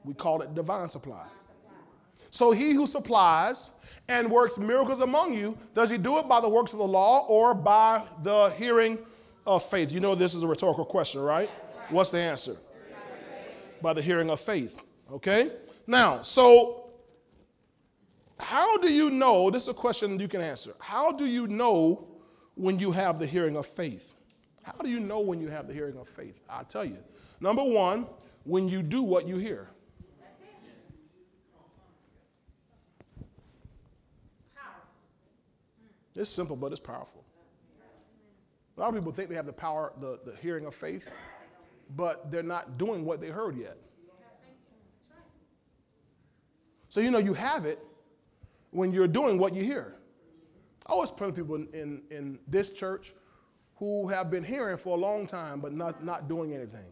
We 0.04 0.14
call 0.14 0.42
it 0.42 0.54
divine 0.54 0.90
supply. 0.90 1.26
So 2.30 2.52
he 2.52 2.72
who 2.72 2.86
supplies 2.86 3.72
and 4.10 4.30
works 4.30 4.58
miracles 4.58 5.02
among 5.02 5.34
you, 5.34 5.58
does 5.74 5.90
he 5.90 5.98
do 5.98 6.18
it 6.20 6.28
by 6.28 6.42
the 6.42 6.50
works 6.50 6.74
of 6.74 6.80
the 6.80 6.88
law 6.88 7.26
or 7.28 7.54
by 7.54 8.06
the 8.22 8.50
hearing 8.58 9.00
of 9.46 9.64
faith? 9.64 9.92
You 9.92 10.00
know 10.00 10.16
this 10.16 10.34
is 10.36 10.44
a 10.44 10.48
rhetorical 10.48 10.86
question, 10.86 11.22
right? 11.22 11.50
What's 11.90 12.12
the 12.12 12.20
answer? 12.20 12.56
By 13.82 13.94
the 13.94 14.02
hearing 14.02 14.30
of 14.30 14.40
faith. 14.40 14.82
Okay? 15.12 15.52
Now, 15.88 16.22
so 16.22 16.92
how 18.40 18.78
do 18.78 18.92
you 18.92 19.10
know? 19.10 19.50
This 19.50 19.64
is 19.64 19.70
a 19.70 19.74
question 19.74 20.20
you 20.20 20.28
can 20.28 20.42
answer. 20.42 20.72
How 20.82 21.12
do 21.12 21.26
you 21.26 21.48
know 21.48 22.08
when 22.56 22.80
you 22.80 22.92
have 22.92 23.20
the 23.20 23.28
hearing 23.28 23.56
of 23.56 23.66
faith? 23.66 24.16
How 24.64 24.74
do 24.84 24.90
you 24.90 25.00
know 25.00 25.20
when 25.20 25.40
you 25.40 25.48
have 25.48 25.68
the 25.68 25.74
hearing 25.74 25.98
of 25.98 26.08
faith? 26.08 26.42
I'll 26.50 26.64
tell 26.64 26.86
you. 26.86 26.98
Number 27.40 27.64
one, 27.64 28.06
when 28.46 28.68
you 28.70 28.82
do 28.82 29.02
what 29.02 29.28
you 29.28 29.38
hear. 29.38 29.70
It's 36.16 36.30
simple, 36.30 36.56
but 36.56 36.72
it's 36.72 36.82
powerful. 36.82 37.24
A 38.78 38.80
lot 38.80 38.90
of 38.90 38.96
people 38.96 39.12
think 39.12 39.30
they 39.30 39.36
have 39.36 39.46
the 39.46 39.54
power, 39.54 39.94
the, 40.00 40.20
the 40.26 40.36
hearing 40.38 40.66
of 40.66 40.74
faith, 40.74 41.12
but 41.96 42.32
they're 42.32 42.44
not 42.44 42.78
doing 42.78 43.06
what 43.06 43.22
they 43.22 43.28
heard 43.28 43.56
yet. 43.56 43.78
So, 46.90 47.00
you 47.02 47.12
know, 47.12 47.18
you 47.18 47.34
have 47.34 47.66
it 47.66 47.80
when 48.72 48.92
you're 48.92 49.08
doing 49.08 49.38
what 49.38 49.54
you 49.54 49.64
hear. 49.64 49.96
I 50.86 50.94
always 50.94 51.12
tell 51.12 51.32
people 51.32 51.56
in, 51.56 51.68
in, 51.74 52.04
in 52.12 52.40
this 52.48 52.74
church 52.74 53.14
who 53.76 54.08
have 54.08 54.30
been 54.30 54.44
hearing 54.44 54.78
for 54.78 54.98
a 54.98 55.00
long 55.00 55.26
time 55.26 55.60
but 55.60 55.74
not, 55.74 56.04
not 56.04 56.28
doing 56.28 56.54
anything. 56.54 56.92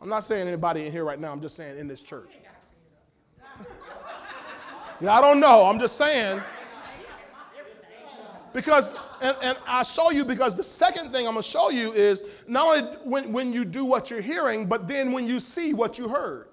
I'm 0.00 0.08
not 0.08 0.20
saying 0.24 0.46
anybody 0.46 0.86
in 0.86 0.92
here 0.92 1.04
right 1.04 1.18
now, 1.18 1.32
I'm 1.32 1.40
just 1.40 1.56
saying 1.56 1.78
in 1.78 1.88
this 1.88 2.02
church. 2.02 2.38
Yeah, 5.00 5.12
I 5.12 5.20
don't 5.20 5.40
know. 5.40 5.64
I'm 5.64 5.78
just 5.78 5.96
saying. 5.96 6.40
Because, 8.52 8.96
and, 9.22 9.36
and 9.42 9.58
I 9.66 9.82
show 9.82 10.10
you 10.10 10.24
because 10.24 10.56
the 10.56 10.64
second 10.64 11.12
thing 11.12 11.26
I'm 11.26 11.34
going 11.34 11.42
to 11.42 11.48
show 11.48 11.70
you 11.70 11.92
is 11.92 12.44
not 12.48 12.66
only 12.66 12.96
when, 13.04 13.32
when 13.32 13.52
you 13.52 13.64
do 13.64 13.84
what 13.84 14.10
you're 14.10 14.20
hearing, 14.20 14.66
but 14.66 14.88
then 14.88 15.12
when 15.12 15.26
you 15.26 15.38
see 15.38 15.74
what 15.74 15.98
you 15.98 16.08
heard. 16.08 16.48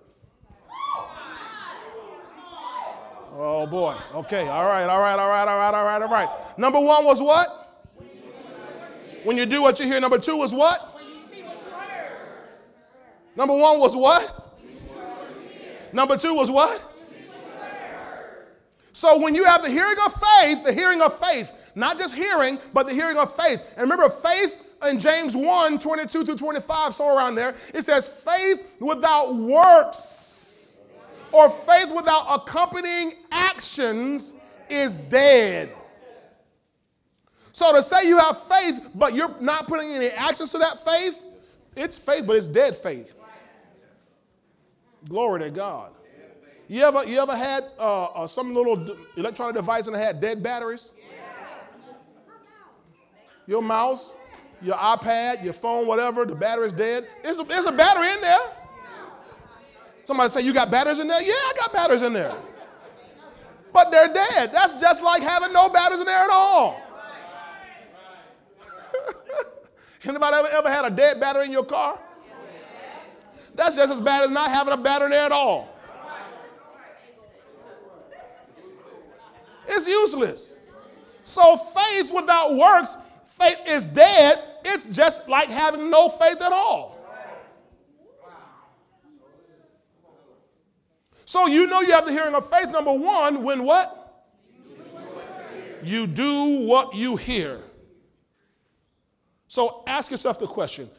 Oh 3.38 3.68
boy. 3.68 3.96
Okay. 4.14 4.48
All 4.48 4.66
right. 4.66 4.86
All 4.86 5.02
right. 5.02 5.20
All 5.20 5.30
right. 5.30 5.48
All 5.48 5.58
right. 5.58 5.74
All 5.74 5.84
right. 5.84 6.02
All 6.02 6.08
right. 6.08 6.58
Number 6.58 6.80
one 6.80 7.04
was 7.04 7.22
what? 7.22 7.48
When 9.24 9.36
you 9.36 9.46
do 9.46 9.62
what 9.62 9.80
you 9.80 9.86
hear. 9.86 10.00
Number 10.00 10.18
two 10.18 10.38
was 10.38 10.54
what? 10.54 10.80
When 10.96 11.06
you 11.06 11.14
see 11.34 11.42
what? 11.44 11.60
You 11.60 11.72
heard. 11.72 12.18
Number 13.36 13.54
one 13.54 13.80
was 13.80 13.96
what? 13.96 14.56
Number 15.92 16.16
two 16.16 16.34
was 16.34 16.50
what? 16.50 16.95
So 18.96 19.20
when 19.20 19.36
you 19.36 19.44
have 19.44 19.62
the 19.62 19.70
hearing 19.70 19.98
of 20.06 20.14
faith, 20.14 20.64
the 20.64 20.72
hearing 20.72 21.02
of 21.02 21.20
faith, 21.20 21.74
not 21.76 21.98
just 21.98 22.16
hearing, 22.16 22.58
but 22.72 22.88
the 22.88 22.94
hearing 22.94 23.18
of 23.18 23.36
faith. 23.36 23.74
And 23.76 23.82
remember, 23.92 24.08
faith 24.08 24.74
in 24.90 25.00
James 25.00 25.36
1 25.36 25.80
22 25.80 26.24
through 26.24 26.38
25, 26.38 26.94
somewhere 26.94 27.18
around 27.18 27.36
there, 27.36 27.50
it 27.74 27.82
says, 27.82 28.08
faith 28.08 28.78
without 28.80 29.36
works 29.36 30.86
or 31.34 31.50
faith 31.50 31.94
without 31.94 32.26
accompanying 32.30 33.12
actions 33.34 34.40
is 34.70 34.96
dead. 34.96 35.70
So 37.52 37.76
to 37.76 37.84
say 37.84 38.08
you 38.08 38.18
have 38.18 38.42
faith, 38.44 38.92
but 38.96 39.14
you're 39.14 39.36
not 39.42 39.68
putting 39.68 39.90
any 39.90 40.08
actions 40.16 40.54
to 40.54 40.58
that 40.60 40.80
faith, 40.86 41.22
it's 41.76 41.98
faith, 41.98 42.26
but 42.26 42.38
it's 42.38 42.48
dead 42.48 42.78
faith. 42.78 43.20
Glory 45.10 45.42
to 45.42 45.50
God. 45.50 45.95
You 46.68 46.84
ever, 46.84 47.06
you 47.06 47.20
ever 47.20 47.36
had 47.36 47.64
uh, 47.80 48.06
uh, 48.06 48.28
some 48.28 48.54
little 48.56 48.98
electronic 49.18 49.56
device 49.56 49.88
and 49.88 49.96
it 49.96 50.00
had 50.00 50.20
dead 50.20 50.42
batteries? 50.42 50.94
Your 53.48 53.62
mouse, 53.62 54.16
your 54.62 54.76
iPad, 54.76 55.44
your 55.44 55.54
phone, 55.54 55.86
whatever, 55.86 56.26
the 56.26 56.34
battery's 56.34 56.74
dead. 56.74 57.08
There's 57.22 57.40
a, 57.40 57.44
there's 57.44 57.68
a 57.68 57.72
battery 57.72 58.12
in 58.12 58.22
there. 58.22 58.40
Somebody 60.04 60.30
say, 60.30 60.42
You 60.42 60.54
got 60.54 60.72
batteries 60.72 60.98
in 60.98 61.08
there? 61.08 61.22
Yeah, 61.22 61.34
I 61.34 61.54
got 61.58 61.72
batteries 61.74 62.02
in 62.02 62.14
there. 62.14 62.34
But 63.72 63.92
they're 63.92 64.12
dead. 64.12 64.52
That's 64.52 64.74
just 64.76 65.04
like 65.04 65.22
having 65.22 65.54
no 65.54 65.70
batteries 65.70 66.00
in 66.00 66.08
there 66.08 66.24
at 66.24 66.30
all. 66.32 66.82
Anybody 70.04 70.38
ever, 70.38 70.48
ever 70.48 70.70
had 70.70 70.86
a 70.86 70.90
dead 70.90 71.20
battery 71.20 71.46
in 71.46 71.52
your 71.52 71.66
car? 71.66 72.00
That's 73.54 73.76
just 73.76 73.92
as 73.92 74.02
bad 74.02 74.24
as 74.24 74.32
not 74.32 74.50
having 74.50 74.74
a 74.74 74.78
battery 74.78 75.06
in 75.08 75.12
there 75.12 75.26
at 75.26 75.32
all. 75.32 75.75
It's 79.68 79.88
useless. 79.88 80.56
So 81.24 81.58
faith 81.58 82.12
without 82.14 82.56
works, 82.56 82.98
faith 83.26 83.60
is 83.68 83.86
dead. 83.86 84.40
It's 84.64 84.88
just 84.88 85.28
like 85.28 85.50
having 85.50 85.90
no 85.90 86.10
faith 86.10 86.42
at 86.42 86.52
all. 86.52 86.96
So 91.26 91.48
you 91.48 91.66
know 91.66 91.82
you 91.82 91.92
have 91.92 92.06
the 92.06 92.12
hearing 92.12 92.36
of 92.36 92.48
faith, 92.48 92.70
number 92.70 92.94
one, 92.94 93.44
when 93.44 93.64
what? 93.64 94.26
You 95.84 96.08
do 96.08 96.68
what 96.68 96.96
you 96.96 97.16
hear. 97.16 97.62
So 99.48 99.84
ask 99.88 100.12
yourself 100.12 100.40
the 100.40 100.48
question 100.48 100.90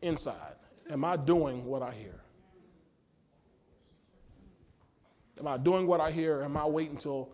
inside? 0.00 0.56
Am 0.90 1.04
I 1.04 1.16
doing 1.16 1.64
what 1.64 1.82
I 1.82 1.92
hear? 1.92 2.20
Am 5.38 5.46
I 5.46 5.56
doing 5.56 5.86
what 5.86 6.00
I 6.00 6.10
hear? 6.10 6.42
Am 6.42 6.56
I 6.56 6.66
waiting 6.66 6.92
until 6.92 7.30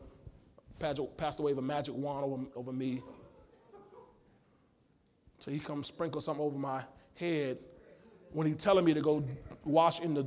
Pastor 0.79 1.43
wave 1.43 1.59
a 1.59 1.63
magic 1.63 1.95
wand 1.95 2.25
over, 2.25 2.43
over 2.55 2.73
me? 2.73 3.03
So 5.39 5.51
he 5.51 5.59
comes 5.59 5.87
sprinkle 5.87 6.21
something 6.21 6.45
over 6.45 6.59
my 6.59 6.83
head 7.17 7.59
when 8.33 8.47
he's 8.47 8.57
telling 8.57 8.85
me 8.85 8.95
to 8.95 9.01
go 9.01 9.25
wash 9.65 10.01
in 10.01 10.15
the 10.15 10.27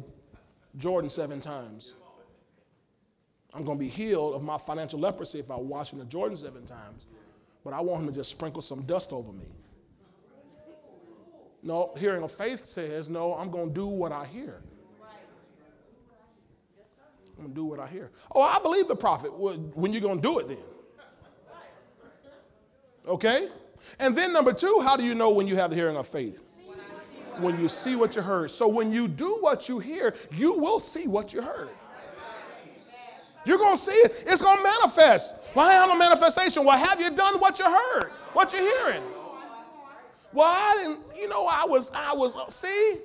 Jordan 0.78 1.10
seven 1.10 1.40
times. 1.40 1.96
I'm 3.54 3.66
going 3.66 3.78
to 3.78 3.84
be 3.84 3.90
healed 3.90 4.34
of 4.34 4.44
my 4.44 4.58
financial 4.58 5.00
leprosy 5.00 5.40
if 5.40 5.52
I 5.52 5.58
wash 5.58 5.92
in 5.94 6.00
the 6.00 6.06
Jordan 6.06 6.38
seven 6.38 6.66
times. 6.66 7.08
But 7.64 7.74
I 7.74 7.82
want 7.82 8.02
him 8.02 8.08
to 8.08 8.16
just 8.16 8.32
sprinkle 8.32 8.62
some 8.62 8.84
dust 8.84 9.12
over 9.12 9.32
me. 9.32 9.46
No, 11.62 11.94
hearing 11.98 12.24
of 12.24 12.32
faith 12.32 12.62
says, 12.62 13.10
no, 13.10 13.36
I'm 13.36 13.52
going 13.52 13.68
to 13.68 13.74
do 13.74 13.86
what 13.86 14.12
I 14.12 14.26
hear. 14.26 14.62
I'm 17.42 17.48
to 17.56 17.60
do 17.60 17.66
what 17.66 17.80
I 17.80 17.88
hear. 17.88 18.12
Oh, 18.36 18.42
I 18.44 18.60
believe 18.62 18.88
the 18.88 18.96
prophet. 18.96 19.32
When 19.36 19.92
you 19.92 20.00
to 20.22 20.28
do 20.28 20.38
it 20.38 20.48
then? 20.48 20.58
Okay? 23.08 23.48
And 24.00 24.16
then 24.16 24.32
number 24.32 24.54
two, 24.54 24.80
how 24.84 24.96
do 24.96 25.04
you 25.04 25.16
know 25.16 25.32
when 25.32 25.48
you 25.48 25.56
have 25.56 25.72
the 25.72 25.76
hearing 25.76 25.98
of 25.98 26.08
faith? 26.08 26.44
When 27.40 27.60
you 27.60 27.68
see 27.68 27.96
what 27.96 28.16
you 28.16 28.22
heard. 28.22 28.52
So 28.52 28.68
when 28.68 28.92
you 28.92 29.08
do 29.08 29.38
what 29.40 29.68
you 29.68 29.80
hear, 29.80 30.14
you 30.32 30.60
will 30.60 30.80
see 30.80 31.08
what 31.08 31.34
you 31.34 31.42
heard. 31.42 31.70
You're 33.44 33.58
to 33.72 33.82
see 33.82 33.92
it. 33.92 34.26
It's 34.28 34.42
to 34.58 34.64
manifest. 34.64 35.44
Why 35.56 35.74
have 35.74 35.90
manifestation? 35.98 36.64
Well, 36.64 36.78
have 36.78 37.02
you 37.02 37.10
done 37.16 37.40
what 37.40 37.58
you 37.58 37.66
heard? 37.66 38.12
What 38.34 38.54
you're 38.54 38.62
hearing? 38.62 39.02
Well, 40.32 40.48
I 40.48 40.84
didn't, 40.84 41.00
you 41.20 41.28
know, 41.28 41.48
I 41.48 41.66
was, 41.68 41.92
I 41.96 42.14
was, 42.14 42.36
see? 42.54 42.98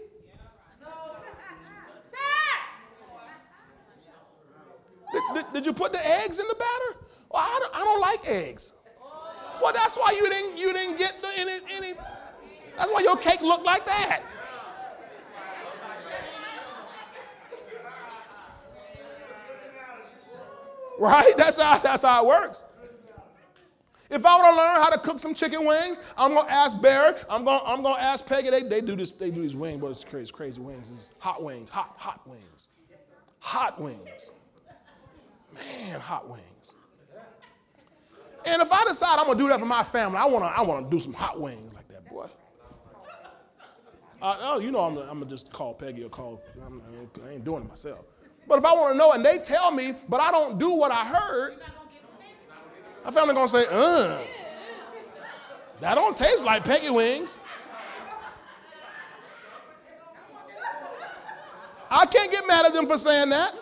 Did, 5.35 5.45
did, 5.53 5.67
you 5.67 5.73
put 5.73 5.93
the 5.93 6.07
eggs 6.25 6.39
in 6.39 6.47
the 6.49 6.55
batter? 6.55 7.07
Well, 7.31 7.43
I 7.43 7.59
don't, 7.61 7.77
I 7.77 7.81
don't 7.81 8.01
like 8.01 8.21
eggs. 8.29 8.75
Well, 9.63 9.73
that's 9.73 9.97
why 9.97 10.13
you 10.17 10.29
didn't, 10.31 10.59
you 10.59 10.73
didn't 10.73 10.99
get 10.99 11.19
the, 11.21 11.29
any, 11.39 11.53
any, 11.75 11.93
that's 12.77 12.93
why 12.93 13.01
your 13.01 13.17
cake 13.17 13.41
looked 13.41 13.65
like 13.65 13.87
that. 13.87 14.21
Right? 20.99 21.33
That's 21.37 21.61
how, 21.61 21.79
that's 21.79 22.03
how 22.03 22.25
it 22.25 22.29
works. 22.29 22.65
If 24.11 24.25
I 24.25 24.37
want 24.37 24.55
to 24.55 24.57
learn 24.57 24.83
how 24.83 24.91
to 24.91 24.99
cook 24.99 25.19
some 25.19 25.35
chicken 25.35 25.67
wings, 25.67 26.15
I'm 26.17 26.33
gonna 26.33 26.49
ask 26.49 26.81
Barry. 26.81 27.17
I'm 27.29 27.45
gonna 27.45 27.63
I'm 27.67 27.83
gonna 27.83 28.01
ask 28.01 28.25
Peggy. 28.25 28.51
They, 28.51 28.63
they 28.63 28.81
do 28.81 28.95
this. 28.95 29.11
They 29.11 29.31
do 29.31 29.43
these 29.43 29.57
wings, 29.57 29.81
but 29.81 29.89
it's 29.89 30.05
crazy, 30.05 30.33
crazy 30.33 30.61
wings. 30.61 30.93
It's 30.97 31.09
hot 31.19 31.43
wings, 31.43 31.69
hot 31.69 31.95
hot 31.99 32.21
wings, 32.27 32.69
hot 33.41 33.81
wings. 33.81 34.33
Man, 35.57 36.01
hot 36.01 36.29
wings. 36.29 36.75
And 38.45 38.63
if 38.63 38.71
I 38.71 38.85
decide 38.85 39.19
I'm 39.19 39.27
gonna 39.27 39.39
do 39.39 39.49
that 39.49 39.59
for 39.59 39.67
my 39.67 39.83
family, 39.83 40.19
I 40.19 40.27
wanna 40.27 40.47
I 40.47 40.63
wanna 40.63 40.89
do 40.89 41.01
some 41.01 41.13
hot 41.13 41.41
wings 41.41 41.75
like 41.75 41.89
that, 41.89 42.09
boy. 42.09 42.29
Uh, 44.23 44.37
oh, 44.41 44.61
you 44.61 44.71
know 44.71 44.81
I'm, 44.81 44.97
I'm 44.99 45.19
gonna 45.19 45.27
just 45.27 45.53
call 45.53 45.75
Peggy 45.75 46.05
or 46.05 46.09
call. 46.09 46.43
I'm, 46.65 46.83
I 47.27 47.33
ain't 47.33 47.45
doing 47.45 47.63
it 47.63 47.69
myself. 47.69 48.05
But 48.49 48.59
if 48.59 48.65
I 48.65 48.73
want 48.73 48.93
to 48.93 48.99
know 48.99 49.13
and 49.13 49.25
they 49.25 49.39
tell 49.39 49.73
me, 49.73 49.93
but 50.09 50.21
I 50.21 50.31
don't 50.31 50.59
do 50.59 50.71
what 50.71 50.93
I 50.93 51.05
heard, 51.05 51.59
my 53.05 53.11
family 53.11 53.35
gonna 53.35 53.49
say, 53.49 53.65
uh, 53.71 54.19
that 55.81 55.95
don't 55.95 56.17
taste 56.17 56.45
like 56.45 56.65
Peggy 56.65 56.91
wings. 56.91 57.39
I 61.91 62.05
can't 62.07 62.31
get 62.31 62.47
mad 62.47 62.67
at 62.67 62.73
them 62.73 62.87
for 62.87 62.99
saying 62.99 63.31
that. 63.31 63.55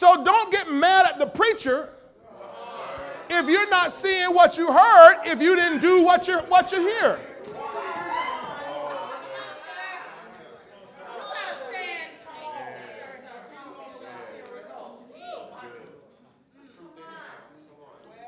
So 0.00 0.24
don't 0.24 0.50
get 0.50 0.72
mad 0.72 1.04
at 1.04 1.18
the 1.18 1.26
preacher 1.26 1.92
if 3.28 3.50
you're 3.50 3.68
not 3.68 3.92
seeing 3.92 4.34
what 4.34 4.56
you 4.56 4.72
heard, 4.72 5.16
if 5.26 5.42
you 5.42 5.54
didn't 5.54 5.82
do 5.82 6.02
what 6.02 6.26
you 6.26 6.38
what 6.48 6.72
you 6.72 6.78
hear. 6.78 7.18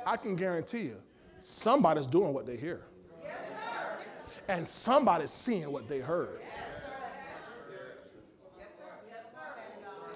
I 0.05 0.19
can 0.19 0.37
guarantee 0.37 0.83
you, 0.83 0.97
somebody's 1.39 2.07
doing 2.07 2.35
what 2.35 2.47
they 2.47 2.59
hear. 2.59 2.83
And 4.51 4.69
somebody's 4.69 5.31
seeing 5.31 5.73
what 5.73 5.89
they 5.89 6.01
heard. 6.01 6.39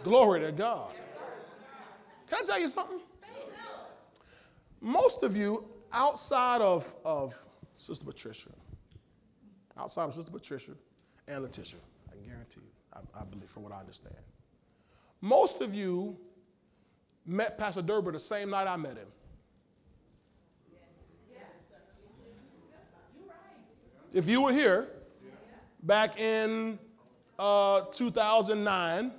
Glory 0.05 0.41
to 0.41 0.53
God. 0.53 0.95
Can 2.29 2.39
I 2.41 2.45
tell 2.45 2.61
you 2.61 2.69
something? 2.69 3.01
Most 4.81 5.23
of 5.23 5.37
you, 5.37 5.65
outside 5.93 6.61
of, 6.61 6.95
of 7.05 7.35
Sister 7.77 8.05
Patricia, 8.05 8.51
outside 9.79 10.05
of 10.05 10.15
Sister 10.15 10.33
Patricia 10.33 10.73
and 11.29 11.43
Letitia, 11.43 11.81
I 12.11 12.17
guarantee 12.27 12.61
you, 12.61 12.71
I, 12.93 13.21
I 13.21 13.25
believe 13.25 13.49
from 13.49 13.63
what 13.63 13.73
I 13.73 13.81
understand, 13.81 14.17
most 15.21 15.61
of 15.61 15.75
you 15.75 16.17
met 17.25 17.59
Pastor 17.59 17.83
Derber 17.83 18.13
the 18.13 18.21
same 18.21 18.51
night 18.51 18.67
I 18.67 18.77
met 18.77 18.97
him. 18.97 19.09
If 24.13 24.29
you 24.29 24.43
were 24.43 24.53
here 24.53 24.89
back 25.83 26.19
in 26.19 26.79
uh, 27.39 27.83
2009, 27.93 29.13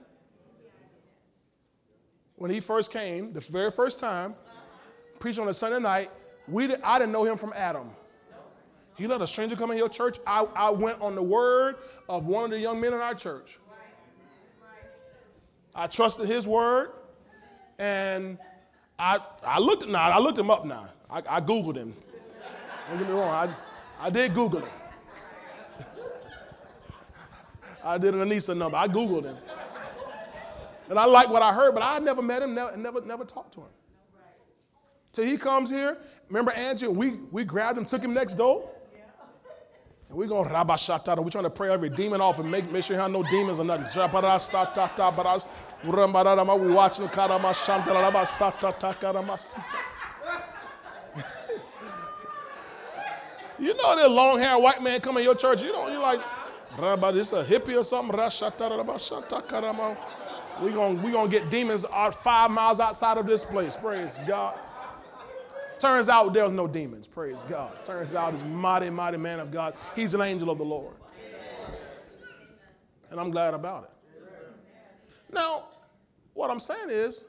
when 2.38 2.52
he 2.52 2.60
first 2.60 2.92
came, 2.94 3.34
the 3.34 3.42
very 3.42 3.72
first 3.72 4.00
time, 4.00 4.36
preached 5.20 5.40
on 5.40 5.48
a 5.48 5.54
Sunday 5.54 5.80
night, 5.80 6.10
we 6.48 6.68
did, 6.68 6.82
I 6.84 7.00
didn't 7.00 7.12
know 7.12 7.26
him 7.26 7.36
from 7.36 7.52
Adam. 7.56 7.90
He 8.96 9.06
let 9.06 9.22
a 9.22 9.28
stranger 9.28 9.56
come 9.56 9.72
in 9.72 9.78
your 9.78 9.90
church. 9.90 10.18
I, 10.26 10.48
I 10.56 10.72
went 10.72 11.02
on 11.02 11.16
the 11.16 11.22
word 11.22 11.76
of 12.10 12.28
one 12.28 12.46
of 12.46 12.52
the 12.52 12.60
young 12.60 12.80
men 12.80 12.94
in 12.94 13.00
our 13.00 13.14
church. 13.14 13.60
I 15.76 15.86
trusted 15.86 16.28
his 16.28 16.48
word, 16.48 16.92
and 17.78 18.40
I, 18.98 19.20
I 19.46 19.60
looked 19.60 19.88
now. 19.88 20.10
I 20.10 20.18
looked 20.18 20.40
him 20.40 20.50
up 20.50 20.66
now. 20.66 20.90
I, 21.10 21.20
I 21.30 21.42
Googled 21.42 21.76
him. 21.76 21.96
Don't 22.90 22.98
get 22.98 23.08
me 23.08 23.14
wrong. 23.14 23.30
I, 23.30 23.50
I 24.08 24.10
did 24.10 24.34
Google 24.34 24.62
him. 24.62 24.70
I 27.84 27.98
did 28.00 28.16
an 28.16 28.28
Anissa 28.28 28.58
number. 28.58 28.78
I 28.78 28.88
Googled 28.88 29.26
him. 29.26 29.38
And 30.90 30.98
I 30.98 31.06
like 31.06 31.30
what 31.30 31.42
I 31.42 31.54
heard, 31.54 31.74
but 31.74 31.84
I 31.84 32.00
never 32.00 32.22
met 32.22 32.42
him, 32.42 32.54
never, 32.54 32.78
never, 32.78 33.02
never 33.02 33.26
talked 33.26 33.54
to 33.56 33.62
him. 33.62 33.70
Till 35.12 35.26
he 35.26 35.38
comes 35.38 35.70
here. 35.70 35.98
Remember 36.30 36.52
Angie? 36.52 36.88
We, 36.88 37.16
we 37.32 37.44
grabbed 37.44 37.78
him, 37.78 37.86
took 37.86 38.02
him 38.02 38.14
next 38.14 38.36
door. 38.36 38.70
And 40.10 40.18
we're 40.18 40.28
going 40.28 40.50
rabashata. 40.50 41.22
We're 41.24 41.30
trying 41.30 41.44
to 41.46 41.50
pray 41.50 41.72
every 41.72 41.90
demon 41.90 42.22
off 42.22 42.40
and 42.40 42.50
make, 42.50 42.70
make 42.72 42.84
sure 42.84 42.96
you 42.96 43.02
have 43.02 43.12
no 43.12 43.24
demons 43.24 43.60
or 43.60 43.66
nothing. 43.66 43.86
We 45.84 46.74
watching 46.74 47.08
You 53.60 53.74
know 53.76 53.96
that 53.96 54.12
long 54.12 54.40
haired 54.40 54.62
white 54.62 54.84
man 54.84 55.00
come 55.00 55.18
in 55.18 55.24
your 55.24 55.34
church, 55.36 55.64
you 55.64 55.74
know, 55.74 55.88
you're 55.88 56.00
like, 56.00 56.20
Rabba, 56.78 57.12
this 57.12 57.34
a 57.34 57.44
hippie 57.44 57.76
or 57.76 57.84
something. 57.84 58.16
We're 60.62 60.72
going 60.72 61.02
we 61.02 61.12
gonna 61.12 61.30
get 61.30 61.50
demons 61.50 61.86
out 61.94 62.14
five 62.14 62.52
miles 62.52 62.80
outside 62.80 63.18
of 63.18 63.26
this 63.26 63.44
place. 63.44 63.76
Praise 63.76 64.20
God. 64.28 64.60
Turns 65.80 66.10
out 66.10 66.34
there's 66.34 66.54
no 66.54 66.68
demons. 66.68 67.08
Praise 67.08 67.44
God. 67.44 67.84
Turns 67.86 68.16
out 68.16 68.34
he's 68.34 68.44
mighty, 68.46 68.90
mighty 68.90 69.18
man 69.18 69.40
of 69.40 69.52
God. 69.52 69.76
He's 69.96 70.14
an 70.14 70.22
angel 70.22 70.50
of 70.50 70.58
the 70.58 70.66
Lord. 70.66 70.96
And 73.12 73.20
I'm 73.20 73.32
glad 73.32 73.54
about 73.54 73.84
it. 73.84 73.92
Now, 75.32 75.66
what 76.34 76.50
I'm 76.50 76.60
saying 76.60 76.90
is, 76.90 77.26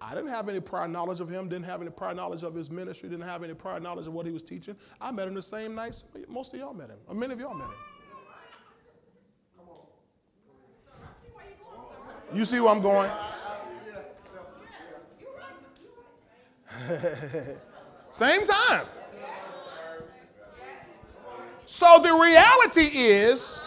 I 0.00 0.14
didn't 0.14 0.28
have 0.28 0.48
any 0.48 0.60
prior 0.60 0.88
knowledge 0.88 1.20
of 1.20 1.28
him, 1.28 1.48
didn't 1.48 1.64
have 1.64 1.80
any 1.80 1.90
prior 1.90 2.14
knowledge 2.14 2.42
of 2.42 2.54
his 2.54 2.70
ministry, 2.70 3.08
didn't 3.08 3.24
have 3.24 3.42
any 3.42 3.54
prior 3.54 3.80
knowledge 3.80 4.06
of 4.06 4.12
what 4.12 4.26
he 4.26 4.32
was 4.32 4.42
teaching. 4.42 4.76
I 5.00 5.10
met 5.10 5.28
him 5.28 5.34
the 5.34 5.42
same 5.42 5.74
night 5.74 6.02
most 6.28 6.52
of 6.52 6.60
y'all 6.60 6.74
met 6.74 6.90
him, 6.90 6.98
or 7.06 7.14
many 7.14 7.32
of 7.32 7.40
y'all 7.40 7.54
met 7.54 7.68
him. 7.68 7.95
You 12.34 12.44
see 12.44 12.60
where 12.60 12.70
I'm 12.70 12.80
going? 12.82 13.10
Same 18.10 18.44
time. 18.44 18.86
So 21.64 21.98
the 22.02 22.12
reality 22.12 22.96
is, 22.96 23.62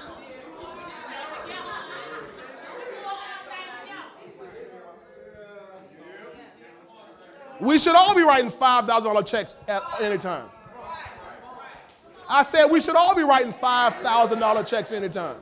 we 7.59 7.77
should 7.77 7.95
all 7.95 8.15
be 8.15 8.21
writing 8.21 8.49
$5,000 8.49 9.29
checks 9.29 9.57
at 9.67 9.81
any 10.01 10.17
time. 10.17 10.49
I 12.29 12.43
said 12.43 12.67
we 12.67 12.79
should 12.79 12.95
all 12.95 13.15
be 13.15 13.23
writing 13.23 13.51
$5,000 13.51 14.67
checks 14.67 14.91
anytime. 14.91 15.35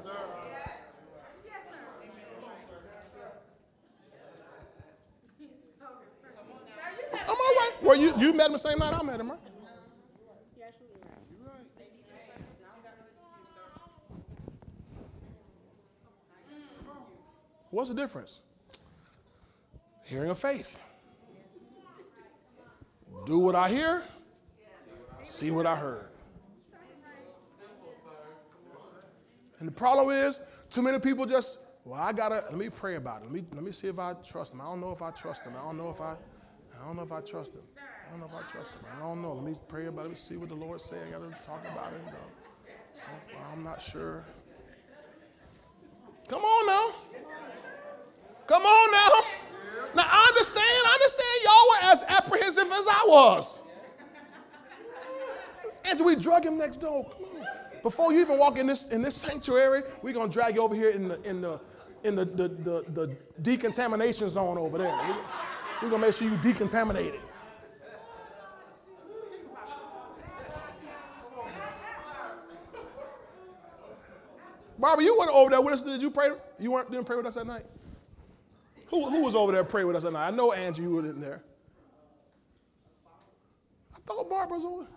Am 7.27 7.35
I 7.35 7.55
right? 7.59 7.83
Well, 7.83 7.97
you, 7.97 8.13
you 8.17 8.33
met 8.33 8.47
him 8.47 8.53
the 8.53 8.59
same 8.59 8.79
night 8.79 8.93
I 8.93 9.03
met 9.03 9.19
him, 9.19 9.31
right? 9.31 9.39
What's 17.69 17.89
the 17.89 17.95
difference? 17.95 18.39
Hearing 20.03 20.29
of 20.29 20.39
faith. 20.39 20.83
Do 23.25 23.39
what 23.39 23.55
I 23.55 23.67
hear, 23.67 24.03
see 25.21 25.51
what 25.51 25.65
I 25.65 25.75
heard. 25.75 26.07
And 29.59 29.67
the 29.67 29.71
problem 29.71 30.09
is, 30.09 30.39
too 30.69 30.81
many 30.81 30.99
people 30.99 31.25
just, 31.25 31.59
well, 31.83 31.99
I 31.99 32.13
gotta 32.13 32.43
let 32.49 32.55
me 32.55 32.69
pray 32.69 32.95
about 32.95 33.21
it. 33.21 33.25
Let 33.25 33.33
me 33.33 33.43
let 33.51 33.63
me 33.63 33.71
see 33.71 33.87
if 33.87 33.99
I 33.99 34.13
trust 34.25 34.53
him. 34.53 34.61
I 34.61 34.65
don't 34.65 34.79
know 34.79 34.91
if 34.91 35.01
I 35.01 35.11
trust 35.11 35.45
him. 35.45 35.53
I 35.57 35.61
don't 35.61 35.77
know 35.77 35.89
if 35.89 35.99
I 35.99 36.15
I 36.81 36.85
don't 36.85 36.95
know 36.95 37.03
if 37.03 37.11
I 37.11 37.21
trust 37.21 37.55
him. 37.55 37.61
I 37.77 38.11
don't 38.11 38.19
know 38.19 38.25
if 38.27 38.33
I 38.33 38.49
trust 38.51 38.75
him. 38.75 38.81
I 38.95 38.99
don't 38.99 39.21
know. 39.21 39.33
Let 39.33 39.43
me 39.43 39.57
pray 39.67 39.87
about 39.87 40.11
it. 40.11 40.17
See 40.17 40.37
what 40.37 40.49
the 40.49 40.55
Lord 40.55 40.79
say. 40.79 40.97
I 41.07 41.11
gotta 41.11 41.31
talk 41.43 41.61
about 41.71 41.91
it. 41.91 42.01
So, 42.93 43.09
I'm 43.51 43.63
not 43.63 43.81
sure. 43.81 44.25
Come 46.27 46.41
on 46.41 46.67
now. 46.67 46.95
Come 48.47 48.63
on 48.63 48.91
now. 48.91 49.09
Now 49.95 50.03
I 50.05 50.25
understand, 50.29 50.65
I 50.65 50.93
understand 50.93 51.43
y'all 51.43 51.67
were 51.69 51.91
as 51.91 52.03
apprehensive 52.09 52.71
as 52.71 52.87
I 52.87 53.05
was. 53.07 53.63
And 55.85 55.99
we 56.01 56.15
drug 56.15 56.45
him 56.45 56.57
next 56.57 56.77
door. 56.77 57.09
Before 57.83 58.11
you 58.11 58.19
even 58.19 58.37
walk 58.37 58.57
in 58.59 58.67
this 58.67 58.89
in 58.89 59.01
this 59.01 59.15
sanctuary, 59.15 59.83
we're 60.01 60.13
gonna 60.13 60.31
drag 60.31 60.55
you 60.55 60.61
over 60.61 60.75
here 60.75 60.89
in 60.89 61.07
the 61.07 61.21
in 61.23 61.41
the 61.41 61.59
in 62.03 62.15
the 62.15 62.25
the, 62.25 62.47
the, 62.49 62.85
the 62.91 63.17
decontamination 63.41 64.29
zone 64.29 64.57
over 64.57 64.77
there. 64.77 64.99
We're 65.81 65.89
gonna 65.89 66.01
make 66.01 66.13
sure 66.13 66.27
you 66.27 66.35
decontaminate 66.37 67.13
it. 67.13 67.21
Barbara, 74.79 75.03
you 75.03 75.17
weren't 75.17 75.31
over 75.31 75.49
there 75.49 75.61
with 75.61 75.73
us. 75.73 75.83
Did 75.83 76.01
you 76.01 76.11
pray? 76.11 76.29
You 76.59 76.71
weren't 76.71 76.91
didn't 76.91 77.05
pray 77.05 77.15
with 77.15 77.25
us 77.25 77.35
that 77.35 77.47
night? 77.47 77.63
Who, 78.87 79.09
who 79.09 79.23
was 79.23 79.35
over 79.35 79.51
there 79.51 79.63
praying 79.63 79.87
with 79.87 79.95
us 79.95 80.03
that 80.03 80.13
night? 80.13 80.27
I 80.27 80.31
know 80.31 80.53
Angie, 80.53 80.83
you 80.83 80.91
were 80.91 81.05
in 81.05 81.19
there. 81.19 81.43
I 83.95 83.99
thought 84.05 84.29
Barbara 84.29 84.57
was 84.57 84.65
over. 84.65 84.87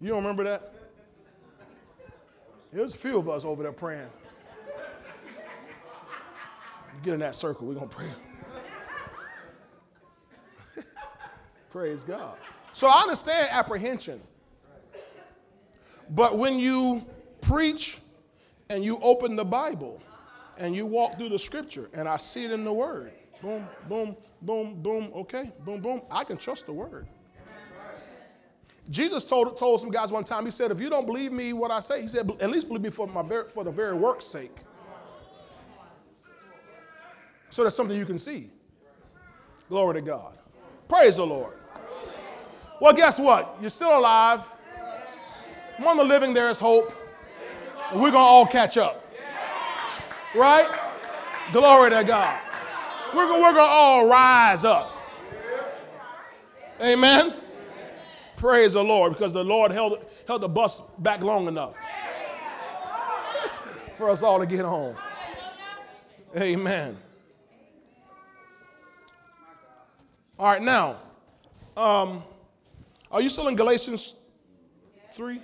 You 0.00 0.08
don't 0.08 0.18
remember 0.18 0.44
that? 0.44 0.72
There 2.72 2.82
was 2.82 2.94
a 2.94 2.98
few 2.98 3.18
of 3.18 3.28
us 3.28 3.44
over 3.44 3.62
there 3.62 3.72
praying. 3.72 4.08
Get 7.02 7.14
in 7.14 7.20
that 7.20 7.34
circle. 7.34 7.66
We're 7.66 7.74
gonna 7.74 7.86
pray. 7.86 8.06
Praise 11.72 12.04
God. 12.04 12.36
So 12.74 12.86
I 12.86 13.00
understand 13.00 13.48
apprehension. 13.50 14.20
But 16.10 16.36
when 16.36 16.58
you 16.58 17.02
preach 17.40 18.00
and 18.68 18.84
you 18.84 18.98
open 19.00 19.36
the 19.36 19.44
Bible 19.44 20.02
and 20.58 20.76
you 20.76 20.84
walk 20.84 21.16
through 21.16 21.30
the 21.30 21.38
scripture 21.38 21.88
and 21.94 22.06
I 22.06 22.18
see 22.18 22.44
it 22.44 22.50
in 22.50 22.62
the 22.62 22.72
word, 22.72 23.12
boom, 23.40 23.66
boom, 23.88 24.14
boom, 24.42 24.82
boom, 24.82 25.10
okay, 25.14 25.50
boom, 25.64 25.80
boom, 25.80 26.02
I 26.10 26.24
can 26.24 26.36
trust 26.36 26.66
the 26.66 26.74
word. 26.74 27.06
Jesus 28.90 29.24
told, 29.24 29.56
told 29.56 29.80
some 29.80 29.90
guys 29.90 30.12
one 30.12 30.24
time, 30.24 30.44
he 30.44 30.50
said, 30.50 30.70
if 30.70 30.78
you 30.78 30.90
don't 30.90 31.06
believe 31.06 31.32
me 31.32 31.54
what 31.54 31.70
I 31.70 31.80
say, 31.80 32.02
he 32.02 32.08
said, 32.08 32.30
at 32.42 32.50
least 32.50 32.68
believe 32.68 32.82
me 32.82 32.90
for, 32.90 33.06
my 33.06 33.22
very, 33.22 33.48
for 33.48 33.64
the 33.64 33.70
very 33.70 33.96
work's 33.96 34.26
sake. 34.26 34.56
So 37.48 37.62
that's 37.62 37.74
something 37.74 37.96
you 37.96 38.04
can 38.04 38.18
see. 38.18 38.50
Glory 39.70 39.94
to 39.94 40.02
God. 40.02 40.36
Praise 40.86 41.16
the 41.16 41.24
Lord. 41.24 41.56
Well, 42.82 42.92
guess 42.92 43.16
what? 43.16 43.58
You're 43.60 43.70
still 43.70 43.96
alive. 43.96 44.40
Among 45.78 45.98
the 45.98 46.04
living, 46.04 46.34
there 46.34 46.50
is 46.50 46.58
hope. 46.58 46.92
And 47.92 48.02
we're 48.02 48.10
going 48.10 48.24
to 48.24 48.28
all 48.28 48.44
catch 48.44 48.76
up. 48.76 49.08
Right? 50.34 50.66
Glory 51.52 51.90
to 51.90 52.02
God. 52.02 52.42
We're 53.14 53.28
we're 53.28 53.52
going 53.52 53.54
to 53.54 53.60
all 53.60 54.08
rise 54.08 54.64
up. 54.64 54.90
Amen. 56.82 57.34
Praise 58.36 58.72
the 58.72 58.82
Lord, 58.82 59.12
because 59.12 59.32
the 59.32 59.44
Lord 59.44 59.70
held, 59.70 60.04
held 60.26 60.40
the 60.40 60.48
bus 60.48 60.80
back 60.98 61.20
long 61.20 61.46
enough 61.46 61.76
for 63.96 64.10
us 64.10 64.24
all 64.24 64.40
to 64.40 64.46
get 64.46 64.64
home. 64.64 64.96
Amen. 66.36 66.96
All 70.36 70.46
right, 70.46 70.62
now, 70.62 70.96
um, 71.76 72.24
are 73.12 73.20
you 73.20 73.28
still 73.28 73.48
in 73.48 73.56
Galatians 73.56 74.16
3? 75.12 75.40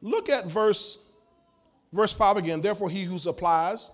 Look 0.00 0.28
at 0.28 0.46
verse, 0.46 1.10
verse 1.92 2.12
5 2.12 2.38
again. 2.38 2.60
Therefore, 2.60 2.88
he 2.88 3.04
who 3.04 3.18
supplies 3.18 3.90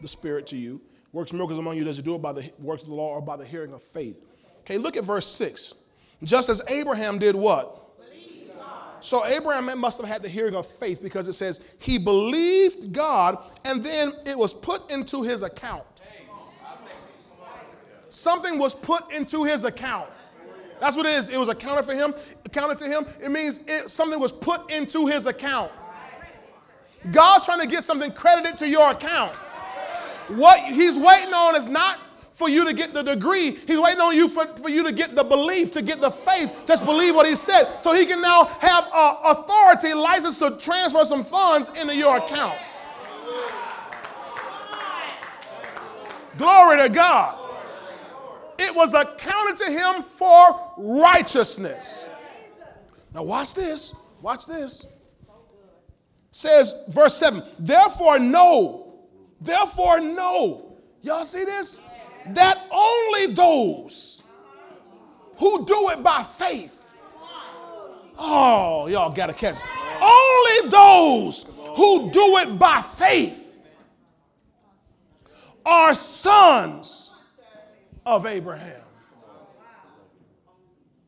the 0.00 0.08
Spirit 0.08 0.46
to 0.48 0.56
you 0.56 0.80
works 1.12 1.32
miracles 1.32 1.58
among 1.58 1.76
you. 1.76 1.84
Does 1.84 1.96
he 1.96 2.02
do 2.02 2.14
it 2.14 2.22
by 2.22 2.32
the 2.32 2.50
works 2.58 2.82
of 2.82 2.88
the 2.88 2.94
law 2.94 3.14
or 3.14 3.22
by 3.22 3.36
the 3.36 3.44
hearing 3.44 3.72
of 3.72 3.82
faith? 3.82 4.22
Okay, 4.60 4.78
look 4.78 4.96
at 4.96 5.04
verse 5.04 5.26
6. 5.26 5.74
Just 6.22 6.48
as 6.48 6.62
Abraham 6.68 7.18
did 7.18 7.34
what? 7.34 7.82
So 9.00 9.26
Abraham 9.26 9.76
must 9.80 10.00
have 10.00 10.08
had 10.08 10.22
the 10.22 10.28
hearing 10.28 10.54
of 10.54 10.64
faith 10.64 11.02
because 11.02 11.26
it 11.26 11.32
says 11.32 11.60
he 11.80 11.98
believed 11.98 12.92
God 12.92 13.44
and 13.64 13.84
then 13.84 14.12
it 14.24 14.38
was 14.38 14.54
put 14.54 14.88
into 14.92 15.22
his 15.22 15.42
account. 15.42 15.91
Something 18.12 18.58
was 18.58 18.74
put 18.74 19.10
into 19.10 19.42
his 19.42 19.64
account. 19.64 20.06
That's 20.80 20.96
what 20.96 21.06
it 21.06 21.12
is. 21.12 21.30
It 21.30 21.38
was 21.38 21.48
accounted 21.48 21.86
for 21.86 21.94
him, 21.94 22.12
accounted 22.44 22.76
to 22.78 22.84
him. 22.84 23.06
It 23.22 23.30
means 23.30 23.60
it, 23.66 23.88
something 23.88 24.20
was 24.20 24.30
put 24.30 24.70
into 24.70 25.06
his 25.06 25.24
account. 25.24 25.72
God's 27.10 27.46
trying 27.46 27.60
to 27.62 27.66
get 27.66 27.84
something 27.84 28.12
credited 28.12 28.58
to 28.58 28.68
your 28.68 28.90
account. 28.90 29.32
What 30.28 30.60
he's 30.60 30.98
waiting 30.98 31.32
on 31.32 31.56
is 31.56 31.68
not 31.68 32.00
for 32.32 32.50
you 32.50 32.66
to 32.66 32.74
get 32.74 32.92
the 32.92 33.02
degree. 33.02 33.52
He's 33.52 33.78
waiting 33.78 34.00
on 34.00 34.14
you 34.14 34.28
for, 34.28 34.46
for 34.58 34.68
you 34.68 34.84
to 34.84 34.92
get 34.92 35.14
the 35.14 35.24
belief, 35.24 35.72
to 35.72 35.80
get 35.80 36.02
the 36.02 36.10
faith. 36.10 36.64
Just 36.66 36.84
believe 36.84 37.14
what 37.14 37.26
he 37.26 37.34
said. 37.34 37.64
So 37.80 37.94
he 37.94 38.04
can 38.04 38.20
now 38.20 38.44
have 38.60 38.88
uh, 38.92 39.16
authority, 39.24 39.94
license 39.94 40.36
to 40.38 40.50
transfer 40.58 41.04
some 41.06 41.24
funds 41.24 41.70
into 41.80 41.96
your 41.96 42.18
account. 42.18 42.58
Glory 46.36 46.76
to 46.82 46.90
God. 46.90 47.41
It 48.62 48.74
was 48.74 48.94
accounted 48.94 49.56
to 49.56 49.70
him 49.70 50.02
for 50.02 50.72
righteousness. 51.02 52.08
Now, 53.14 53.22
watch 53.22 53.54
this. 53.54 53.94
Watch 54.20 54.46
this. 54.46 54.86
Says, 56.30 56.84
verse 56.88 57.16
7 57.16 57.42
Therefore, 57.58 58.18
know, 58.18 59.00
therefore, 59.40 60.00
know. 60.00 60.76
Y'all 61.02 61.24
see 61.24 61.44
this? 61.44 61.80
that 62.26 62.66
only 62.70 63.34
those 63.34 64.22
who 65.36 65.64
do 65.66 65.90
it 65.90 66.02
by 66.02 66.22
faith. 66.22 66.94
Oh, 68.18 68.86
y'all 68.86 69.10
got 69.10 69.28
to 69.28 69.34
catch. 69.34 69.56
It. 69.56 69.62
Only 70.00 70.70
those 70.70 71.46
who 71.76 72.10
do 72.10 72.36
it 72.38 72.58
by 72.58 72.82
faith 72.82 73.38
are 75.64 75.94
sons 75.94 77.11
of 78.04 78.26
Abraham. 78.26 78.82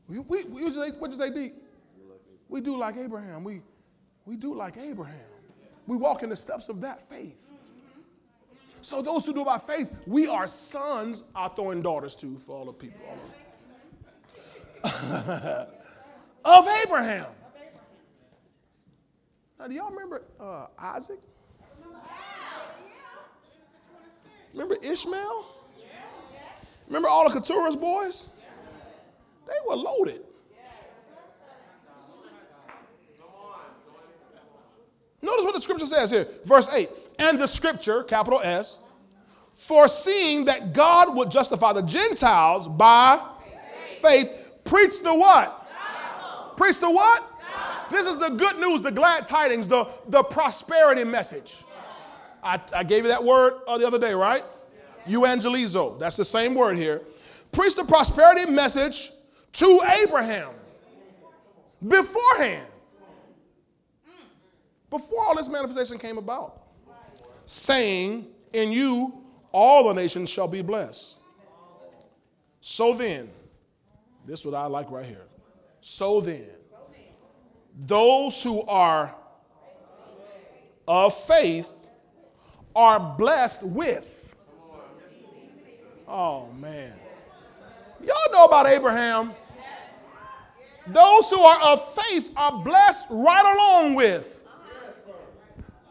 We, 0.07 0.19
we, 0.19 0.45
we 0.45 0.63
what 0.63 1.11
you 1.11 1.17
say, 1.17 1.31
D? 1.31 1.53
We 2.49 2.61
do 2.61 2.77
like 2.77 2.97
Abraham. 2.97 3.43
We, 3.43 3.63
we 4.27 4.37
do 4.37 4.55
like 4.55 4.77
Abraham. 4.77 5.17
We 5.87 5.97
walk 5.97 6.23
in 6.23 6.29
the 6.29 6.37
steps 6.37 6.69
of 6.69 6.81
that 6.83 7.03
faith. 7.03 7.51
So 8.81 9.01
those 9.01 9.25
who 9.25 9.33
do 9.33 9.45
by 9.45 9.59
faith, 9.59 10.03
we 10.07 10.29
are 10.29 10.47
sons. 10.47 11.23
I'll 11.35 11.49
throw 11.49 11.71
in 11.71 11.81
daughters 11.81 12.15
too 12.15 12.39
for 12.39 12.55
all 12.55 12.67
the 12.67 12.73
people. 12.73 13.01
of 16.45 16.69
Abraham. 16.85 17.27
Now, 19.59 19.67
do 19.69 19.75
y'all 19.75 19.91
remember 19.91 20.23
uh, 20.39 20.67
Isaac? 20.79 21.19
Remember 24.53 24.77
Ishmael? 24.83 25.54
Remember 26.87 27.09
all 27.09 27.29
the 27.29 27.41
Keturah's 27.41 27.77
boys? 27.77 28.31
They 29.47 29.55
were 29.67 29.77
loaded. 29.77 30.21
Notice 35.23 35.45
what 35.45 35.55
the 35.55 35.61
scripture 35.61 35.87
says 35.87 36.11
here, 36.11 36.29
verse 36.45 36.71
8 36.73 36.89
and 37.19 37.41
the 37.41 37.47
scripture, 37.47 38.03
capital 38.05 38.41
S, 38.43 38.81
foreseeing 39.53 40.45
that 40.45 40.75
God 40.75 41.17
would 41.17 41.31
justify 41.31 41.73
the 41.73 41.83
Gentiles 41.83 42.69
by 42.69 43.25
faith, 44.01 44.29
faith 44.29 44.51
preach 44.65 45.01
the 45.03 45.15
what? 45.15 45.67
Gospel. 45.69 46.55
Preach 46.57 46.81
the 46.81 46.91
what? 46.91 47.23
Gospel. 47.23 47.97
This 47.97 48.07
is 48.07 48.19
the 48.19 48.31
good 48.31 48.59
news, 48.59 48.83
the 48.83 48.93
glad 48.93 49.27
tidings, 49.27 49.69
the, 49.69 49.89
the 50.09 50.23
prosperity 50.23 51.05
message. 51.05 51.63
I, 52.43 52.61
I 52.75 52.85
gave 52.85 53.05
you 53.05 53.09
that 53.09 53.25
word 53.25 53.61
uh, 53.67 53.79
the 53.79 53.87
other 53.87 53.99
day, 53.99 54.13
right? 54.13 54.45
Evangelizo. 55.07 55.99
That's 55.99 56.17
the 56.17 56.25
same 56.25 56.55
word 56.55 56.77
here. 56.77 57.03
Preach 57.53 57.77
the 57.77 57.85
prosperity 57.85 58.51
message 58.51 59.13
to 59.55 59.81
Abraham 60.03 60.51
beforehand. 61.87 62.67
Before 64.91 65.25
all 65.27 65.35
this 65.35 65.49
manifestation 65.49 65.99
came 65.99 66.19
about, 66.19 66.63
saying, 67.45 68.27
In 68.53 68.73
you 68.73 69.13
all 69.53 69.89
the 69.89 69.93
nations 69.93 70.31
shall 70.31 70.49
be 70.49 70.63
blessed. 70.63 71.19
So 72.61 72.95
then, 72.95 73.31
this 74.27 74.41
is 74.41 74.47
what 74.47 74.55
I 74.55 74.67
like 74.67 74.91
right 74.91 75.05
here. 75.05 75.27
So 75.81 76.21
then, 76.21 76.47
those 77.87 78.43
who 78.43 78.63
are 78.63 79.15
of 80.87 81.17
faith 81.17 81.71
are 82.75 83.01
blessed 83.17 83.67
with. 83.69 84.24
Oh, 86.17 86.49
man. 86.61 86.93
Y'all 88.01 88.33
know 88.33 88.45
about 88.45 88.69
Abraham. 88.69 89.33
Those 90.87 91.29
who 91.29 91.41
are 91.41 91.61
of 91.73 91.93
faith 91.93 92.31
are 92.37 92.63
blessed 92.63 93.09
right 93.11 93.55
along 93.57 93.97
with 93.97 94.45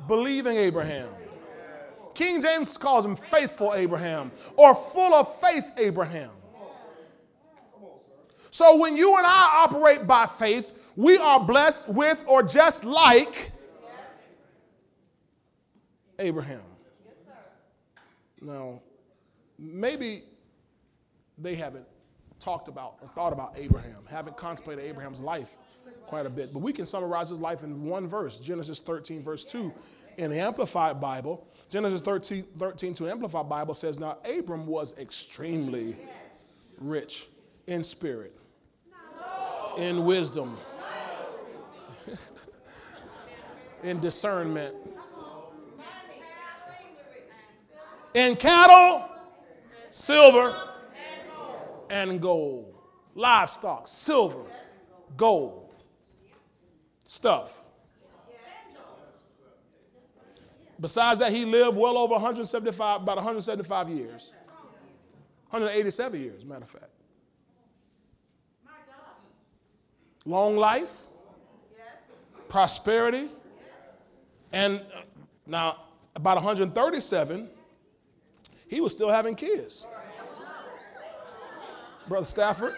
believing 0.07 0.55
Abraham. 0.55 1.09
King 2.13 2.41
James 2.41 2.77
calls 2.77 3.05
him 3.05 3.17
faithful 3.17 3.73
Abraham 3.73 4.31
or 4.55 4.73
full 4.73 5.13
of 5.13 5.27
faith 5.41 5.69
Abraham. 5.77 6.31
So 8.49 8.77
when 8.77 8.95
you 8.95 9.17
and 9.17 9.27
I 9.27 9.65
operate 9.67 10.07
by 10.07 10.25
faith, 10.25 10.89
we 10.95 11.17
are 11.17 11.37
blessed 11.41 11.93
with 11.93 12.23
or 12.29 12.43
just 12.43 12.85
like 12.85 13.51
Abraham. 16.17 16.61
Now, 18.41 18.79
maybe 19.63 20.23
they 21.37 21.55
haven't 21.55 21.85
talked 22.39 22.67
about 22.67 22.97
or 23.01 23.07
thought 23.07 23.33
about 23.33 23.53
Abraham, 23.57 24.03
haven't 24.09 24.35
contemplated 24.35 24.83
Abraham's 24.83 25.21
life 25.21 25.57
quite 26.07 26.25
a 26.25 26.29
bit, 26.29 26.51
but 26.51 26.59
we 26.59 26.73
can 26.73 26.85
summarize 26.85 27.29
his 27.29 27.39
life 27.39 27.63
in 27.63 27.85
one 27.85 28.07
verse 28.07 28.39
Genesis 28.39 28.79
13, 28.81 29.21
verse 29.21 29.45
2. 29.45 29.73
In 30.17 30.29
the 30.29 30.39
Amplified 30.39 31.01
Bible, 31.01 31.47
Genesis 31.69 32.01
13, 32.01 32.45
13 32.59 32.93
to 32.95 33.09
Amplified 33.09 33.49
Bible 33.49 33.73
says, 33.73 33.99
Now 33.99 34.17
Abram 34.37 34.67
was 34.67 34.97
extremely 34.99 35.95
rich 36.77 37.29
in 37.65 37.83
spirit, 37.83 38.35
in 39.77 40.05
wisdom, 40.05 40.55
in 43.83 43.99
discernment, 44.01 44.75
in 48.13 48.35
cattle, 48.35 49.09
silver, 49.93 50.51
and 51.91 52.19
gold. 52.19 52.73
Livestock, 53.13 53.87
silver, 53.87 54.41
gold, 55.15 55.71
stuff. 57.05 57.63
Besides 60.79 61.19
that, 61.19 61.31
he 61.31 61.45
lived 61.45 61.77
well 61.77 61.97
over 61.97 62.13
175, 62.13 63.03
about 63.03 63.17
175 63.17 63.89
years. 63.89 64.31
187 65.51 66.19
years, 66.19 66.43
matter 66.43 66.63
of 66.63 66.69
fact. 66.69 66.89
Long 70.25 70.57
life, 70.57 71.03
prosperity, 72.49 73.29
and 74.51 74.81
uh, 74.95 75.01
now 75.45 75.77
about 76.15 76.37
137, 76.37 77.49
he 78.73 78.81
was 78.81 78.91
still 78.91 79.09
having 79.09 79.35
kids. 79.35 79.85
Brother 82.07 82.25
Stafford. 82.25 82.73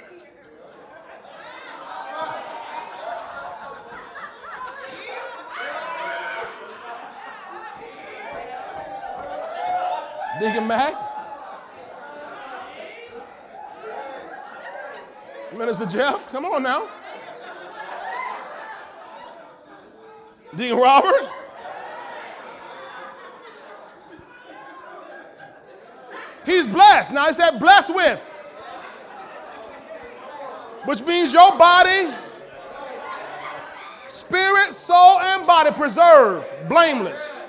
Deacon 10.42 10.68
Mac. 10.68 10.94
Minister 15.58 15.86
Jeff, 15.86 16.30
come 16.34 16.44
on 16.44 16.62
now. 16.62 16.90
Deacon 20.58 20.78
Robert. 20.78 21.35
He's 26.46 26.68
blessed. 26.68 27.14
Now, 27.14 27.26
he 27.26 27.34
said 27.34 27.60
blessed 27.60 27.94
with 27.94 28.36
which 30.86 31.04
means 31.04 31.34
your 31.34 31.58
body, 31.58 32.14
spirit, 34.08 34.74
soul, 34.74 35.20
and 35.20 35.46
body 35.46 35.72
preserved, 35.72 36.54
blameless. 36.70 37.44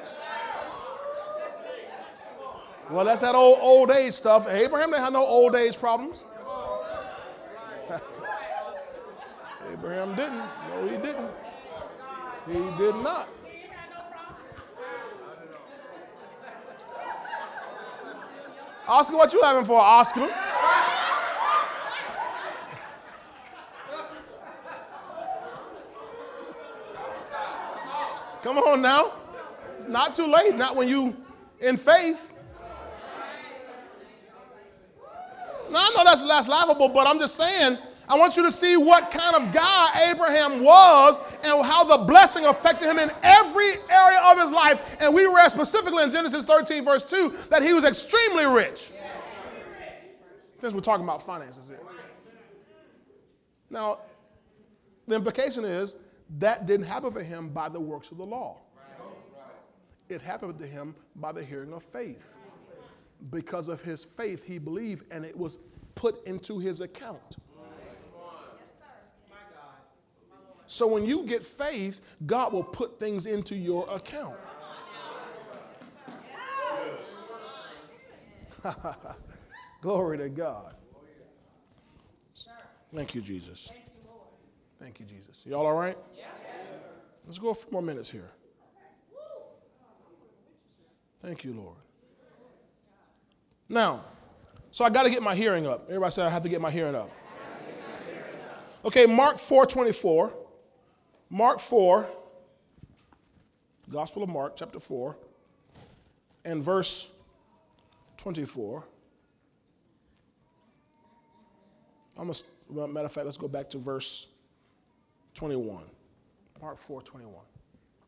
Well, 2.91 3.05
that's 3.05 3.21
that 3.21 3.35
old 3.35 3.59
old 3.61 3.91
age 3.91 4.13
stuff. 4.13 4.49
Abraham 4.49 4.91
didn't 4.91 5.05
have 5.05 5.13
no 5.13 5.25
old 5.25 5.57
age 5.57 5.79
problems. 5.79 6.25
Abraham 9.73 10.15
didn't. 10.15 10.39
No, 10.39 10.85
he 10.85 10.97
didn't. 10.97 11.31
He 12.47 12.79
did 12.79 12.95
not. 13.03 13.29
Oscar, 18.89 19.17
what 19.17 19.33
you 19.33 19.43
having 19.43 19.65
for 19.65 19.81
Oscar? 19.81 20.29
Come 28.43 28.59
on 28.59 28.81
now. 28.81 29.13
It's 29.77 29.89
not 29.89 30.15
too 30.15 30.27
late, 30.27 30.55
not 30.55 30.77
when 30.77 30.87
you 30.89 31.17
in 31.61 31.77
faith. 31.77 32.33
Now 35.71 35.79
I 35.79 35.93
know 35.97 36.05
that's, 36.05 36.25
that's 36.25 36.49
laughable, 36.49 36.89
but 36.89 37.09
I'm 37.09 37.19
just 37.19 37.35
saying, 37.35 37.77
I 38.09 38.17
want 38.17 38.37
you 38.37 38.45
to 38.45 38.53
see 38.53 38.77
what 38.77 39.11
kind 39.11 39.35
of 39.35 39.53
guy 39.53 40.11
Abraham 40.11 40.63
was 40.63 41.39
and 41.43 41.65
how 41.65 41.85
the 41.85 42.05
blessing 42.05 42.45
affected 42.45 42.89
him 42.89 42.99
in 42.99 43.11
every 43.23 43.73
area 43.91 44.21
of 44.25 44.39
his 44.39 44.53
life. 44.53 44.97
And 45.01 45.15
we 45.15 45.27
read 45.27 45.49
specifically 45.49 46.05
in 46.05 46.11
Genesis 46.11 46.45
13, 46.45 46.85
verse 46.85 47.05
2, 47.05 47.35
that 47.51 47.63
he 47.63 47.73
was 47.73 47.85
extremely 47.85 48.47
rich. 48.47 48.93
Since 50.59 50.73
we're 50.73 50.81
talking 50.81 51.05
about 51.05 51.21
finances 51.23 51.69
here. 51.69 51.81
Now, 53.71 53.99
the 55.07 55.17
implication 55.17 55.65
is 55.65 55.97
that 56.39 56.67
didn't 56.67 56.87
happen 56.87 57.11
for 57.11 57.23
him 57.23 57.49
by 57.49 57.69
the 57.69 57.81
works 57.81 58.11
of 58.11 58.19
the 58.19 58.27
law. 58.27 58.59
It 60.09 60.21
happened 60.21 60.59
to 60.59 60.67
him 60.67 60.95
by 61.17 61.33
the 61.33 61.43
hearing 61.43 61.73
of 61.73 61.83
faith. 61.83 62.39
Because 63.31 63.69
of 63.69 63.81
his 63.83 64.05
faith, 64.05 64.47
he 64.47 64.59
believed, 64.59 65.11
and 65.11 65.25
it 65.25 65.37
was 65.37 65.59
put 65.95 66.25
into 66.27 66.59
his 66.59 66.81
account. 66.81 67.39
So 70.67 70.87
when 70.87 71.05
you 71.05 71.23
get 71.23 71.43
faith, 71.43 72.17
God 72.27 72.53
will 72.53 72.65
put 72.65 72.99
things 72.99 73.27
into 73.27 73.55
your 73.55 73.89
account. 73.89 74.37
Glory 79.81 80.19
to 80.19 80.29
God. 80.29 80.75
Thank 82.93 83.15
you, 83.15 83.21
Jesus. 83.21 83.71
Thank 84.79 85.01
you, 85.01 85.07
Jesus. 85.07 85.45
Y'all 85.47 85.67
all 85.67 85.77
right? 85.77 85.97
Let's 87.25 87.39
go 87.39 87.51
a 87.51 87.55
few 87.55 87.71
more 87.71 87.83
minutes 87.83 88.11
here. 88.11 88.31
Thank 91.23 91.45
you, 91.45 91.55
Lord. 91.55 91.77
Now, 93.69 94.03
so 94.71 94.85
I 94.85 94.91
got 94.91 95.05
to 95.05 95.11
get 95.11 95.23
my 95.23 95.35
hearing 95.35 95.67
up. 95.67 95.85
Everybody 95.89 96.13
said 96.13 96.27
I 96.27 96.31
have 96.31 96.43
to 96.43 96.49
get 96.49 96.61
my 96.61 96.71
hearing 96.71 96.95
up. 96.95 97.11
Okay, 98.85 99.07
Mark 99.07 99.37
4:24. 99.37 100.46
Mark 101.31 101.59
4, 101.59 102.09
Gospel 103.91 104.23
of 104.23 104.29
Mark, 104.29 104.57
chapter 104.57 104.79
4, 104.79 105.17
and 106.45 106.63
verse 106.63 107.11
24. 108.17 108.85
I'm 112.19 112.33
well, 112.69 112.87
matter 112.89 113.07
of 113.07 113.13
fact, 113.13 113.27
let's 113.27 113.37
go 113.37 113.49
back 113.49 113.69
to 113.71 113.79
verse 113.79 114.29
21. 115.35 115.85
Mark 116.63 116.77
4 116.77 117.03
21. 117.03 117.35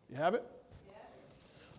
You 0.09 0.17
have 0.17 0.35
it? 0.35 0.45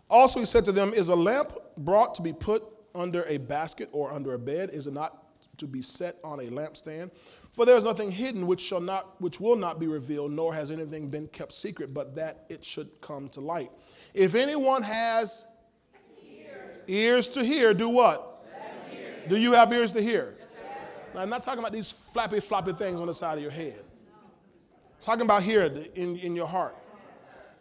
Also, 0.09 0.39
he 0.39 0.45
said 0.45 0.65
to 0.65 0.71
them, 0.71 0.93
Is 0.93 1.09
a 1.09 1.15
lamp 1.15 1.53
brought 1.79 2.13
to 2.15 2.21
be 2.21 2.33
put 2.33 2.63
under 2.93 3.23
a 3.23 3.37
basket 3.37 3.89
or 3.91 4.11
under 4.11 4.33
a 4.33 4.39
bed? 4.39 4.69
Is 4.71 4.87
it 4.87 4.93
not 4.93 5.29
to 5.59 5.67
be 5.67 5.81
set 5.81 6.15
on 6.23 6.39
a 6.39 6.43
lampstand. 6.43 7.11
For 7.51 7.65
there 7.65 7.75
is 7.75 7.83
nothing 7.83 8.11
hidden 8.11 8.45
which 8.47 8.61
shall 8.61 8.79
not 8.79 9.19
which 9.21 9.39
will 9.39 9.55
not 9.55 9.79
be 9.79 9.87
revealed, 9.87 10.31
nor 10.31 10.53
has 10.53 10.71
anything 10.71 11.09
been 11.09 11.27
kept 11.29 11.51
secret, 11.51 11.93
but 11.93 12.15
that 12.15 12.45
it 12.49 12.63
should 12.63 12.89
come 13.01 13.27
to 13.29 13.41
light. 13.41 13.71
If 14.13 14.35
anyone 14.35 14.83
has 14.83 15.47
ears, 16.23 16.77
ears 16.87 17.29
to 17.29 17.43
hear, 17.43 17.73
do 17.73 17.89
what? 17.89 18.25
Do 19.27 19.37
you 19.37 19.53
have 19.53 19.71
ears 19.73 19.93
to 19.93 20.01
hear? 20.01 20.35
Now, 21.13 21.21
I'm 21.21 21.29
not 21.29 21.43
talking 21.43 21.59
about 21.59 21.71
these 21.71 21.91
flappy, 21.91 22.39
floppy 22.39 22.73
things 22.73 22.99
on 22.99 23.07
the 23.07 23.13
side 23.13 23.37
of 23.37 23.41
your 23.41 23.51
head. 23.51 23.79
I'm 23.79 25.01
talking 25.01 25.25
about 25.25 25.43
here 25.43 25.63
in, 25.95 26.17
in 26.17 26.35
your 26.35 26.47
heart. 26.47 26.75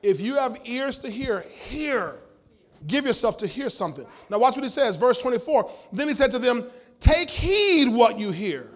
If 0.03 0.21
you 0.21 0.37
have 0.37 0.59
ears 0.65 0.99
to 1.01 1.11
hear, 1.11 1.41
hear. 1.41 2.17
Give 2.87 3.05
yourself 3.05 3.39
to 3.39 3.47
hear 3.47 3.69
something. 3.71 4.07
Now, 4.31 4.39
watch 4.39 4.55
what 4.55 4.65
he 4.65 4.71
says, 4.71 4.97
verse 4.97 5.21
24. 5.21 5.71
Then 5.93 6.09
he 6.09 6.15
said 6.15 6.31
to 6.31 6.39
them, 6.39 6.65
Take 7.01 7.29
heed 7.29 7.89
what 7.89 8.19
you 8.19 8.31
hear. 8.31 8.69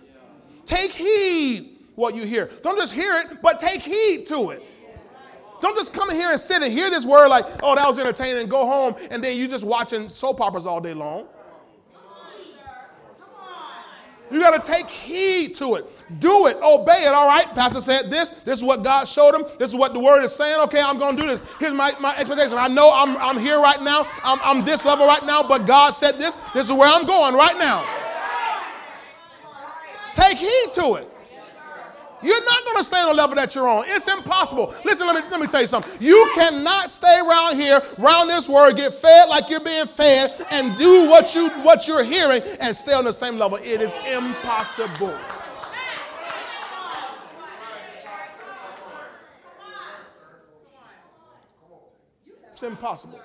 Take 0.64 0.92
heed 0.92 1.78
what 1.94 2.14
you 2.14 2.22
hear. 2.24 2.50
Don't 2.62 2.78
just 2.78 2.94
hear 2.94 3.14
it, 3.16 3.42
but 3.42 3.60
take 3.60 3.82
heed 3.82 4.26
to 4.28 4.50
it. 4.50 4.62
Don't 5.60 5.76
just 5.76 5.94
come 5.94 6.10
in 6.10 6.16
here 6.16 6.30
and 6.30 6.40
sit 6.40 6.60
and 6.62 6.72
hear 6.72 6.90
this 6.90 7.06
word 7.06 7.28
like, 7.28 7.46
oh, 7.62 7.76
that 7.76 7.86
was 7.86 7.98
entertaining, 7.98 8.48
go 8.48 8.66
home, 8.66 8.96
and 9.12 9.22
then 9.22 9.36
you 9.36 9.46
just 9.46 9.64
watching 9.64 10.08
soap 10.08 10.40
operas 10.40 10.66
all 10.66 10.80
day 10.80 10.94
long. 10.94 11.26
You 14.32 14.40
got 14.40 14.62
to 14.62 14.72
take 14.72 14.88
heed 14.88 15.54
to 15.56 15.74
it. 15.74 15.84
Do 16.18 16.46
it. 16.46 16.56
Obey 16.62 17.04
it. 17.04 17.12
All 17.12 17.28
right. 17.28 17.46
Pastor 17.54 17.82
said 17.82 18.10
this. 18.10 18.30
This 18.30 18.58
is 18.58 18.64
what 18.64 18.82
God 18.82 19.06
showed 19.06 19.34
him. 19.34 19.44
This 19.58 19.68
is 19.68 19.76
what 19.76 19.92
the 19.92 20.00
word 20.00 20.24
is 20.24 20.34
saying. 20.34 20.58
Okay, 20.60 20.80
I'm 20.80 20.98
going 20.98 21.16
to 21.16 21.22
do 21.22 21.28
this. 21.28 21.54
Here's 21.56 21.74
my, 21.74 21.92
my 22.00 22.16
expectation. 22.16 22.56
I 22.56 22.68
know 22.68 22.90
I'm, 22.94 23.14
I'm 23.18 23.38
here 23.38 23.60
right 23.60 23.82
now. 23.82 24.06
I'm, 24.24 24.38
I'm 24.42 24.64
this 24.64 24.86
level 24.86 25.06
right 25.06 25.24
now, 25.26 25.42
but 25.42 25.66
God 25.66 25.90
said 25.90 26.12
this. 26.12 26.36
This 26.54 26.64
is 26.64 26.72
where 26.72 26.88
I'm 26.88 27.04
going 27.04 27.34
right 27.34 27.58
now. 27.58 27.84
Take 30.12 30.38
heed 30.38 30.72
to 30.74 30.94
it. 30.94 31.08
You're 32.22 32.44
not 32.44 32.64
going 32.64 32.76
to 32.76 32.84
stay 32.84 32.98
on 32.98 33.08
the 33.08 33.14
level 33.14 33.34
that 33.34 33.54
you're 33.54 33.68
on. 33.68 33.84
It's 33.88 34.06
impossible. 34.06 34.72
Listen, 34.84 35.08
let 35.08 35.16
me, 35.16 35.28
let 35.30 35.40
me 35.40 35.46
tell 35.48 35.60
you 35.60 35.66
something. 35.66 35.90
You 36.00 36.30
cannot 36.36 36.88
stay 36.88 37.18
around 37.18 37.56
here, 37.56 37.80
around 37.98 38.28
this 38.28 38.48
word, 38.48 38.76
get 38.76 38.94
fed 38.94 39.28
like 39.28 39.50
you're 39.50 39.60
being 39.60 39.86
fed, 39.86 40.30
and 40.52 40.76
do 40.78 41.10
what, 41.10 41.34
you, 41.34 41.50
what 41.62 41.88
you're 41.88 42.04
hearing 42.04 42.40
and 42.60 42.76
stay 42.76 42.92
on 42.92 43.04
the 43.04 43.12
same 43.12 43.38
level. 43.38 43.58
It 43.58 43.80
is 43.80 43.96
impossible. 44.08 45.16
It's 52.52 52.62
impossible. 52.62 53.20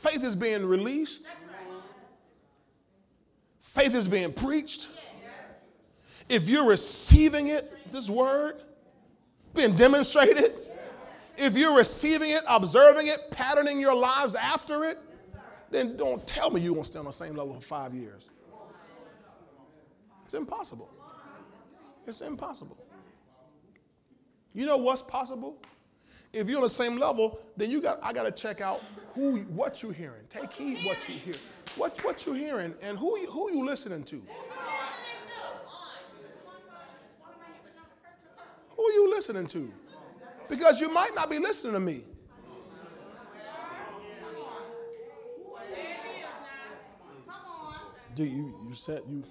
Faith 0.00 0.24
is 0.24 0.34
being 0.34 0.64
released. 0.64 1.30
Faith 3.58 3.94
is 3.94 4.08
being 4.08 4.32
preached. 4.32 4.88
If 6.30 6.48
you're 6.48 6.66
receiving 6.66 7.48
it, 7.48 7.70
this 7.92 8.08
word, 8.08 8.62
being 9.54 9.74
demonstrated, 9.74 10.52
if 11.36 11.54
you're 11.54 11.76
receiving 11.76 12.30
it, 12.30 12.40
observing 12.48 13.08
it, 13.08 13.30
patterning 13.30 13.78
your 13.78 13.94
lives 13.94 14.34
after 14.34 14.84
it, 14.84 14.98
then 15.70 15.98
don't 15.98 16.26
tell 16.26 16.48
me 16.50 16.62
you're 16.62 16.72
going 16.72 16.84
to 16.84 16.88
stay 16.88 16.98
on 16.98 17.04
the 17.04 17.12
same 17.12 17.36
level 17.36 17.52
for 17.52 17.60
five 17.60 17.92
years. 17.92 18.30
It's 20.24 20.32
impossible. 20.32 20.88
It's 22.06 22.22
impossible. 22.22 22.78
You 24.54 24.64
know 24.64 24.78
what's 24.78 25.02
possible? 25.02 25.58
If 26.32 26.48
you're 26.48 26.56
on 26.56 26.62
the 26.62 26.70
same 26.70 26.96
level, 26.96 27.40
then 27.58 27.70
you 27.70 27.82
got 27.82 27.98
I 28.02 28.14
got 28.14 28.22
to 28.22 28.32
check 28.32 28.62
out 28.62 28.80
who 29.14 29.38
what 29.40 29.82
you're 29.82 29.92
hearing. 29.92 30.22
Take 30.28 30.52
heed 30.52 30.78
what 30.84 31.08
you 31.08 31.14
hear. 31.14 31.34
What 31.76 31.98
what 32.04 32.26
you're 32.26 32.34
hearing 32.34 32.74
and 32.82 32.98
who 32.98 33.18
you, 33.18 33.30
who 33.30 33.50
you 33.50 33.64
listening 33.64 34.04
to. 34.04 34.22
Who 38.70 38.84
are 38.84 38.92
you 38.92 39.10
listening 39.10 39.46
to? 39.48 39.72
Because 40.48 40.80
you 40.80 40.92
might 40.92 41.14
not 41.14 41.30
be 41.30 41.38
listening 41.38 41.74
to 41.74 41.80
me. 41.80 42.04
Do 48.14 48.24
you 48.24 48.54
you 48.68 48.74
said 48.74 49.02
you 49.08 49.22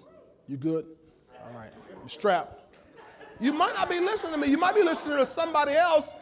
you 0.47 0.57
good? 0.57 0.85
All 1.43 1.57
right. 1.57 1.71
You 2.03 2.09
strapped. 2.09 2.77
You 3.39 3.53
might 3.53 3.73
not 3.73 3.89
be 3.89 3.99
listening 3.99 4.33
to 4.33 4.39
me. 4.39 4.47
You 4.47 4.57
might 4.57 4.75
be 4.75 4.83
listening 4.83 5.17
to 5.17 5.25
somebody 5.25 5.73
else 5.73 6.15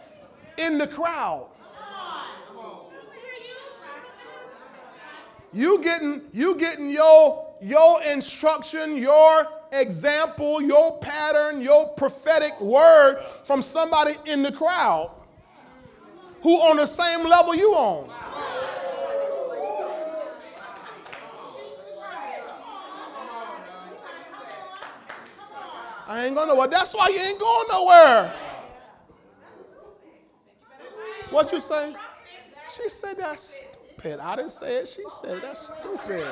in 0.58 0.78
the 0.78 0.88
crowd. 0.88 1.50
You 5.54 5.82
getting 5.84 6.22
you 6.34 6.56
getting 6.56 6.90
your 6.90 7.56
your 7.62 8.04
instruction, 8.04 8.98
your 8.98 9.48
example, 9.72 10.62
your 10.62 10.98
pattern, 11.00 11.62
your 11.62 11.88
prophetic 11.90 12.60
word 12.62 13.22
from 13.46 13.62
somebody 13.62 14.14
in 14.26 14.44
the 14.44 14.52
crowd 14.52 15.12
who 16.42 16.56
on 16.58 16.78
the 16.78 16.86
same 16.86 17.28
level 17.28 17.56
you 17.56 17.72
on. 17.72 18.10
I 26.10 26.26
ain't 26.26 26.36
going 26.36 26.48
nowhere. 26.48 26.68
That's 26.68 26.94
why 26.94 27.10
you 27.10 27.20
ain't 27.20 27.40
going 27.40 27.68
nowhere. 27.70 28.34
What 31.32 31.52
you 31.52 31.60
say? 31.60 31.94
She 32.72 32.88
said 32.88 33.18
that's 33.18 33.62
stupid. 33.98 34.20
I 34.20 34.36
didn't 34.36 34.52
say 34.52 34.76
it. 34.78 34.88
She 34.88 35.04
said 35.10 35.38
it. 35.38 35.44
that's 35.44 35.68
stupid. 35.68 36.26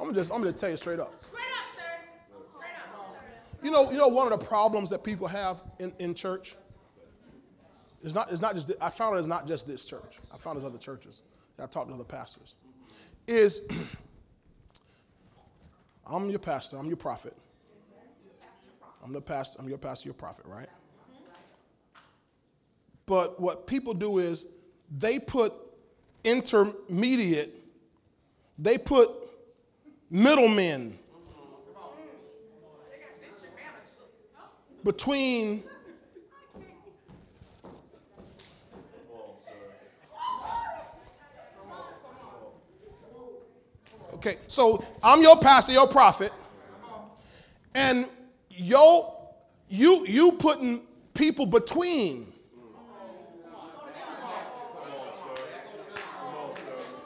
I'm 0.00 0.12
just 0.12 0.32
I'm 0.32 0.40
gonna 0.40 0.52
tell 0.52 0.70
you 0.70 0.76
straight 0.76 0.98
up. 0.98 1.14
Straight 1.14 1.40
up, 1.40 1.46
sir. 1.76 1.82
Straight 2.50 2.64
up. 2.76 3.16
Sir. 3.16 3.22
You 3.62 3.70
know, 3.70 3.90
you 3.90 3.96
know 3.96 4.08
one 4.08 4.30
of 4.30 4.38
the 4.38 4.44
problems 4.44 4.90
that 4.90 5.02
people 5.02 5.26
have 5.26 5.62
in, 5.78 5.94
in 5.98 6.14
church? 6.14 6.56
It's 8.02 8.14
not, 8.14 8.30
it's 8.30 8.42
not 8.42 8.54
just, 8.54 8.70
I 8.82 8.90
found 8.90 9.16
it's 9.16 9.26
not 9.26 9.48
just 9.48 9.66
this 9.66 9.86
church. 9.86 10.18
I 10.32 10.36
found 10.36 10.56
there's 10.56 10.66
other 10.66 10.76
churches. 10.76 11.22
I 11.58 11.64
talked 11.66 11.88
to 11.88 11.94
other 11.94 12.04
pastors. 12.04 12.56
Is 13.26 13.66
I'm 16.06 16.28
your 16.28 16.38
pastor, 16.38 16.76
I'm 16.76 16.88
your 16.88 16.98
prophet. 16.98 17.34
I'm 19.04 19.12
the 19.12 19.20
pastor, 19.20 19.60
I'm 19.60 19.68
your 19.68 19.76
pastor, 19.76 20.08
your 20.08 20.14
prophet, 20.14 20.46
right? 20.46 20.68
But 23.04 23.38
what 23.38 23.66
people 23.66 23.92
do 23.92 24.18
is 24.18 24.46
they 24.98 25.18
put 25.18 25.52
intermediate, 26.24 27.54
they 28.58 28.78
put 28.78 29.10
middlemen 30.10 30.98
between 34.82 35.64
Okay, 44.14 44.36
so 44.46 44.82
I'm 45.02 45.20
your 45.20 45.36
pastor, 45.36 45.72
your 45.72 45.86
prophet, 45.86 46.32
and 47.74 48.08
yo, 48.56 49.14
you 49.68 50.06
you 50.06 50.32
putting 50.32 50.82
people 51.14 51.46
between. 51.46 52.32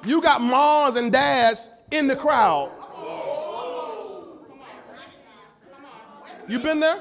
You 0.07 0.23
got 0.23 0.41
moms 0.41 0.97
and 0.97 1.13
dads 1.13 1.71
in 1.91 2.07
the 2.07 2.17
crowd. 2.17 2.73
You 6.49 6.59
been 6.59 6.81
there? 6.81 6.97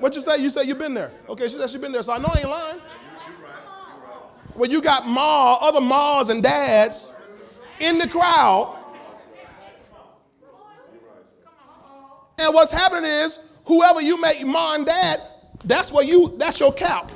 What 0.00 0.16
you 0.16 0.22
say? 0.22 0.38
You 0.38 0.50
say 0.50 0.64
you 0.64 0.74
been 0.74 0.94
there. 0.94 1.12
Okay, 1.28 1.44
she 1.44 1.56
said 1.58 1.70
she 1.70 1.78
been 1.78 1.92
there, 1.92 2.02
so 2.02 2.14
I 2.14 2.18
know 2.18 2.30
I 2.34 2.38
ain't 2.38 2.48
lying. 2.48 2.80
Well, 4.56 4.68
you 4.70 4.82
got 4.82 5.06
ma, 5.06 5.54
other 5.60 5.80
moms 5.80 6.28
and 6.30 6.42
dads 6.42 7.14
in 7.80 7.98
the 7.98 8.08
crowd 8.08 8.82
And 12.42 12.52
what's 12.52 12.72
happening 12.72 13.08
is 13.08 13.38
whoever 13.64 14.00
you 14.00 14.20
make 14.20 14.44
mom 14.44 14.76
and 14.76 14.86
dad, 14.86 15.20
that's 15.64 15.92
what 15.92 16.06
you 16.06 16.34
that's 16.38 16.58
your 16.58 16.72
cap. 16.72 17.10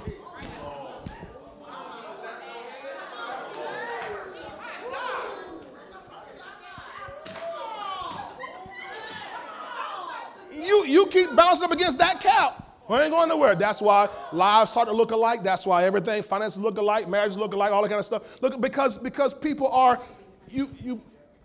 You 10.52 10.84
you 10.86 11.06
keep 11.06 11.34
bouncing 11.36 11.66
up 11.66 11.72
against 11.72 11.98
that 11.98 12.20
cap. 12.20 12.62
We 12.88 12.96
ain't 12.98 13.10
going 13.10 13.28
nowhere. 13.28 13.56
That's 13.56 13.82
why 13.82 14.08
lives 14.32 14.70
start 14.70 14.86
to 14.88 14.94
look 14.94 15.10
alike. 15.10 15.42
That's 15.42 15.66
why 15.66 15.84
everything, 15.84 16.22
finances 16.22 16.60
look 16.60 16.78
alike, 16.78 17.08
marriages 17.08 17.36
look 17.36 17.52
alike, 17.52 17.72
all 17.72 17.82
that 17.82 17.88
kind 17.88 17.98
of 17.98 18.04
stuff. 18.04 18.40
Look, 18.42 18.60
because 18.60 18.96
because 18.96 19.34
people 19.34 19.68
are, 19.68 20.00
you 20.48 20.70
you, 20.78 21.02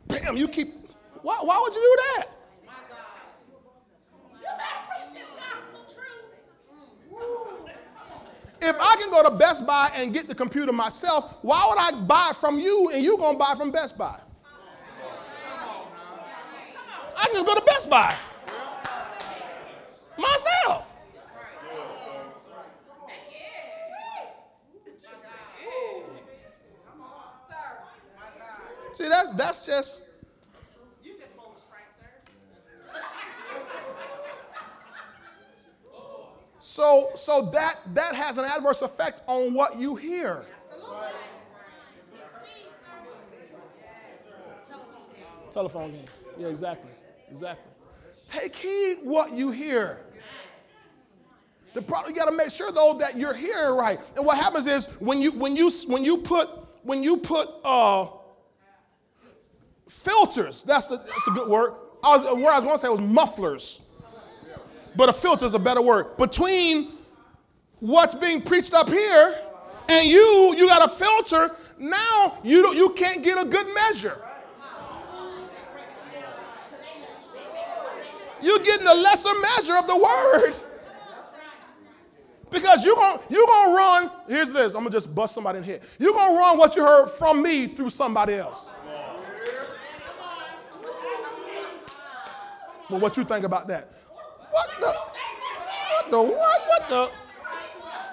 bam, 0.08 0.38
you 0.38 0.48
keep. 0.48 0.76
Why, 1.24 1.38
why 1.42 1.60
would 1.60 1.74
you 1.74 1.82
do 1.82 2.04
that? 2.04 2.28
If 8.64 8.76
I 8.80 8.96
can 8.98 9.10
go 9.10 9.24
to 9.24 9.32
Best 9.32 9.66
Buy 9.66 9.90
and 9.96 10.14
get 10.14 10.28
the 10.28 10.36
computer 10.36 10.72
myself, 10.72 11.40
why 11.42 11.66
would 11.68 11.80
I 11.80 12.06
buy 12.06 12.32
from 12.40 12.60
you 12.60 12.92
and 12.94 13.04
you 13.04 13.18
gonna 13.18 13.38
buy 13.38 13.56
from 13.58 13.72
Best 13.72 13.98
Buy? 13.98 14.20
I 17.18 17.26
can 17.26 17.34
just 17.34 17.46
go 17.46 17.56
to 17.56 17.66
Best 17.66 17.90
Buy 17.90 18.16
myself. 20.18 20.88
See, 28.94 29.08
that's 29.08 29.30
that's 29.32 29.66
just 29.66 30.11
So, 36.62 37.10
so 37.16 37.50
that 37.54 37.80
that 37.96 38.14
has 38.14 38.38
an 38.38 38.46
adverse 38.46 38.84
effect 38.84 39.24
on 39.26 39.54
what 39.54 39.80
you 39.80 39.96
hear. 39.96 40.46
Telephone 45.50 45.92
game. 45.92 46.06
Yeah, 46.38 46.48
exactly. 46.48 46.92
Exactly. 47.30 47.72
Take 48.28 48.56
heed 48.56 48.98
what 49.04 49.34
you 49.34 49.52
hear. 49.52 50.06
The 51.74 51.82
problem 51.82 52.14
you 52.14 52.20
got 52.20 52.30
to 52.30 52.36
make 52.36 52.52
sure 52.52 52.72
though 52.72 52.96
that 53.00 53.18
you're 53.18 53.34
hearing 53.34 53.76
right. 53.76 54.00
And 54.16 54.26
what 54.26 54.38
happens 54.38 54.68
is 54.68 54.86
when 55.00 55.20
you 55.20 55.32
when 55.32 55.56
you 55.56 55.72
when 55.88 56.06
you 56.06 56.18
put 56.18 56.48
when 56.84 57.02
you 57.02 57.18
put 57.18 57.50
uh, 57.64 58.08
filters. 59.90 60.64
That's 60.64 60.88
the, 60.88 60.98
that's 60.98 61.28
a 61.28 61.32
good 61.32 61.50
word. 61.50 61.74
I 62.04 62.10
was 62.10 62.24
the 62.24 62.36
word 62.36 62.52
I 62.52 62.56
was 62.56 62.64
going 62.64 62.76
to 62.76 62.80
say 62.80 62.90
was 62.90 63.02
mufflers, 63.02 63.82
but 64.96 65.10
a 65.10 65.14
filter 65.14 65.46
is 65.46 65.54
a 65.54 65.60
better 65.60 65.82
word. 65.82 66.18
Between 66.18 66.94
what's 67.80 68.16
being 68.16 68.42
preached 68.42 68.74
up 68.74 68.90
here 68.90 69.40
and 69.90 70.08
you, 70.08 70.56
you 70.58 70.68
got 70.68 70.86
a 70.86 70.90
filter. 70.90 71.56
Now 71.78 72.38
you 72.44 72.62
don't, 72.62 72.78
you 72.78 72.90
can't 72.90 73.24
get 73.24 73.44
a 73.44 73.48
good 73.48 73.68
measure. 73.74 74.22
You're 78.42 78.60
getting 78.60 78.88
a 78.88 78.94
lesser 78.94 79.30
measure 79.40 79.78
of 79.78 79.88
the 79.88 79.98
word. 79.98 80.56
Because 82.50 82.84
you're 82.84 82.96
going 82.96 83.18
you're 83.30 83.48
gonna 83.48 83.76
run, 83.76 84.12
here's 84.28 84.52
this, 84.52 84.74
I'm 84.74 84.82
gonna 84.82 84.90
just 84.90 85.16
bust 85.16 85.34
somebody 85.34 85.60
in 85.60 85.64
here. 85.64 85.80
You're 86.00 86.14
gonna 86.14 86.38
run 86.38 86.58
what 86.58 86.76
you 86.76 86.86
heard 86.86 87.10
from 87.10 87.42
me 87.42 87.68
through 87.68 87.92
somebody 87.92 88.34
else. 88.34 88.70
Well, 92.90 93.00
what 93.00 93.16
you 93.16 93.24
think 93.24 93.46
about 93.46 93.70
that? 93.70 93.88
What 94.52 94.70
the 94.80 94.88
what 94.88 96.12
the 96.12 96.22
what? 96.22 96.62
What 96.68 96.90
the 96.90 97.12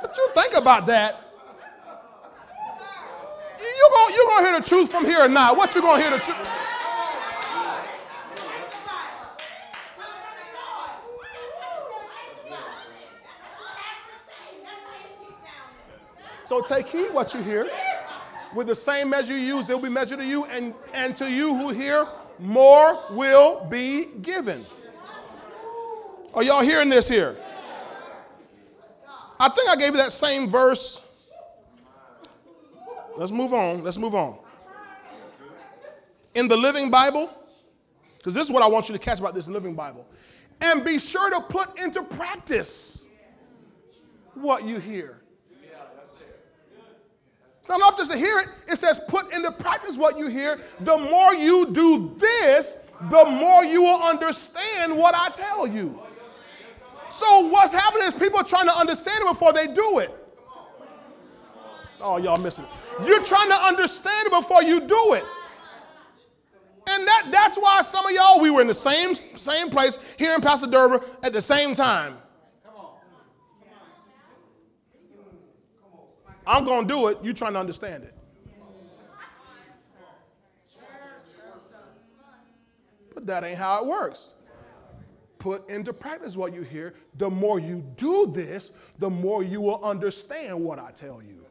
what 0.01 0.17
you 0.17 0.29
think 0.35 0.57
about 0.57 0.87
that? 0.87 1.21
You 3.59 3.91
gonna 3.95 4.15
you 4.15 4.27
gonna 4.29 4.47
hear 4.49 4.61
the 4.61 4.67
truth 4.67 4.91
from 4.91 5.05
here 5.05 5.21
or 5.21 5.29
not? 5.29 5.57
What 5.57 5.75
you 5.75 5.83
gonna 5.83 6.01
hear 6.01 6.11
the 6.13 6.19
truth? 6.19 6.59
So 16.45 16.63
take 16.63 16.89
heed 16.89 17.13
what 17.13 17.35
you 17.35 17.43
hear. 17.43 17.69
With 18.55 18.69
the 18.69 18.75
same 18.75 19.11
measure 19.11 19.35
you 19.35 19.57
use, 19.57 19.69
it 19.69 19.75
will 19.75 19.83
be 19.83 19.91
measured 19.91 20.21
to 20.21 20.25
you, 20.25 20.47
and, 20.47 20.73
and 20.95 21.15
to 21.17 21.31
you 21.31 21.55
who 21.55 21.69
hear, 21.69 22.07
more 22.39 22.99
will 23.11 23.67
be 23.67 24.07
given. 24.23 24.65
Are 26.35 26.43
y'all 26.43 26.63
hearing 26.63 26.89
this 26.89 27.09
here? 27.09 27.37
I 29.41 29.49
think 29.49 29.69
I 29.69 29.77
gave 29.77 29.93
you 29.93 29.99
that 29.99 30.13
same 30.13 30.49
verse. 30.49 31.05
Let's 33.17 33.33
move 33.33 33.53
on. 33.53 33.83
Let's 33.83 33.99
move 33.99 34.15
on. 34.15 34.39
In 36.35 36.49
the 36.49 36.57
Living 36.57 36.91
Bible, 36.91 37.31
because 38.17 38.35
this 38.35 38.45
is 38.45 38.51
what 38.51 38.63
I 38.63 38.67
want 38.67 38.89
you 38.89 38.97
to 38.97 39.01
catch 39.01 39.19
about 39.21 39.35
this 39.35 39.49
Living 39.49 39.75
Bible. 39.75 40.07
And 40.61 40.85
be 40.85 40.99
sure 40.99 41.31
to 41.31 41.41
put 41.41 41.81
into 41.81 42.03
practice 42.03 43.09
what 44.35 44.65
you 44.65 44.79
hear. 44.79 45.21
It's 47.61 47.69
not 47.69 47.81
enough 47.81 47.97
just 47.97 48.13
to 48.13 48.19
hear 48.19 48.39
it. 48.39 48.49
It 48.67 48.77
says, 48.77 49.01
put 49.09 49.33
into 49.33 49.53
practice 49.53 49.99
what 49.99 50.19
you 50.19 50.29
hear. 50.29 50.59
The 50.81 50.97
more 50.97 51.35
you 51.35 51.71
do 51.73 52.17
this, 52.19 52.91
the 53.11 53.25
more 53.25 53.65
you 53.65 53.83
will 53.83 54.03
understand 54.03 54.97
what 54.97 55.15
I 55.15 55.29
tell 55.31 55.67
you. 55.67 56.01
So 57.11 57.49
what's 57.49 57.73
happening 57.73 58.07
is 58.07 58.15
people 58.15 58.39
are 58.39 58.45
trying 58.45 58.67
to 58.67 58.77
understand 58.77 59.21
it 59.23 59.29
before 59.29 59.53
they 59.53 59.67
do 59.67 59.99
it. 60.01 60.11
Oh, 62.01 62.17
y'all 62.19 62.41
missing 62.41 62.65
it. 62.65 63.07
You're 63.07 63.23
trying 63.23 63.49
to 63.49 63.57
understand 63.57 64.27
it 64.27 64.33
before 64.33 64.63
you 64.63 64.81
do 64.81 65.15
it. 65.15 65.25
And 66.91 67.07
that, 67.07 67.29
that's 67.31 67.59
why 67.59 67.81
some 67.83 68.07
of 68.07 68.13
y'all, 68.13 68.41
we 68.41 68.51
were 68.51 68.61
in 68.61 68.67
the 68.67 68.75
same, 68.75 69.15
same 69.37 69.69
place 69.69 70.15
here 70.19 70.35
in 70.35 70.41
Pastor 70.41 70.67
Derber 70.67 71.05
at 71.23 71.33
the 71.33 71.43
same 71.43 71.75
time. 71.75 72.15
I'm 76.47 76.65
going 76.65 76.89
to 76.89 76.95
do 76.95 77.09
it. 77.09 77.19
You're 77.23 77.35
trying 77.35 77.53
to 77.53 77.59
understand 77.59 78.05
it. 78.05 78.15
But 83.15 83.27
that 83.27 83.45
ain't 83.45 83.59
how 83.59 83.83
it 83.83 83.87
works. 83.87 84.35
Put 85.39 85.69
into 85.71 85.93
practice 85.93 86.37
what 86.37 86.53
you 86.53 86.63
hear. 86.63 86.95
The 87.17 87.31
more 87.31 87.61
you 87.61 87.83
do 87.97 88.27
this, 88.27 88.71
the 88.99 89.09
more 89.09 89.43
you 89.43 89.61
will 89.61 89.83
understand 89.85 90.63
what 90.63 90.79
I 90.79 90.91
tell 90.91 91.23
you. 91.23 91.45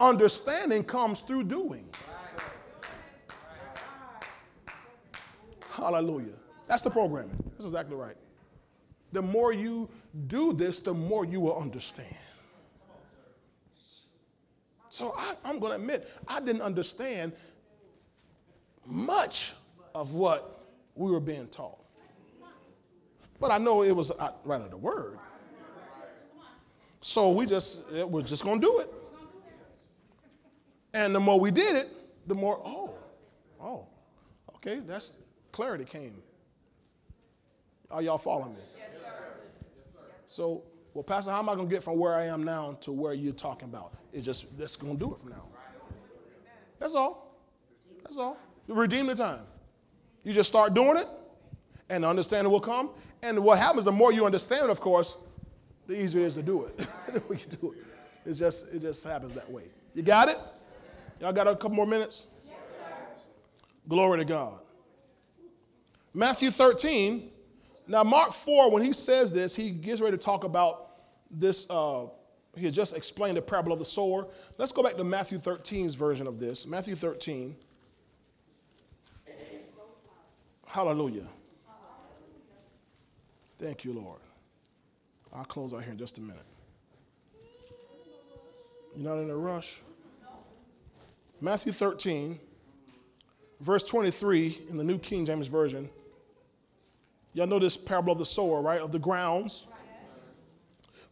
Understanding 0.00 0.82
comes 0.82 1.20
through 1.20 1.44
doing. 1.44 1.86
Hallelujah. 5.70 6.32
That's 6.66 6.82
the 6.82 6.90
programming. 6.90 7.36
That's 7.52 7.64
exactly 7.64 7.96
right. 7.96 8.16
The 9.12 9.20
more 9.20 9.52
you 9.52 9.88
do 10.26 10.52
this, 10.52 10.80
the 10.80 10.94
more 10.94 11.24
you 11.24 11.40
will 11.40 11.58
understand. 11.58 12.14
So 14.88 15.14
I, 15.16 15.34
am 15.48 15.58
going 15.58 15.72
to 15.72 15.76
admit, 15.76 16.08
I 16.28 16.40
didn't 16.40 16.62
understand 16.62 17.32
much 18.86 19.54
of 19.94 20.14
what 20.14 20.66
we 20.94 21.10
were 21.10 21.20
being 21.20 21.46
taught. 21.48 21.78
But 23.40 23.50
I 23.50 23.58
know 23.58 23.82
it 23.82 23.92
was 23.92 24.10
uh, 24.10 24.32
right 24.44 24.60
of 24.60 24.70
the 24.70 24.76
word. 24.76 25.18
So 27.00 27.30
we 27.30 27.46
just, 27.46 27.90
we're 27.90 28.22
just 28.22 28.44
going 28.44 28.60
to 28.60 28.66
do 28.66 28.78
it. 28.80 28.90
And 30.92 31.14
the 31.14 31.20
more 31.20 31.40
we 31.40 31.50
did 31.50 31.76
it, 31.76 31.86
the 32.26 32.34
more, 32.34 32.60
oh, 32.64 32.94
oh, 33.62 33.86
okay, 34.56 34.80
that's 34.86 35.16
clarity 35.52 35.84
came. 35.84 36.22
Are 37.90 38.02
y'all 38.02 38.18
following 38.18 38.54
me? 38.54 38.60
Yes, 38.76 38.90
sir. 38.92 39.12
So, 40.26 40.62
well, 40.92 41.02
Pastor, 41.02 41.30
how 41.30 41.38
am 41.38 41.48
I 41.48 41.54
going 41.54 41.68
to 41.68 41.74
get 41.74 41.82
from 41.82 41.98
where 41.98 42.14
I 42.14 42.26
am 42.26 42.44
now 42.44 42.76
to 42.82 42.92
where 42.92 43.14
you're 43.14 43.32
talking 43.32 43.68
about? 43.68 43.92
It's 44.12 44.24
just 44.24 44.58
that's 44.58 44.76
going 44.76 44.98
to 44.98 45.04
do 45.04 45.12
it 45.12 45.18
from 45.18 45.30
now. 45.30 45.48
That's 46.78 46.94
all. 46.94 47.38
That's 48.02 48.16
all. 48.16 48.36
You 48.66 48.74
redeem 48.74 49.06
the 49.06 49.14
time. 49.14 49.44
You 50.24 50.32
just 50.32 50.48
start 50.48 50.74
doing 50.74 50.96
it, 50.98 51.06
and 51.90 52.04
understanding 52.04 52.50
will 52.50 52.60
come. 52.60 52.90
And 53.22 53.42
what 53.44 53.58
happens, 53.58 53.84
the 53.84 53.92
more 53.92 54.12
you 54.12 54.24
understand 54.24 54.64
it, 54.64 54.70
of 54.70 54.80
course, 54.80 55.24
the 55.86 56.00
easier 56.00 56.22
it 56.22 56.26
is 56.26 56.34
to 56.36 56.42
do 56.42 56.64
it. 56.64 56.86
we 57.28 57.36
can 57.36 57.50
do 57.50 57.72
it. 57.72 57.84
It's 58.24 58.38
just, 58.38 58.74
it 58.74 58.80
just 58.80 59.04
happens 59.04 59.34
that 59.34 59.50
way. 59.50 59.64
You 59.94 60.02
got 60.02 60.28
it? 60.28 60.38
Y'all 61.20 61.32
got 61.32 61.48
a 61.48 61.52
couple 61.52 61.70
more 61.70 61.86
minutes? 61.86 62.28
Yes, 62.44 62.54
Glory 63.88 64.18
to 64.20 64.24
God. 64.24 64.58
Matthew 66.14 66.50
13. 66.50 67.30
Now, 67.86 68.04
Mark 68.04 68.32
4, 68.32 68.70
when 68.70 68.82
he 68.82 68.92
says 68.92 69.32
this, 69.32 69.54
he 69.54 69.70
gets 69.70 70.00
ready 70.00 70.16
to 70.16 70.22
talk 70.22 70.44
about 70.44 70.86
this 71.30 71.68
uh, 71.70 72.06
he 72.56 72.64
had 72.64 72.74
just 72.74 72.96
explained 72.96 73.36
the 73.36 73.42
parable 73.42 73.72
of 73.72 73.78
the 73.78 73.84
sower. 73.84 74.26
Let's 74.58 74.72
go 74.72 74.82
back 74.82 74.96
to 74.96 75.04
Matthew 75.04 75.38
13's 75.38 75.94
version 75.94 76.26
of 76.26 76.38
this. 76.40 76.66
Matthew 76.66 76.94
13. 76.94 77.54
Hallelujah. 80.66 81.26
Thank 83.60 83.84
you, 83.84 83.92
Lord. 83.92 84.20
I'll 85.34 85.44
close 85.44 85.74
out 85.74 85.82
here 85.82 85.92
in 85.92 85.98
just 85.98 86.16
a 86.16 86.22
minute. 86.22 86.46
You're 88.96 89.06
not 89.06 89.20
in 89.20 89.28
a 89.28 89.36
rush? 89.36 89.82
Matthew 91.42 91.70
13, 91.70 92.40
verse 93.60 93.84
23 93.84 94.62
in 94.70 94.78
the 94.78 94.84
New 94.84 94.98
King 94.98 95.26
James 95.26 95.46
Version. 95.46 95.90
Y'all 97.34 97.46
know 97.46 97.58
this 97.58 97.76
parable 97.76 98.12
of 98.12 98.18
the 98.18 98.24
sower, 98.24 98.62
right? 98.62 98.80
Of 98.80 98.92
the 98.92 98.98
grounds. 98.98 99.66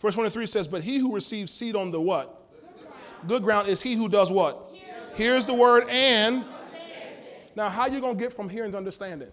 Verse 0.00 0.14
23 0.14 0.46
says, 0.46 0.66
But 0.66 0.82
he 0.82 0.96
who 0.96 1.14
receives 1.14 1.52
seed 1.52 1.76
on 1.76 1.90
the 1.90 2.00
what? 2.00 2.50
Good 2.50 2.80
ground, 2.80 3.28
Good 3.28 3.42
ground 3.42 3.68
is 3.68 3.82
he 3.82 3.92
who 3.92 4.08
does 4.08 4.32
what? 4.32 4.70
Hears, 4.72 5.18
Hears 5.18 5.46
the 5.46 5.54
word 5.54 5.84
and. 5.90 6.46
Now, 7.54 7.68
how 7.68 7.88
you 7.88 8.00
going 8.00 8.16
to 8.16 8.22
get 8.22 8.32
from 8.32 8.48
hearing 8.48 8.70
to 8.70 8.78
understanding? 8.78 9.28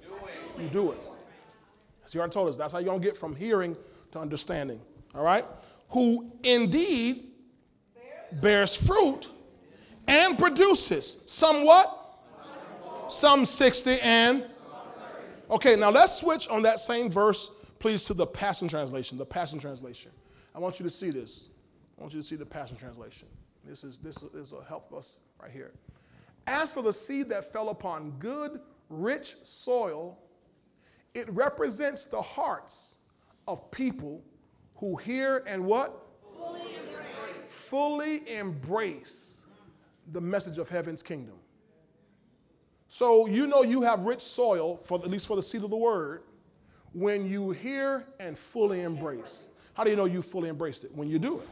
Do 0.58 0.64
you 0.64 0.70
do 0.70 0.92
it. 0.92 0.98
As 2.06 2.14
he 2.14 2.20
already 2.20 2.34
told 2.34 2.48
us, 2.48 2.58
that's 2.58 2.72
how 2.72 2.80
you're 2.80 2.88
going 2.88 3.02
to 3.02 3.06
get 3.06 3.18
from 3.18 3.36
hearing 3.36 3.76
to 4.12 4.20
understanding. 4.20 4.80
All 5.14 5.24
right? 5.24 5.44
who 5.90 6.32
indeed 6.44 7.32
bears 8.42 8.76
fruit 8.76 9.30
and 10.08 10.38
produces 10.38 11.24
some 11.26 11.66
what? 11.66 12.02
Some 13.08 13.46
60 13.46 14.00
and 14.02 14.46
Okay, 15.50 15.76
now 15.76 15.92
let's 15.92 16.14
switch 16.14 16.50
on 16.50 16.64
that 16.64 16.80
same 16.80 17.08
verse, 17.08 17.52
please, 17.78 18.04
to 18.06 18.16
the 18.16 18.26
Passion 18.26 18.68
Translation. 18.68 19.16
The 19.16 19.26
Passion 19.26 19.60
Translation. 19.60 20.12
I 20.56 20.60
want 20.60 20.80
you 20.80 20.84
to 20.84 20.90
see 20.90 21.12
this. 21.12 21.50
I 22.00 22.02
want 22.02 22.16
you 22.16 22.20
to 22.20 22.26
see 22.26 22.36
the 22.36 22.46
Passion 22.46 22.76
Translation. 22.78 23.28
This 23.64 23.84
is 23.84 24.00
this 24.00 24.24
is 24.24 24.52
will 24.52 24.62
help 24.62 24.92
us 24.92 25.20
right 25.40 25.52
here. 25.52 25.72
As 26.48 26.72
for 26.72 26.82
the 26.82 26.92
seed 26.92 27.30
that 27.30 27.54
fell 27.54 27.70
upon 27.70 28.12
good, 28.18 28.60
rich 28.90 29.36
soil, 29.44 30.18
it 31.16 31.28
represents 31.32 32.06
the 32.06 32.22
hearts 32.22 33.00
of 33.48 33.72
people 33.72 34.22
who 34.76 34.98
hear 34.98 35.44
and 35.48 35.66
what? 35.66 36.06
Fully 36.38 36.62
embrace. 36.76 37.52
Fully 37.52 38.38
embrace 38.38 39.46
the 40.12 40.22
message 40.22 40.60
of 40.60 40.70
heaven's 40.70 41.02
kingdom. 41.02 41.36
So 42.88 43.28
you 43.28 43.48
know 43.48 43.64
you 43.64 43.82
have 43.82 44.02
rich 44.02 44.22
soil, 44.22 44.78
for 44.78 45.00
at 45.00 45.08
least 45.08 45.28
for 45.28 45.36
the 45.36 45.42
seed 45.42 45.64
of 45.64 45.70
the 45.70 45.78
word, 45.78 46.24
when 46.94 47.28
you 47.30 47.52
hear 47.52 48.06
and 48.20 48.38
fully 48.38 48.82
embrace. 48.82 49.50
How 49.74 49.84
do 49.84 49.90
you 49.90 49.96
know 49.96 50.06
you 50.06 50.22
fully 50.22 50.50
embrace 50.50 50.84
it? 50.84 50.92
When 50.96 51.10
you 51.10 51.20
do 51.20 51.40
it. 51.40 51.48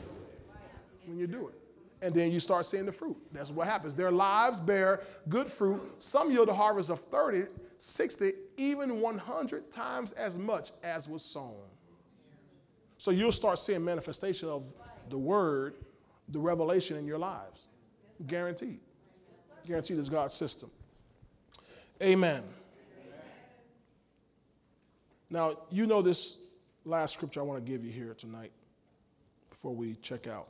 When 1.05 1.17
you 1.17 1.27
do 1.27 1.47
it. 1.47 1.55
And 2.01 2.13
then 2.13 2.31
you 2.31 2.39
start 2.39 2.65
seeing 2.65 2.85
the 2.85 2.91
fruit. 2.91 3.17
That's 3.31 3.49
what 3.49 3.67
happens. 3.67 3.95
Their 3.95 4.11
lives 4.11 4.59
bear 4.59 5.01
good 5.29 5.47
fruit. 5.47 5.81
Some 6.01 6.31
yield 6.31 6.49
a 6.49 6.53
harvest 6.53 6.89
of 6.89 6.99
30, 6.99 7.43
60, 7.85 8.31
even 8.55 9.01
100 9.01 9.69
times 9.69 10.13
as 10.13 10.37
much 10.37 10.71
as 10.83 11.09
was 11.09 11.21
sown. 11.21 11.67
So 12.97 13.11
you'll 13.11 13.33
start 13.33 13.59
seeing 13.59 13.83
manifestation 13.83 14.47
of 14.47 14.63
the 15.09 15.17
word, 15.17 15.75
the 16.29 16.39
revelation 16.39 16.95
in 16.95 17.05
your 17.05 17.17
lives. 17.17 17.67
Guaranteed. 18.25 18.79
Guaranteed 19.67 19.97
is 19.97 20.07
God's 20.07 20.33
system. 20.33 20.71
Amen. 22.01 22.43
Now, 25.29 25.57
you 25.69 25.85
know 25.85 26.01
this 26.01 26.37
last 26.85 27.15
scripture 27.15 27.41
I 27.41 27.43
want 27.43 27.65
to 27.65 27.69
give 27.69 27.83
you 27.83 27.91
here 27.91 28.13
tonight 28.13 28.53
before 29.49 29.75
we 29.75 29.95
check 29.95 30.27
out. 30.27 30.47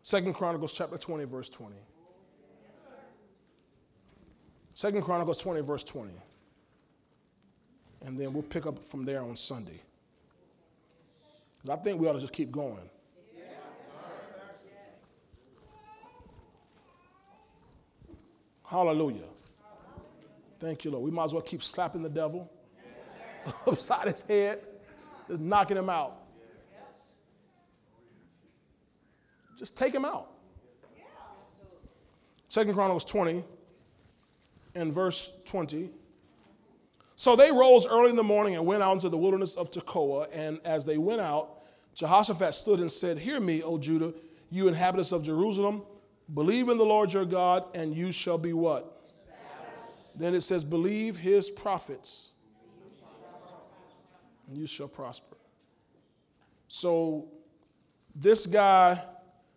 Second 0.00 0.32
Chronicles 0.32 0.72
chapter 0.72 0.96
20, 0.96 1.24
verse 1.24 1.50
20. 1.50 1.76
Second 4.80 5.02
Chronicles 5.02 5.36
20, 5.36 5.60
verse 5.60 5.84
20. 5.84 6.10
And 8.06 8.18
then 8.18 8.32
we'll 8.32 8.42
pick 8.42 8.64
up 8.64 8.82
from 8.82 9.04
there 9.04 9.20
on 9.20 9.36
Sunday. 9.36 9.78
I 11.70 11.76
think 11.76 12.00
we 12.00 12.08
ought 12.08 12.14
to 12.14 12.18
just 12.18 12.32
keep 12.32 12.50
going. 12.50 12.88
Hallelujah. 18.64 19.28
Thank 20.58 20.86
you, 20.86 20.92
Lord. 20.92 21.04
We 21.04 21.10
might 21.10 21.24
as 21.24 21.34
well 21.34 21.42
keep 21.42 21.62
slapping 21.62 22.02
the 22.02 22.08
devil 22.08 22.50
upside 23.66 24.08
his 24.08 24.22
head, 24.22 24.60
just 25.28 25.42
knocking 25.42 25.76
him 25.76 25.90
out. 25.90 26.22
Just 29.58 29.76
take 29.76 29.94
him 29.94 30.06
out. 30.06 30.30
Second 32.48 32.72
Chronicles 32.72 33.04
20 33.04 33.44
and 34.74 34.92
verse 34.92 35.32
20. 35.44 35.90
So 37.16 37.36
they 37.36 37.52
rose 37.52 37.86
early 37.86 38.10
in 38.10 38.16
the 38.16 38.22
morning 38.22 38.56
and 38.56 38.64
went 38.64 38.82
out 38.82 38.92
into 38.92 39.08
the 39.08 39.18
wilderness 39.18 39.56
of 39.56 39.70
Tekoa. 39.70 40.28
And 40.32 40.58
as 40.64 40.86
they 40.86 40.96
went 40.96 41.20
out, 41.20 41.60
Jehoshaphat 41.94 42.54
stood 42.54 42.80
and 42.80 42.90
said, 42.90 43.18
Hear 43.18 43.40
me, 43.40 43.62
O 43.62 43.76
Judah, 43.76 44.14
you 44.50 44.68
inhabitants 44.68 45.12
of 45.12 45.22
Jerusalem. 45.22 45.82
Believe 46.34 46.68
in 46.68 46.78
the 46.78 46.84
Lord 46.84 47.12
your 47.12 47.24
God, 47.24 47.64
and 47.74 47.94
you 47.94 48.12
shall 48.12 48.38
be 48.38 48.52
what? 48.52 49.00
Then 50.14 50.34
it 50.34 50.42
says, 50.42 50.64
Believe 50.64 51.16
his 51.16 51.50
prophets, 51.50 52.30
and 54.48 54.56
you 54.56 54.66
shall 54.66 54.88
prosper. 54.88 55.36
So, 56.68 57.28
this 58.14 58.46
guy, 58.46 59.02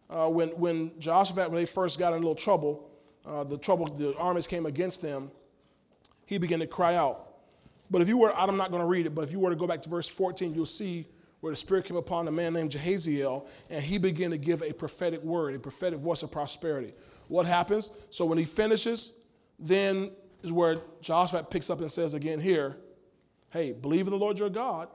uh, 0.09 0.27
when, 0.27 0.49
when 0.49 0.91
Jehoshaphat, 0.99 1.49
when 1.49 1.59
they 1.59 1.65
first 1.65 1.99
got 1.99 2.13
in 2.13 2.17
a 2.17 2.19
little 2.19 2.35
trouble, 2.35 2.89
uh, 3.25 3.43
the 3.43 3.57
trouble, 3.57 3.85
the 3.85 4.15
armies 4.17 4.47
came 4.47 4.65
against 4.65 5.01
them, 5.01 5.31
he 6.25 6.37
began 6.37 6.59
to 6.59 6.67
cry 6.67 6.95
out. 6.95 7.29
But 7.91 8.01
if 8.01 8.07
you 8.07 8.17
were, 8.17 8.33
I'm 8.35 8.57
not 8.57 8.71
going 8.71 8.81
to 8.81 8.87
read 8.87 9.05
it, 9.05 9.13
but 9.13 9.23
if 9.23 9.31
you 9.31 9.39
were 9.39 9.49
to 9.49 9.55
go 9.55 9.67
back 9.67 9.81
to 9.83 9.89
verse 9.89 10.07
14, 10.07 10.53
you'll 10.53 10.65
see 10.65 11.05
where 11.41 11.51
the 11.51 11.57
Spirit 11.57 11.85
came 11.85 11.97
upon 11.97 12.27
a 12.27 12.31
man 12.31 12.53
named 12.53 12.71
Jahaziel, 12.71 13.45
and 13.69 13.83
he 13.83 13.97
began 13.97 14.31
to 14.31 14.37
give 14.37 14.61
a 14.63 14.73
prophetic 14.73 15.21
word, 15.23 15.53
a 15.53 15.59
prophetic 15.59 15.99
voice 15.99 16.23
of 16.23 16.31
prosperity. 16.31 16.93
What 17.27 17.45
happens? 17.45 17.97
So 18.09 18.25
when 18.25 18.37
he 18.37 18.45
finishes, 18.45 19.25
then 19.59 20.11
is 20.43 20.51
where 20.51 20.81
Joshua 21.01 21.43
picks 21.43 21.69
up 21.69 21.79
and 21.79 21.91
says 21.91 22.13
again 22.13 22.39
here, 22.39 22.77
hey, 23.51 23.71
believe 23.71 24.07
in 24.07 24.11
the 24.11 24.17
Lord 24.17 24.37
your 24.37 24.49
God, 24.49 24.89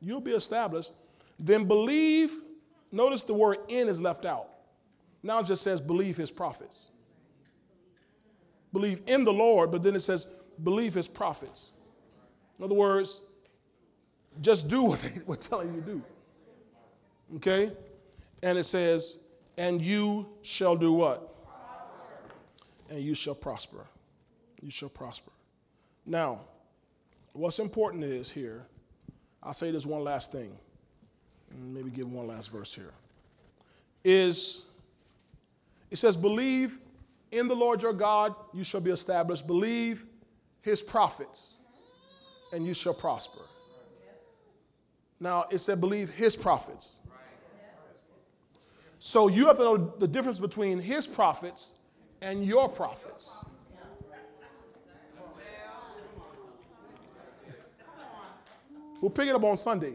you'll 0.00 0.20
be 0.20 0.32
established. 0.32 0.92
Then 1.38 1.66
believe, 1.66 2.32
notice 2.92 3.22
the 3.24 3.34
word 3.34 3.58
in 3.68 3.88
is 3.88 4.00
left 4.00 4.24
out. 4.24 4.48
Now 5.22 5.40
it 5.40 5.46
just 5.46 5.62
says 5.62 5.80
believe 5.80 6.16
his 6.16 6.30
prophets. 6.30 6.90
Believe 8.72 9.02
in 9.06 9.24
the 9.24 9.32
Lord, 9.32 9.70
but 9.70 9.82
then 9.82 9.94
it 9.94 10.00
says 10.00 10.34
believe 10.62 10.94
his 10.94 11.08
prophets. 11.08 11.72
In 12.58 12.64
other 12.64 12.74
words, 12.74 13.26
just 14.40 14.68
do 14.68 14.82
what 14.84 15.00
they 15.00 15.20
were 15.26 15.36
telling 15.36 15.74
you 15.74 15.80
to 15.80 15.86
do. 15.86 16.02
Okay? 17.36 17.72
And 18.42 18.58
it 18.58 18.64
says, 18.64 19.20
and 19.58 19.80
you 19.80 20.28
shall 20.42 20.76
do 20.76 20.92
what? 20.92 21.34
And 22.90 23.00
you 23.00 23.14
shall 23.14 23.34
prosper. 23.34 23.86
You 24.62 24.70
shall 24.70 24.88
prosper. 24.88 25.30
Now, 26.06 26.40
what's 27.32 27.58
important 27.58 28.04
is 28.04 28.30
here, 28.30 28.66
I'll 29.42 29.54
say 29.54 29.70
this 29.70 29.86
one 29.86 30.04
last 30.04 30.32
thing, 30.32 30.56
maybe 31.58 31.90
give 31.90 32.10
one 32.10 32.26
last 32.26 32.50
verse 32.50 32.74
here. 32.74 32.92
Is 34.04 34.66
it 35.90 35.96
says, 35.96 36.16
believe 36.16 36.78
in 37.32 37.48
the 37.48 37.56
Lord 37.56 37.82
your 37.82 37.92
God, 37.92 38.34
you 38.52 38.62
shall 38.62 38.80
be 38.80 38.90
established. 38.90 39.46
Believe 39.46 40.06
his 40.60 40.80
prophets, 40.80 41.58
and 42.52 42.64
you 42.64 42.74
shall 42.74 42.94
prosper. 42.94 43.40
Now, 45.18 45.46
it 45.50 45.58
said, 45.58 45.80
believe 45.80 46.10
his 46.10 46.36
prophets. 46.36 47.00
So 48.98 49.28
you 49.28 49.46
have 49.46 49.56
to 49.56 49.64
know 49.64 49.76
the 49.76 50.06
difference 50.06 50.38
between 50.38 50.78
his 50.78 51.06
prophets 51.06 51.72
and 52.20 52.44
your 52.44 52.68
prophets. 52.68 53.44
We'll 59.00 59.10
pick 59.10 59.28
it 59.28 59.34
up 59.34 59.42
on 59.42 59.56
Sunday. 59.56 59.94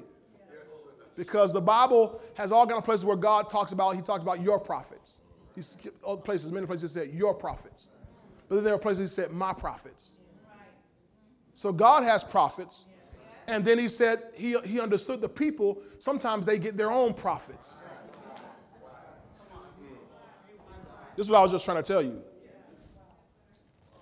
Because 1.15 1.53
the 1.53 1.61
Bible 1.61 2.22
has 2.35 2.51
all 2.51 2.68
kind 2.68 2.77
of 2.77 2.84
places 2.84 3.05
where 3.05 3.15
God 3.15 3.49
talks 3.49 3.72
about, 3.72 3.95
he 3.95 4.01
talks 4.01 4.22
about 4.22 4.41
your 4.41 4.59
prophets. 4.59 5.16
He's 5.57 5.75
other 6.05 6.21
places, 6.21 6.51
many 6.51 6.67
places 6.67 6.93
he 6.93 6.99
said 6.99 7.09
your 7.11 7.34
prophets. 7.34 7.88
But 8.47 8.55
then 8.55 8.63
there 8.63 8.75
are 8.75 8.79
places 8.79 9.09
he 9.09 9.21
said 9.21 9.31
my 9.31 9.53
prophets. 9.53 10.11
So 11.55 11.73
God 11.73 12.03
has 12.03 12.23
prophets, 12.23 12.85
and 13.47 13.65
then 13.65 13.79
he 13.79 13.88
said 13.88 14.21
he, 14.35 14.55
he 14.59 14.79
understood 14.79 15.19
the 15.19 15.27
people, 15.27 15.81
sometimes 15.97 16.45
they 16.45 16.59
get 16.59 16.77
their 16.77 16.91
own 16.91 17.15
prophets. 17.15 17.85
This 21.15 21.25
is 21.25 21.31
what 21.31 21.39
I 21.39 21.41
was 21.41 21.51
just 21.51 21.65
trying 21.65 21.77
to 21.77 21.84
tell 21.84 22.03
you. 22.03 22.21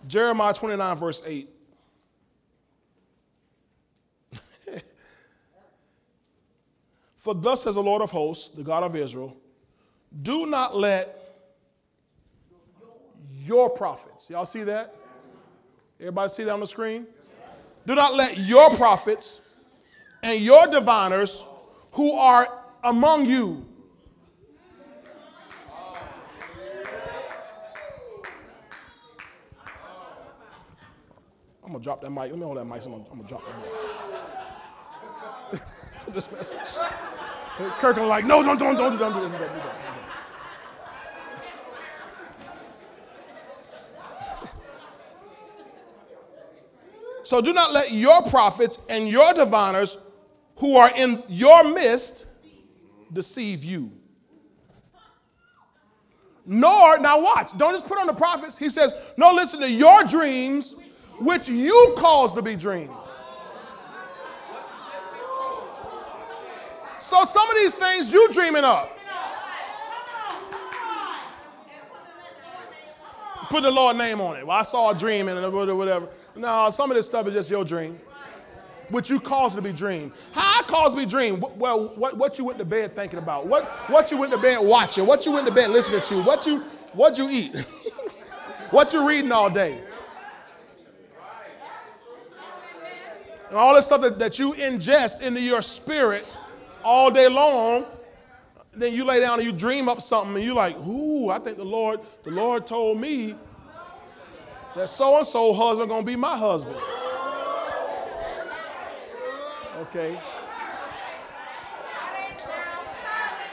Jeremiah 0.10 0.54
29, 0.54 0.98
verse 0.98 1.24
8. 1.26 1.50
For 7.16 7.34
thus 7.34 7.64
says 7.64 7.76
the 7.76 7.82
Lord 7.82 8.02
of 8.02 8.12
hosts, 8.12 8.50
the 8.50 8.64
God 8.64 8.84
of 8.84 8.94
Israel, 8.98 9.38
do 10.22 10.48
not 10.48 10.76
let 10.76 11.25
your 13.46 13.70
prophets, 13.70 14.30
y'all 14.30 14.46
see 14.46 14.64
that? 14.64 14.96
Everybody 16.00 16.30
see 16.30 16.44
that 16.44 16.54
on 16.54 16.60
the 16.60 16.68
screen? 16.68 17.08
Do 17.86 17.96
not 17.96 18.16
let 18.16 18.38
your 18.40 18.70
prophets 18.72 19.42
and 20.24 20.42
your 20.42 20.68
diviners 20.68 21.46
who 21.92 22.14
are 22.14 22.48
among 22.84 23.26
you 23.26 23.66
I'm 31.66 31.72
gonna 31.72 31.84
drop 31.84 32.02
that 32.02 32.12
mic. 32.12 32.30
Let 32.30 32.36
me 32.36 32.44
hold 32.44 32.58
that 32.58 32.66
mic. 32.66 32.86
I'm 32.86 32.92
gonna, 32.92 33.06
I'm 33.12 33.18
gonna 33.18 33.28
drop 33.28 33.42
that 33.44 33.58
mic. 35.52 35.62
this 36.14 36.32
message. 36.32 36.58
Kirkland 37.80 38.08
like, 38.08 38.26
no, 38.26 38.44
don't, 38.44 38.60
don't, 38.60 38.78
don't, 38.78 39.00
don't, 39.00 39.14
don't, 39.14 39.32
don't, 39.32 39.40
don't, 39.40 39.85
So 47.26 47.42
do 47.42 47.54
not 47.54 47.74
let 47.74 47.92
your 47.92 48.22
prophets 48.30 48.78
and 48.88 49.10
your 49.10 49.34
diviners 49.34 49.98
who 50.58 50.78
are 50.78 50.92
in 50.96 51.24
your 51.28 51.64
midst 51.64 52.28
deceive 53.14 53.64
you. 53.64 53.92
Nor, 56.46 57.00
now 57.00 57.20
watch, 57.20 57.58
don't 57.58 57.74
just 57.74 57.88
put 57.88 57.98
on 57.98 58.06
the 58.06 58.14
prophets. 58.14 58.60
He 58.60 58.70
says, 58.70 58.94
no, 59.18 59.32
listen 59.34 59.60
to 59.62 59.72
your 59.72 60.04
dreams, 60.04 60.76
which 61.20 61.50
you 61.50 61.96
cause 61.98 62.32
to 62.36 62.44
be 62.44 62.56
dreamed. 62.56 62.94
So 67.00 67.24
some 67.24 67.50
of 67.50 67.56
these 67.56 67.74
things 67.74 68.14
you 68.14 68.32
dreaming 68.32 68.64
up. 68.64 68.92
Put 73.50 73.64
the 73.64 73.72
Lord 73.72 73.98
name 73.98 74.22
on 74.22 74.38
it. 74.38 74.46
Well, 74.46 74.58
I 74.58 74.64
saw 74.64 74.92
a 74.92 74.96
dream 74.96 75.28
and 75.28 75.54
whatever. 75.54 76.08
No, 76.36 76.70
some 76.70 76.92
of 76.92 76.98
this 76.98 77.06
stuff 77.06 77.28
is 77.28 77.34
just 77.34 77.50
your 77.50 77.64
dream 77.64 78.00
which 78.90 79.10
you 79.10 79.20
caused 79.20 79.56
to 79.56 79.62
be 79.62 79.72
dreamed. 79.72 80.12
How 80.32 80.60
I 80.60 80.64
caused 80.64 80.98
to 80.98 81.08
be? 81.08 81.32
Well, 81.58 81.94
what, 81.96 82.18
what 82.18 82.38
you 82.38 82.46
went 82.46 82.60
to 82.60 82.66
bed 82.66 82.96
thinking 82.96 83.20
about? 83.20 83.48
What, 83.48 83.66
what 83.90 84.12
you 84.12 84.18
went 84.18 84.32
to 84.34 84.38
bed 84.38 84.60
watching? 84.62 85.06
What 85.06 85.26
you 85.26 85.32
went 85.32 85.48
to 85.48 85.54
bed 85.54 85.72
listening 85.72 86.02
to? 86.02 86.22
What 86.24 86.46
you, 86.46 86.60
what 86.94 87.18
you 87.18 87.30
eat? 87.30 87.56
what 88.72 88.94
you 88.94 89.08
reading 89.08 89.32
all 89.32 89.50
day? 89.50 89.80
And 93.50 93.58
all 93.58 93.76
this 93.76 93.86
stuff 93.86 94.02
that, 94.02 94.20
that 94.20 94.40
you 94.40 94.54
ingest 94.54 95.22
into 95.22 95.42
your 95.42 95.62
spirit 95.62 96.26
all 96.84 97.10
day 97.12 97.30
long, 97.30 97.86
then 98.74 98.94
you 98.94 99.06
lay 99.06 99.20
down 99.20 99.40
and 99.40 99.48
you 99.48 99.54
dream 99.54 99.88
up 99.88 100.02
something 100.02 100.36
and 100.36 100.44
you're 100.44 100.56
like, 100.56 100.76
ooh, 100.80 101.30
I 101.30 101.40
think 101.40 101.58
the 101.58 101.64
Lord, 101.64 102.02
the 102.24 102.32
Lord 102.32 102.68
told 102.68 103.00
me 103.00 103.36
that 104.76 104.90
so 104.90 105.18
and 105.18 105.26
so 105.26 105.54
husband 105.54 105.90
gonna 105.90 106.06
be 106.06 106.16
my 106.16 106.38
husband. 106.38 106.78
Okay. 109.82 110.20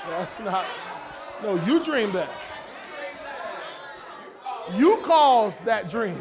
That's 0.08 0.40
not. 0.40 0.66
No, 1.42 1.54
you 1.64 1.82
dreamed 1.82 2.14
that. 2.14 2.30
You 4.74 4.98
caused 4.98 5.64
that 5.64 5.88
dream. 5.88 6.16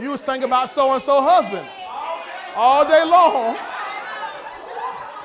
You 0.00 0.10
was 0.10 0.22
thinking 0.22 0.44
about 0.44 0.68
so 0.68 0.92
and 0.92 1.02
so 1.02 1.20
husband 1.20 1.66
all 2.54 2.86
day 2.88 3.04
long, 3.04 3.56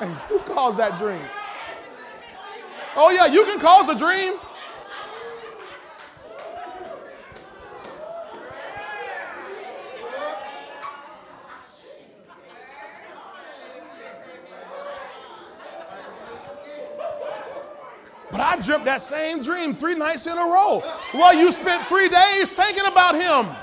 and 0.02 0.16
you 0.30 0.40
caused 0.54 0.78
that 0.80 0.98
dream. 0.98 1.20
Oh 2.96 3.12
yeah, 3.12 3.28
you 3.32 3.44
can 3.46 3.60
cause 3.60 3.90
a 3.90 3.98
dream. 3.98 4.38
But 18.32 18.42
I 18.58 18.62
dreamt 18.62 18.86
that 18.86 19.02
same 19.02 19.44
dream 19.44 19.76
three 19.76 19.94
nights 19.94 20.26
in 20.26 20.36
a 20.36 20.42
row. 20.42 20.82
Well, 21.14 21.38
you 21.38 21.52
spent 21.52 21.88
three 21.88 22.10
days 22.10 22.52
thinking 22.52 22.86
about 22.88 23.14
him. 23.14 23.56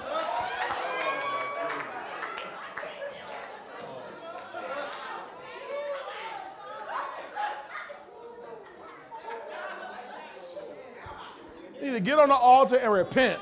You 11.83 11.91
need 11.91 11.97
to 11.97 12.01
get 12.01 12.21
on 12.21 12.29
the 12.29 12.35
altar 12.35 12.79
and 12.81 12.93
repent. 12.93 13.41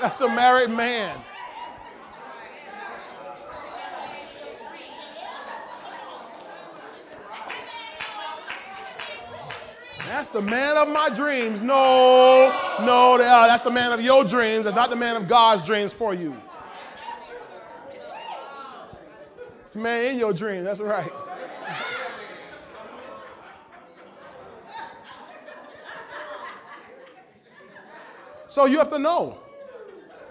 That's 0.00 0.22
a 0.22 0.28
married 0.28 0.70
man. 0.70 1.14
That's 10.12 10.28
the 10.28 10.42
man 10.42 10.76
of 10.76 10.90
my 10.90 11.08
dreams. 11.08 11.62
No, 11.62 12.54
no, 12.82 13.14
uh, 13.14 13.46
that's 13.46 13.62
the 13.62 13.70
man 13.70 13.92
of 13.92 14.02
your 14.02 14.24
dreams. 14.24 14.64
That's 14.64 14.76
not 14.76 14.90
the 14.90 14.96
man 14.96 15.16
of 15.16 15.26
God's 15.26 15.64
dreams 15.64 15.94
for 15.94 16.12
you. 16.12 16.36
It's 19.62 19.72
the 19.72 19.80
man 19.80 20.12
in 20.12 20.18
your 20.18 20.34
dreams. 20.34 20.64
That's 20.64 20.82
right. 20.82 21.10
so 28.46 28.66
you 28.66 28.76
have 28.76 28.90
to 28.90 28.98
know. 28.98 29.38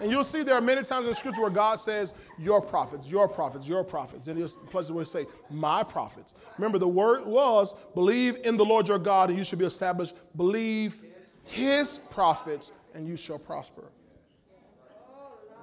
And 0.02 0.10
you'll 0.10 0.24
see 0.24 0.42
there 0.42 0.56
are 0.56 0.60
many 0.60 0.82
times 0.82 1.04
in 1.04 1.10
the 1.10 1.14
scripture 1.14 1.42
where 1.42 1.50
God 1.50 1.76
says, 1.76 2.14
Your 2.36 2.60
prophets, 2.60 3.08
your 3.08 3.28
prophets, 3.28 3.68
your 3.68 3.84
prophets. 3.84 4.26
And 4.26 4.38
there's 4.38 4.56
places 4.56 4.90
where 4.90 5.04
he 5.04 5.08
say, 5.08 5.26
My 5.48 5.84
prophets. 5.84 6.34
Remember, 6.58 6.76
the 6.76 6.88
word 6.88 7.24
was, 7.24 7.74
Believe 7.94 8.38
in 8.44 8.56
the 8.56 8.64
Lord 8.64 8.88
your 8.88 8.98
God, 8.98 9.28
and 9.30 9.38
you 9.38 9.44
shall 9.44 9.60
be 9.60 9.64
established. 9.64 10.16
Believe 10.36 11.04
his 11.44 11.98
prophets, 11.98 12.72
and 12.94 13.06
you 13.06 13.16
shall 13.16 13.38
prosper. 13.38 13.84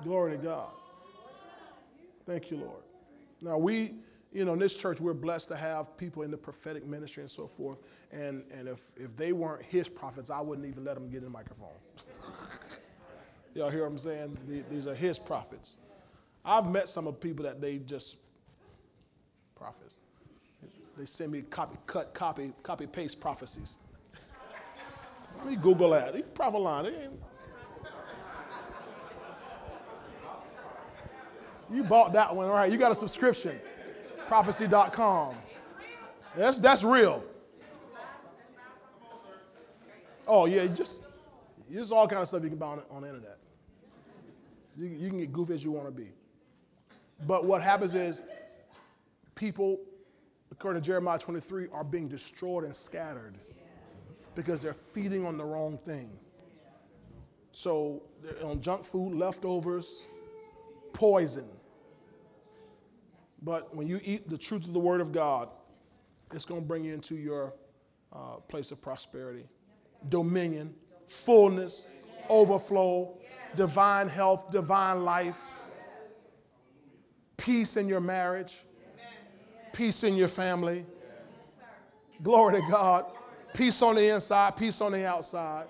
Glory 0.04 0.38
to 0.38 0.38
God. 0.38 0.70
Thank 2.26 2.50
you, 2.50 2.58
Lord. 2.58 2.84
Now, 3.42 3.58
we, 3.58 3.96
you 4.32 4.46
know, 4.46 4.54
in 4.54 4.60
this 4.60 4.78
church, 4.78 5.02
we're 5.02 5.14
blessed 5.14 5.50
to 5.50 5.58
have 5.58 5.98
people 5.98 6.24
in 6.24 6.32
the 6.32 6.38
prophetic 6.38 6.86
ministry 6.86 7.24
and 7.24 7.30
so 7.30 7.46
forth. 7.46 7.82
And, 8.14 8.46
and 8.54 8.70
if, 8.70 8.92
if 8.96 9.18
they 9.18 9.34
weren't 9.34 9.64
his 9.64 9.90
prophets, 9.90 10.30
I 10.30 10.40
wouldn't 10.40 10.66
even 10.66 10.86
let 10.86 10.94
them 10.94 11.10
get 11.10 11.18
in 11.18 11.26
the 11.26 11.30
microphone. 11.30 11.68
Y'all 13.60 13.70
hear 13.70 13.82
what 13.82 13.92
I'm 13.92 13.98
saying? 13.98 14.38
These 14.72 14.88
are 14.88 14.96
his 14.96 15.20
prophets. 15.20 15.80
I've 16.46 16.68
met 16.68 16.88
some 16.88 17.08
of 17.08 17.20
people 17.20 17.44
that 17.44 17.60
they 17.60 17.80
just 17.80 18.16
prophets. 19.54 20.06
They 20.98 21.04
send 21.04 21.34
me 21.34 21.42
copy, 21.42 21.78
cut, 21.86 22.14
copy, 22.14 22.54
copy, 22.64 22.88
paste 22.88 23.20
prophecies. 23.20 23.80
Let 25.40 25.48
me 25.48 25.58
Google 25.58 25.90
that. 25.90 26.16
He 26.16 26.22
prophet 26.22 26.60
line. 26.60 26.94
You 31.70 31.84
bought 31.84 32.14
that 32.14 32.34
one, 32.34 32.48
all 32.48 32.56
right? 32.56 32.72
You 32.72 32.78
got 32.78 32.94
a 32.94 32.96
subscription. 32.96 33.60
Prophecy.com. 34.28 35.36
That's 36.34 36.60
that's 36.60 36.86
real. 36.86 37.26
Oh 40.26 40.46
yeah, 40.46 40.66
just 40.68 41.08
just 41.70 41.92
all 41.92 42.08
kind 42.08 42.22
of 42.22 42.30
stuff 42.30 42.42
you 42.42 42.50
can 42.50 42.58
buy 42.58 42.68
on, 42.68 42.84
on 42.90 43.02
the 43.02 43.10
internet. 43.10 43.39
You, 44.80 44.88
you 44.88 45.10
can 45.10 45.20
get 45.20 45.34
goofy 45.34 45.54
as 45.54 45.64
you 45.64 45.72
want 45.72 45.88
to 45.88 45.92
be. 45.92 46.10
But 47.28 47.46
what 47.46 47.62
happens 47.62 47.96
is 47.96 48.24
people, 49.36 49.82
according 50.52 50.82
to 50.82 50.86
Jeremiah 50.86 51.20
23, 51.20 51.68
are 51.74 51.84
being 51.84 52.08
destroyed 52.08 52.64
and 52.64 52.74
scattered 52.74 53.38
because 54.36 54.62
they're 54.62 54.74
feeding 54.74 55.26
on 55.26 55.38
the 55.38 55.44
wrong 55.44 55.78
thing. 55.80 56.10
So 57.52 58.04
on 58.42 58.62
junk 58.62 58.86
food, 58.86 59.16
leftovers, 59.16 60.06
poison. 60.94 61.50
But 63.42 63.76
when 63.76 63.88
you 63.88 64.00
eat 64.04 64.30
the 64.30 64.38
truth 64.38 64.66
of 64.66 64.72
the 64.72 64.80
Word 64.80 65.02
of 65.02 65.12
God, 65.12 65.50
it's 66.34 66.46
going 66.46 66.62
to 66.62 66.68
bring 66.68 66.86
you 66.86 66.94
into 66.94 67.16
your 67.16 67.54
uh, 68.14 68.36
place 68.48 68.72
of 68.72 68.82
prosperity, 68.82 69.44
dominion, 70.08 70.74
fullness, 71.08 71.90
overflow, 72.30 73.18
divine 73.56 74.08
health, 74.08 74.52
divine 74.52 75.04
life, 75.04 75.42
peace 77.38 77.78
in 77.78 77.88
your 77.88 78.00
marriage, 78.00 78.62
peace 79.74 80.04
in 80.04 80.16
your 80.16 80.28
family. 80.28 80.86
Glory 82.22 82.60
to 82.60 82.68
God. 82.70 83.06
Peace 83.54 83.82
on 83.82 83.96
the 83.96 84.14
inside, 84.14 84.56
peace 84.58 84.82
on 84.82 84.92
the 84.92 85.08
outside. 85.08 85.68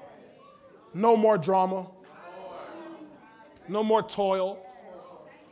No 0.93 1.15
more 1.15 1.37
drama. 1.37 1.87
No 3.67 3.83
more 3.83 4.01
toil. 4.01 4.65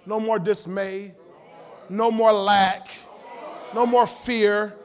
No 0.06 0.20
more 0.20 0.40
dismay. 0.40 1.14
No 1.90 2.12
more 2.12 2.34
lack. 2.34 2.90
No 3.74 3.86
more 3.86 4.08
fear. 4.08 4.76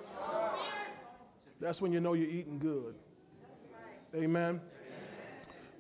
That's 1.60 1.81
when 1.81 1.93
you 1.93 2.01
know 2.01 2.12
you're 2.12 2.28
eating 2.28 2.59
good. 2.59 2.94
Amen. 4.14 4.60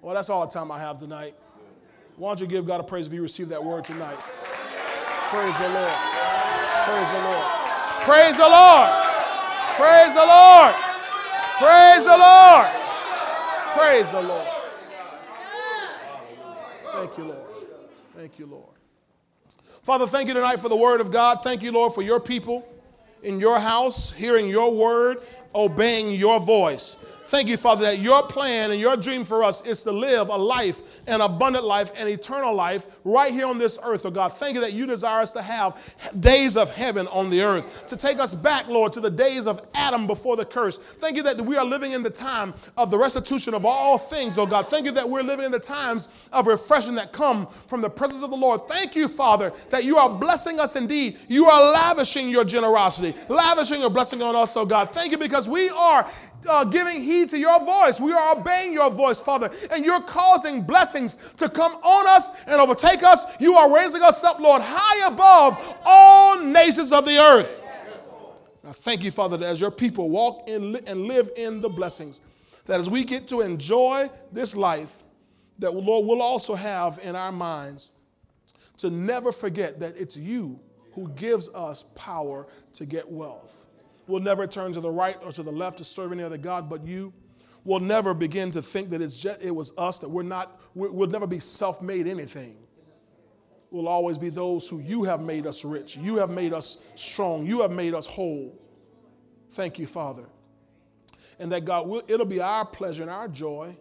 Well, 0.00 0.14
that's 0.14 0.30
all 0.30 0.46
the 0.46 0.52
time 0.52 0.70
I 0.70 0.78
have 0.78 0.98
tonight. 0.98 1.34
Why 2.22 2.30
don't 2.30 2.40
you 2.40 2.46
give 2.46 2.64
God 2.66 2.78
a 2.78 2.84
praise 2.84 3.08
if 3.08 3.12
you 3.12 3.20
receive 3.20 3.48
that 3.48 3.64
word 3.64 3.82
tonight? 3.82 4.14
Praise 4.14 5.58
the 5.58 5.68
Lord. 5.70 5.98
Praise 6.86 7.10
the 7.10 7.18
Lord. 7.18 7.42
Praise 8.06 8.36
the 8.38 8.46
Lord. 8.46 8.92
Praise 9.76 10.14
the 10.14 10.26
Lord. 10.28 10.74
Praise 11.58 12.04
the 12.04 12.16
Lord. 12.16 12.66
Praise 13.76 14.12
the 14.12 14.22
Lord. 14.22 14.48
Thank 16.92 17.18
you, 17.18 17.24
Lord. 17.24 17.48
Thank 18.14 18.38
you, 18.38 18.46
Lord. 18.46 18.76
Father, 19.82 20.06
thank 20.06 20.28
you 20.28 20.34
tonight 20.34 20.60
for 20.60 20.68
the 20.68 20.76
word 20.76 21.00
of 21.00 21.10
God. 21.10 21.40
Thank 21.42 21.60
you, 21.60 21.72
Lord, 21.72 21.92
for 21.92 22.02
your 22.02 22.20
people 22.20 22.64
in 23.24 23.40
your 23.40 23.58
house, 23.58 24.12
hearing 24.12 24.48
your 24.48 24.72
word, 24.72 25.22
obeying 25.56 26.12
your 26.12 26.38
voice. 26.38 26.98
Thank 27.26 27.48
you, 27.48 27.56
Father, 27.56 27.82
that 27.86 27.98
your 27.98 28.22
plan 28.24 28.70
and 28.72 28.80
your 28.80 28.96
dream 28.96 29.24
for 29.24 29.42
us 29.42 29.64
is 29.66 29.82
to 29.84 29.92
live 29.92 30.28
a 30.28 30.36
life, 30.36 30.82
an 31.06 31.20
abundant 31.20 31.64
life, 31.64 31.90
an 31.96 32.08
eternal 32.08 32.54
life 32.54 32.86
right 33.04 33.32
here 33.32 33.46
on 33.46 33.58
this 33.58 33.78
earth, 33.84 34.04
oh 34.04 34.10
God. 34.10 34.34
Thank 34.34 34.54
you 34.54 34.60
that 34.60 34.74
you 34.74 34.86
desire 34.86 35.22
us 35.22 35.32
to 35.32 35.42
have 35.42 35.82
days 36.20 36.56
of 36.56 36.74
heaven 36.74 37.06
on 37.08 37.30
the 37.30 37.40
earth, 37.40 37.86
to 37.86 37.96
take 37.96 38.18
us 38.18 38.34
back, 38.34 38.68
Lord, 38.68 38.92
to 38.92 39.00
the 39.00 39.10
days 39.10 39.46
of 39.46 39.66
Adam 39.74 40.06
before 40.06 40.36
the 40.36 40.44
curse. 40.44 40.78
Thank 40.78 41.16
you 41.16 41.22
that 41.22 41.40
we 41.40 41.56
are 41.56 41.64
living 41.64 41.92
in 41.92 42.02
the 42.02 42.10
time 42.10 42.52
of 42.76 42.90
the 42.90 42.98
restitution 42.98 43.54
of 43.54 43.64
all 43.64 43.96
things, 43.98 44.38
oh 44.38 44.46
God. 44.46 44.68
Thank 44.68 44.84
you 44.84 44.92
that 44.92 45.08
we're 45.08 45.22
living 45.22 45.46
in 45.46 45.52
the 45.52 45.58
times 45.58 46.28
of 46.32 46.46
refreshing 46.46 46.94
that 46.96 47.12
come 47.12 47.46
from 47.46 47.80
the 47.80 47.90
presence 47.90 48.22
of 48.22 48.30
the 48.30 48.36
Lord. 48.36 48.60
Thank 48.68 48.94
you, 48.94 49.08
Father, 49.08 49.52
that 49.70 49.84
you 49.84 49.96
are 49.96 50.10
blessing 50.10 50.60
us 50.60 50.76
indeed. 50.76 51.18
You 51.28 51.46
are 51.46 51.72
lavishing 51.72 52.28
your 52.28 52.44
generosity, 52.44 53.18
lavishing 53.28 53.80
your 53.80 53.90
blessing 53.90 54.22
on 54.22 54.36
us, 54.36 54.56
oh 54.56 54.66
God. 54.66 54.90
Thank 54.92 55.12
you 55.12 55.18
because 55.18 55.48
we 55.48 55.70
are 55.70 56.06
uh, 56.48 56.64
giving 56.64 57.00
heed 57.00 57.28
to 57.30 57.38
your 57.38 57.64
voice. 57.64 58.00
We 58.00 58.12
are 58.12 58.36
obeying 58.36 58.72
your 58.72 58.90
voice, 58.90 59.20
Father. 59.20 59.50
And 59.72 59.84
you're 59.84 60.00
causing 60.02 60.62
blessings 60.62 61.32
to 61.34 61.48
come 61.48 61.72
on 61.72 62.06
us 62.06 62.44
and 62.44 62.60
overtake 62.60 63.02
us. 63.02 63.40
You 63.40 63.54
are 63.54 63.74
raising 63.74 64.02
us 64.02 64.24
up, 64.24 64.40
Lord, 64.40 64.62
high 64.64 65.08
above 65.08 65.78
all 65.84 66.40
nations 66.40 66.92
of 66.92 67.04
the 67.04 67.18
earth. 67.18 67.58
I 68.66 68.72
thank 68.72 69.02
you, 69.02 69.10
Father, 69.10 69.36
that 69.36 69.46
as 69.46 69.60
your 69.60 69.72
people 69.72 70.08
walk 70.08 70.48
in 70.48 70.76
and 70.86 71.02
live 71.02 71.30
in 71.36 71.60
the 71.60 71.68
blessings, 71.68 72.20
that 72.66 72.80
as 72.80 72.88
we 72.88 73.04
get 73.04 73.26
to 73.28 73.40
enjoy 73.40 74.08
this 74.30 74.54
life, 74.54 75.02
that 75.58 75.74
Lord 75.74 76.06
we'll 76.06 76.22
also 76.22 76.54
have 76.54 77.00
in 77.02 77.16
our 77.16 77.32
minds 77.32 77.92
to 78.78 78.90
never 78.90 79.32
forget 79.32 79.80
that 79.80 80.00
it's 80.00 80.16
you 80.16 80.58
who 80.92 81.08
gives 81.10 81.52
us 81.54 81.84
power 81.94 82.46
to 82.74 82.86
get 82.86 83.08
wealth. 83.10 83.61
We'll 84.06 84.20
never 84.20 84.46
turn 84.46 84.72
to 84.72 84.80
the 84.80 84.90
right 84.90 85.16
or 85.24 85.32
to 85.32 85.42
the 85.42 85.52
left 85.52 85.78
to 85.78 85.84
serve 85.84 86.12
any 86.12 86.22
other 86.22 86.38
God 86.38 86.68
but 86.68 86.84
you. 86.86 87.12
We'll 87.64 87.80
never 87.80 88.12
begin 88.12 88.50
to 88.52 88.62
think 88.62 88.90
that 88.90 89.00
it's 89.00 89.14
just, 89.14 89.42
it 89.44 89.52
was 89.52 89.76
us, 89.78 90.00
that 90.00 90.08
we're 90.08 90.24
not, 90.24 90.60
we'll 90.74 91.08
never 91.08 91.26
be 91.26 91.38
self 91.38 91.80
made 91.80 92.06
anything. 92.06 92.56
We'll 93.70 93.88
always 93.88 94.18
be 94.18 94.28
those 94.28 94.68
who 94.68 94.80
you 94.80 95.04
have 95.04 95.20
made 95.20 95.46
us 95.46 95.64
rich. 95.64 95.96
You 95.96 96.16
have 96.16 96.28
made 96.28 96.52
us 96.52 96.84
strong. 96.94 97.46
You 97.46 97.62
have 97.62 97.70
made 97.70 97.94
us 97.94 98.04
whole. 98.04 98.58
Thank 99.52 99.78
you, 99.78 99.86
Father. 99.86 100.24
And 101.38 101.50
that 101.52 101.64
God, 101.64 101.88
will, 101.88 102.02
it'll 102.06 102.26
be 102.26 102.40
our 102.40 102.66
pleasure 102.66 103.02
and 103.02 103.10
our 103.10 103.28
joy 103.28 103.74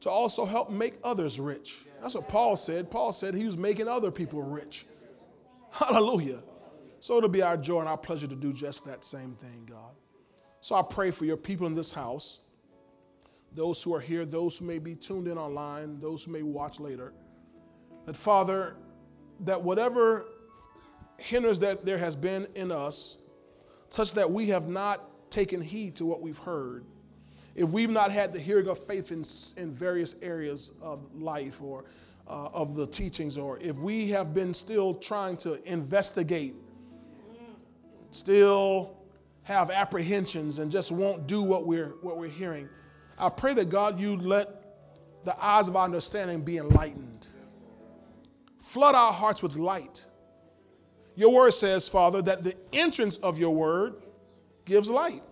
to 0.00 0.10
also 0.10 0.44
help 0.44 0.70
make 0.70 0.94
others 1.04 1.38
rich. 1.38 1.84
That's 2.00 2.14
what 2.14 2.28
Paul 2.28 2.56
said. 2.56 2.90
Paul 2.90 3.12
said 3.12 3.34
he 3.34 3.44
was 3.44 3.56
making 3.56 3.86
other 3.86 4.10
people 4.10 4.42
rich. 4.42 4.86
Hallelujah. 5.70 6.42
So 7.02 7.18
it'll 7.18 7.28
be 7.28 7.42
our 7.42 7.56
joy 7.56 7.80
and 7.80 7.88
our 7.88 7.98
pleasure 7.98 8.28
to 8.28 8.36
do 8.36 8.52
just 8.52 8.84
that 8.84 9.02
same 9.02 9.34
thing, 9.34 9.68
God. 9.68 9.96
So 10.60 10.76
I 10.76 10.82
pray 10.82 11.10
for 11.10 11.24
your 11.24 11.36
people 11.36 11.66
in 11.66 11.74
this 11.74 11.92
house, 11.92 12.42
those 13.56 13.82
who 13.82 13.92
are 13.92 14.00
here, 14.00 14.24
those 14.24 14.56
who 14.56 14.66
may 14.66 14.78
be 14.78 14.94
tuned 14.94 15.26
in 15.26 15.36
online, 15.36 15.98
those 15.98 16.22
who 16.22 16.30
may 16.30 16.44
watch 16.44 16.78
later, 16.78 17.12
that 18.04 18.14
Father, 18.14 18.76
that 19.40 19.60
whatever 19.60 20.26
hinders 21.18 21.58
that 21.58 21.84
there 21.84 21.98
has 21.98 22.14
been 22.14 22.46
in 22.54 22.70
us, 22.70 23.18
such 23.90 24.12
that 24.12 24.30
we 24.30 24.46
have 24.46 24.68
not 24.68 25.28
taken 25.28 25.60
heed 25.60 25.96
to 25.96 26.06
what 26.06 26.22
we've 26.22 26.38
heard, 26.38 26.84
if 27.56 27.68
we've 27.70 27.90
not 27.90 28.12
had 28.12 28.32
the 28.32 28.38
hearing 28.38 28.68
of 28.68 28.78
faith 28.78 29.10
in, 29.10 29.24
in 29.60 29.72
various 29.72 30.22
areas 30.22 30.78
of 30.80 31.12
life 31.12 31.60
or 31.60 31.84
uh, 32.28 32.46
of 32.52 32.76
the 32.76 32.86
teachings, 32.86 33.36
or 33.36 33.58
if 33.58 33.76
we 33.78 34.06
have 34.06 34.32
been 34.32 34.54
still 34.54 34.94
trying 34.94 35.36
to 35.38 35.60
investigate 35.68 36.54
still 38.14 38.96
have 39.42 39.70
apprehensions 39.70 40.58
and 40.58 40.70
just 40.70 40.92
won't 40.92 41.26
do 41.26 41.42
what 41.42 41.66
we're, 41.66 41.94
what 42.02 42.16
we're 42.16 42.28
hearing. 42.28 42.68
I 43.18 43.28
pray 43.28 43.54
that 43.54 43.68
God, 43.68 43.98
you 43.98 44.16
let 44.16 44.48
the 45.24 45.44
eyes 45.44 45.68
of 45.68 45.76
our 45.76 45.84
understanding 45.84 46.42
be 46.42 46.58
enlightened. 46.58 47.26
Flood 48.62 48.94
our 48.94 49.12
hearts 49.12 49.42
with 49.42 49.56
light. 49.56 50.04
Your 51.14 51.32
word 51.32 51.50
says, 51.52 51.88
Father, 51.88 52.22
that 52.22 52.42
the 52.42 52.54
entrance 52.72 53.16
of 53.18 53.38
your 53.38 53.54
word 53.54 53.94
gives 54.64 54.88
light. 54.88 55.22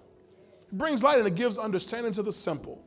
It 0.62 0.72
brings 0.72 1.02
light 1.02 1.18
and 1.18 1.26
it 1.26 1.36
gives 1.36 1.58
understanding 1.58 2.12
to 2.12 2.22
the 2.22 2.32
simple. 2.32 2.84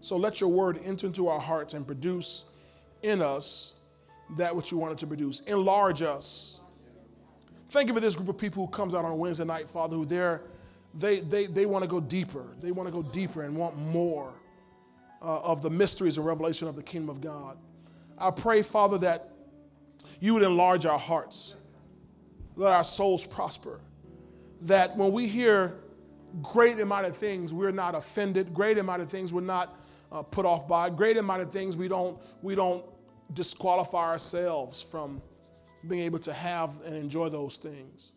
So 0.00 0.16
let 0.16 0.40
your 0.40 0.50
word 0.50 0.80
enter 0.84 1.06
into 1.06 1.28
our 1.28 1.40
hearts 1.40 1.74
and 1.74 1.86
produce 1.86 2.52
in 3.02 3.20
us 3.20 3.74
that 4.36 4.54
which 4.54 4.72
you 4.72 4.78
wanted 4.78 4.98
to 4.98 5.06
produce. 5.06 5.40
Enlarge 5.40 6.02
us 6.02 6.61
Thank 7.72 7.88
you 7.88 7.94
for 7.94 8.00
this 8.00 8.14
group 8.14 8.28
of 8.28 8.36
people 8.36 8.66
who 8.66 8.70
comes 8.70 8.94
out 8.94 9.06
on 9.06 9.16
Wednesday 9.16 9.46
night, 9.46 9.66
Father, 9.66 9.96
who 9.96 10.04
they're, 10.04 10.42
they, 10.92 11.20
they, 11.20 11.46
they 11.46 11.64
want 11.64 11.82
to 11.82 11.88
go 11.88 12.00
deeper. 12.00 12.44
They 12.60 12.70
want 12.70 12.86
to 12.86 12.92
go 12.92 13.02
deeper 13.02 13.44
and 13.44 13.56
want 13.56 13.78
more 13.78 14.34
uh, 15.22 15.40
of 15.40 15.62
the 15.62 15.70
mysteries 15.70 16.18
and 16.18 16.26
revelation 16.26 16.68
of 16.68 16.76
the 16.76 16.82
kingdom 16.82 17.08
of 17.08 17.22
God. 17.22 17.56
I 18.18 18.30
pray, 18.30 18.60
Father, 18.60 18.98
that 18.98 19.30
you 20.20 20.34
would 20.34 20.42
enlarge 20.42 20.84
our 20.84 20.98
hearts, 20.98 21.68
let 22.56 22.74
our 22.74 22.84
souls 22.84 23.24
prosper, 23.24 23.80
that 24.60 24.94
when 24.98 25.10
we 25.10 25.26
hear 25.26 25.78
great 26.42 26.78
and 26.78 26.90
mighty 26.90 27.08
things, 27.08 27.54
we're 27.54 27.70
not 27.70 27.94
offended, 27.94 28.52
great 28.52 28.76
and 28.76 28.86
mighty 28.86 29.06
things 29.06 29.32
we're 29.32 29.40
not 29.40 29.78
uh, 30.12 30.22
put 30.22 30.44
off 30.44 30.68
by, 30.68 30.90
great 30.90 31.16
and 31.16 31.26
mighty 31.26 31.46
things 31.46 31.74
we 31.74 31.88
don't, 31.88 32.18
we 32.42 32.54
don't 32.54 32.84
disqualify 33.32 34.10
ourselves 34.10 34.82
from 34.82 35.22
being 35.88 36.02
able 36.02 36.18
to 36.20 36.32
have 36.32 36.70
and 36.86 36.94
enjoy 36.94 37.28
those 37.28 37.56
things. 37.56 38.12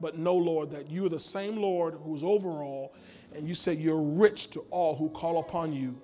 But 0.00 0.18
know, 0.18 0.34
Lord, 0.34 0.70
that 0.70 0.90
you 0.90 1.06
are 1.06 1.08
the 1.08 1.18
same 1.18 1.56
Lord 1.56 1.94
who's 1.94 2.22
over 2.22 2.48
all, 2.62 2.94
and 3.34 3.48
you 3.48 3.54
say 3.54 3.74
you're 3.74 4.00
rich 4.00 4.48
to 4.50 4.60
all 4.70 4.94
who 4.96 5.08
call 5.10 5.40
upon 5.40 5.72
you. 5.72 6.00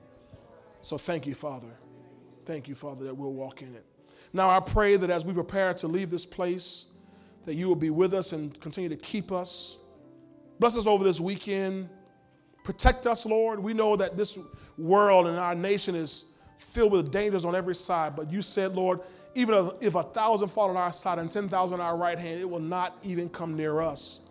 So 0.81 0.99
thank 0.99 1.27
you, 1.27 1.35
Father. 1.35 1.69
Thank 2.45 2.69
you, 2.69 2.75
Father, 2.75 3.05
that 3.05 3.17
we'll 3.17 3.33
walk 3.33 3.63
in 3.63 3.75
it. 3.75 3.85
Now 4.33 4.51
I 4.51 4.61
pray 4.61 4.97
that 4.97 5.11
as 5.11 5.25
we 5.25 5.33
prepare 5.33 5.73
to 5.75 5.87
leave 5.87 6.11
this 6.11 6.27
place, 6.27 6.89
that 7.45 7.55
you 7.55 7.69
will 7.69 7.77
be 7.77 7.91
with 7.91 8.15
us 8.15 8.33
and 8.33 8.59
continue 8.61 8.91
to 8.91 8.97
keep 8.97 9.33
us. 9.33 9.79
Bless 10.59 10.77
us 10.77 10.87
over 10.87 11.05
this 11.05 11.21
weekend. 11.21 11.89
Protect 12.65 13.07
us, 13.07 13.27
Lord. 13.27 13.61
We 13.61 13.75
know 13.75 13.97
that 13.97 14.17
this 14.17 14.39
world 14.79 15.27
and 15.27 15.39
our 15.39 15.55
nation 15.55 15.95
is 15.95 16.33
filled 16.57 16.93
with 16.93 17.13
dangers 17.13 17.45
on 17.45 17.55
every 17.55 17.75
side, 17.75 18.17
but 18.17 18.31
you 18.31 18.43
said, 18.43 18.73
Lord, 18.73 19.01
even 19.35 19.71
if 19.81 19.95
a 19.95 20.03
thousand 20.03 20.49
fall 20.49 20.71
on 20.71 20.77
our 20.77 20.93
side 20.93 21.19
and 21.19 21.31
10,000 21.31 21.81
on 21.81 21.85
our 21.85 21.97
right 21.97 22.19
hand, 22.19 22.41
it 22.41 22.49
will 22.49 22.61
not 22.61 22.99
even 23.03 23.29
come 23.29 23.57
near 23.57 23.81
us. 23.81 24.23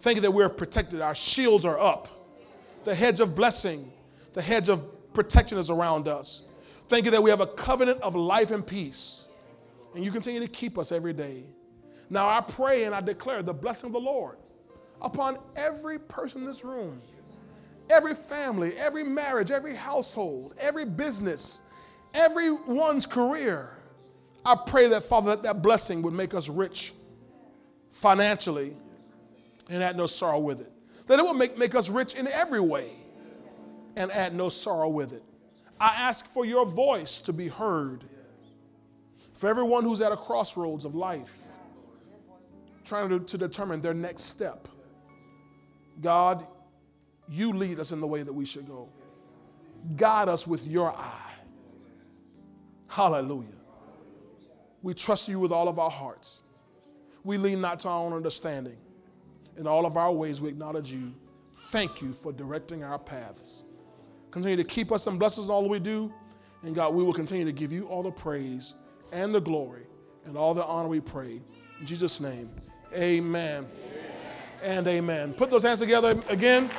Thank 0.00 0.16
you 0.16 0.22
that 0.22 0.30
we're 0.30 0.48
protected. 0.48 1.00
Our 1.00 1.14
shields 1.14 1.66
are 1.66 1.78
up. 1.78 2.08
The 2.84 2.94
hedge 2.94 3.20
of 3.20 3.34
blessing, 3.34 3.92
the 4.32 4.40
hedge 4.40 4.70
of 4.70 5.12
protection 5.12 5.58
is 5.58 5.68
around 5.68 6.08
us. 6.08 6.48
Thank 6.88 7.04
you 7.04 7.10
that 7.10 7.22
we 7.22 7.28
have 7.28 7.40
a 7.40 7.46
covenant 7.46 8.00
of 8.00 8.14
life 8.14 8.50
and 8.50 8.66
peace. 8.66 9.28
And 9.94 10.02
you 10.02 10.10
continue 10.10 10.40
to 10.40 10.48
keep 10.48 10.78
us 10.78 10.90
every 10.90 11.12
day. 11.12 11.42
Now 12.08 12.28
I 12.28 12.40
pray 12.40 12.84
and 12.84 12.94
I 12.94 13.00
declare 13.00 13.42
the 13.42 13.52
blessing 13.52 13.88
of 13.88 13.92
the 13.92 14.00
Lord 14.00 14.38
upon 15.02 15.36
every 15.56 15.98
person 15.98 16.42
in 16.42 16.46
this 16.46 16.64
room, 16.64 16.98
every 17.90 18.14
family, 18.14 18.72
every 18.78 19.04
marriage, 19.04 19.50
every 19.50 19.74
household, 19.74 20.54
every 20.58 20.84
business, 20.84 21.62
everyone's 22.14 23.06
career 23.06 23.79
I 24.44 24.56
pray 24.66 24.88
that, 24.88 25.02
Father, 25.02 25.30
that 25.30 25.42
that 25.42 25.62
blessing 25.62 26.02
would 26.02 26.14
make 26.14 26.34
us 26.34 26.48
rich 26.48 26.94
financially 27.90 28.72
and 29.68 29.82
add 29.82 29.96
no 29.96 30.06
sorrow 30.06 30.40
with 30.40 30.60
it. 30.60 30.72
That 31.06 31.18
it 31.18 31.22
will 31.22 31.34
make, 31.34 31.58
make 31.58 31.74
us 31.74 31.90
rich 31.90 32.14
in 32.14 32.26
every 32.28 32.60
way 32.60 32.90
and 33.96 34.10
add 34.12 34.34
no 34.34 34.48
sorrow 34.48 34.88
with 34.88 35.12
it. 35.12 35.22
I 35.80 35.94
ask 35.96 36.26
for 36.26 36.44
your 36.44 36.66
voice 36.66 37.20
to 37.22 37.32
be 37.32 37.48
heard 37.48 38.04
for 39.34 39.48
everyone 39.48 39.84
who's 39.84 40.00
at 40.02 40.12
a 40.12 40.16
crossroads 40.16 40.84
of 40.84 40.94
life, 40.94 41.46
trying 42.84 43.08
to, 43.08 43.20
to 43.20 43.38
determine 43.38 43.80
their 43.80 43.94
next 43.94 44.24
step. 44.24 44.68
God, 46.00 46.46
you 47.28 47.52
lead 47.52 47.78
us 47.78 47.92
in 47.92 48.00
the 48.00 48.06
way 48.06 48.22
that 48.22 48.32
we 48.32 48.44
should 48.44 48.66
go. 48.66 48.88
Guide 49.96 50.28
us 50.28 50.46
with 50.46 50.66
your 50.66 50.90
eye. 50.90 51.32
Hallelujah. 52.88 53.59
We 54.82 54.94
trust 54.94 55.28
you 55.28 55.38
with 55.38 55.52
all 55.52 55.68
of 55.68 55.78
our 55.78 55.90
hearts. 55.90 56.42
We 57.24 57.36
lean 57.36 57.60
not 57.60 57.80
to 57.80 57.88
our 57.88 58.00
own 58.00 58.12
understanding. 58.12 58.78
In 59.58 59.66
all 59.66 59.84
of 59.84 59.96
our 59.96 60.12
ways, 60.12 60.40
we 60.40 60.48
acknowledge 60.48 60.92
you. 60.92 61.12
Thank 61.52 62.00
you 62.00 62.12
for 62.12 62.32
directing 62.32 62.82
our 62.82 62.98
paths. 62.98 63.64
Continue 64.30 64.56
to 64.56 64.64
keep 64.64 64.92
us 64.92 65.06
and 65.06 65.18
bless 65.18 65.38
us 65.38 65.46
in 65.46 65.50
all 65.50 65.68
we 65.68 65.78
do. 65.78 66.12
And 66.62 66.74
God, 66.74 66.94
we 66.94 67.02
will 67.02 67.12
continue 67.12 67.44
to 67.44 67.52
give 67.52 67.72
you 67.72 67.86
all 67.88 68.02
the 68.02 68.10
praise 68.10 68.74
and 69.12 69.34
the 69.34 69.40
glory 69.40 69.86
and 70.24 70.36
all 70.36 70.54
the 70.54 70.64
honor 70.64 70.88
we 70.88 71.00
pray. 71.00 71.42
In 71.80 71.86
Jesus' 71.86 72.20
name, 72.20 72.50
amen, 72.94 73.64
amen. 73.64 73.66
and 74.62 74.86
amen. 74.86 75.32
Put 75.34 75.50
those 75.50 75.62
hands 75.62 75.80
together 75.80 76.14
again. 76.28 76.70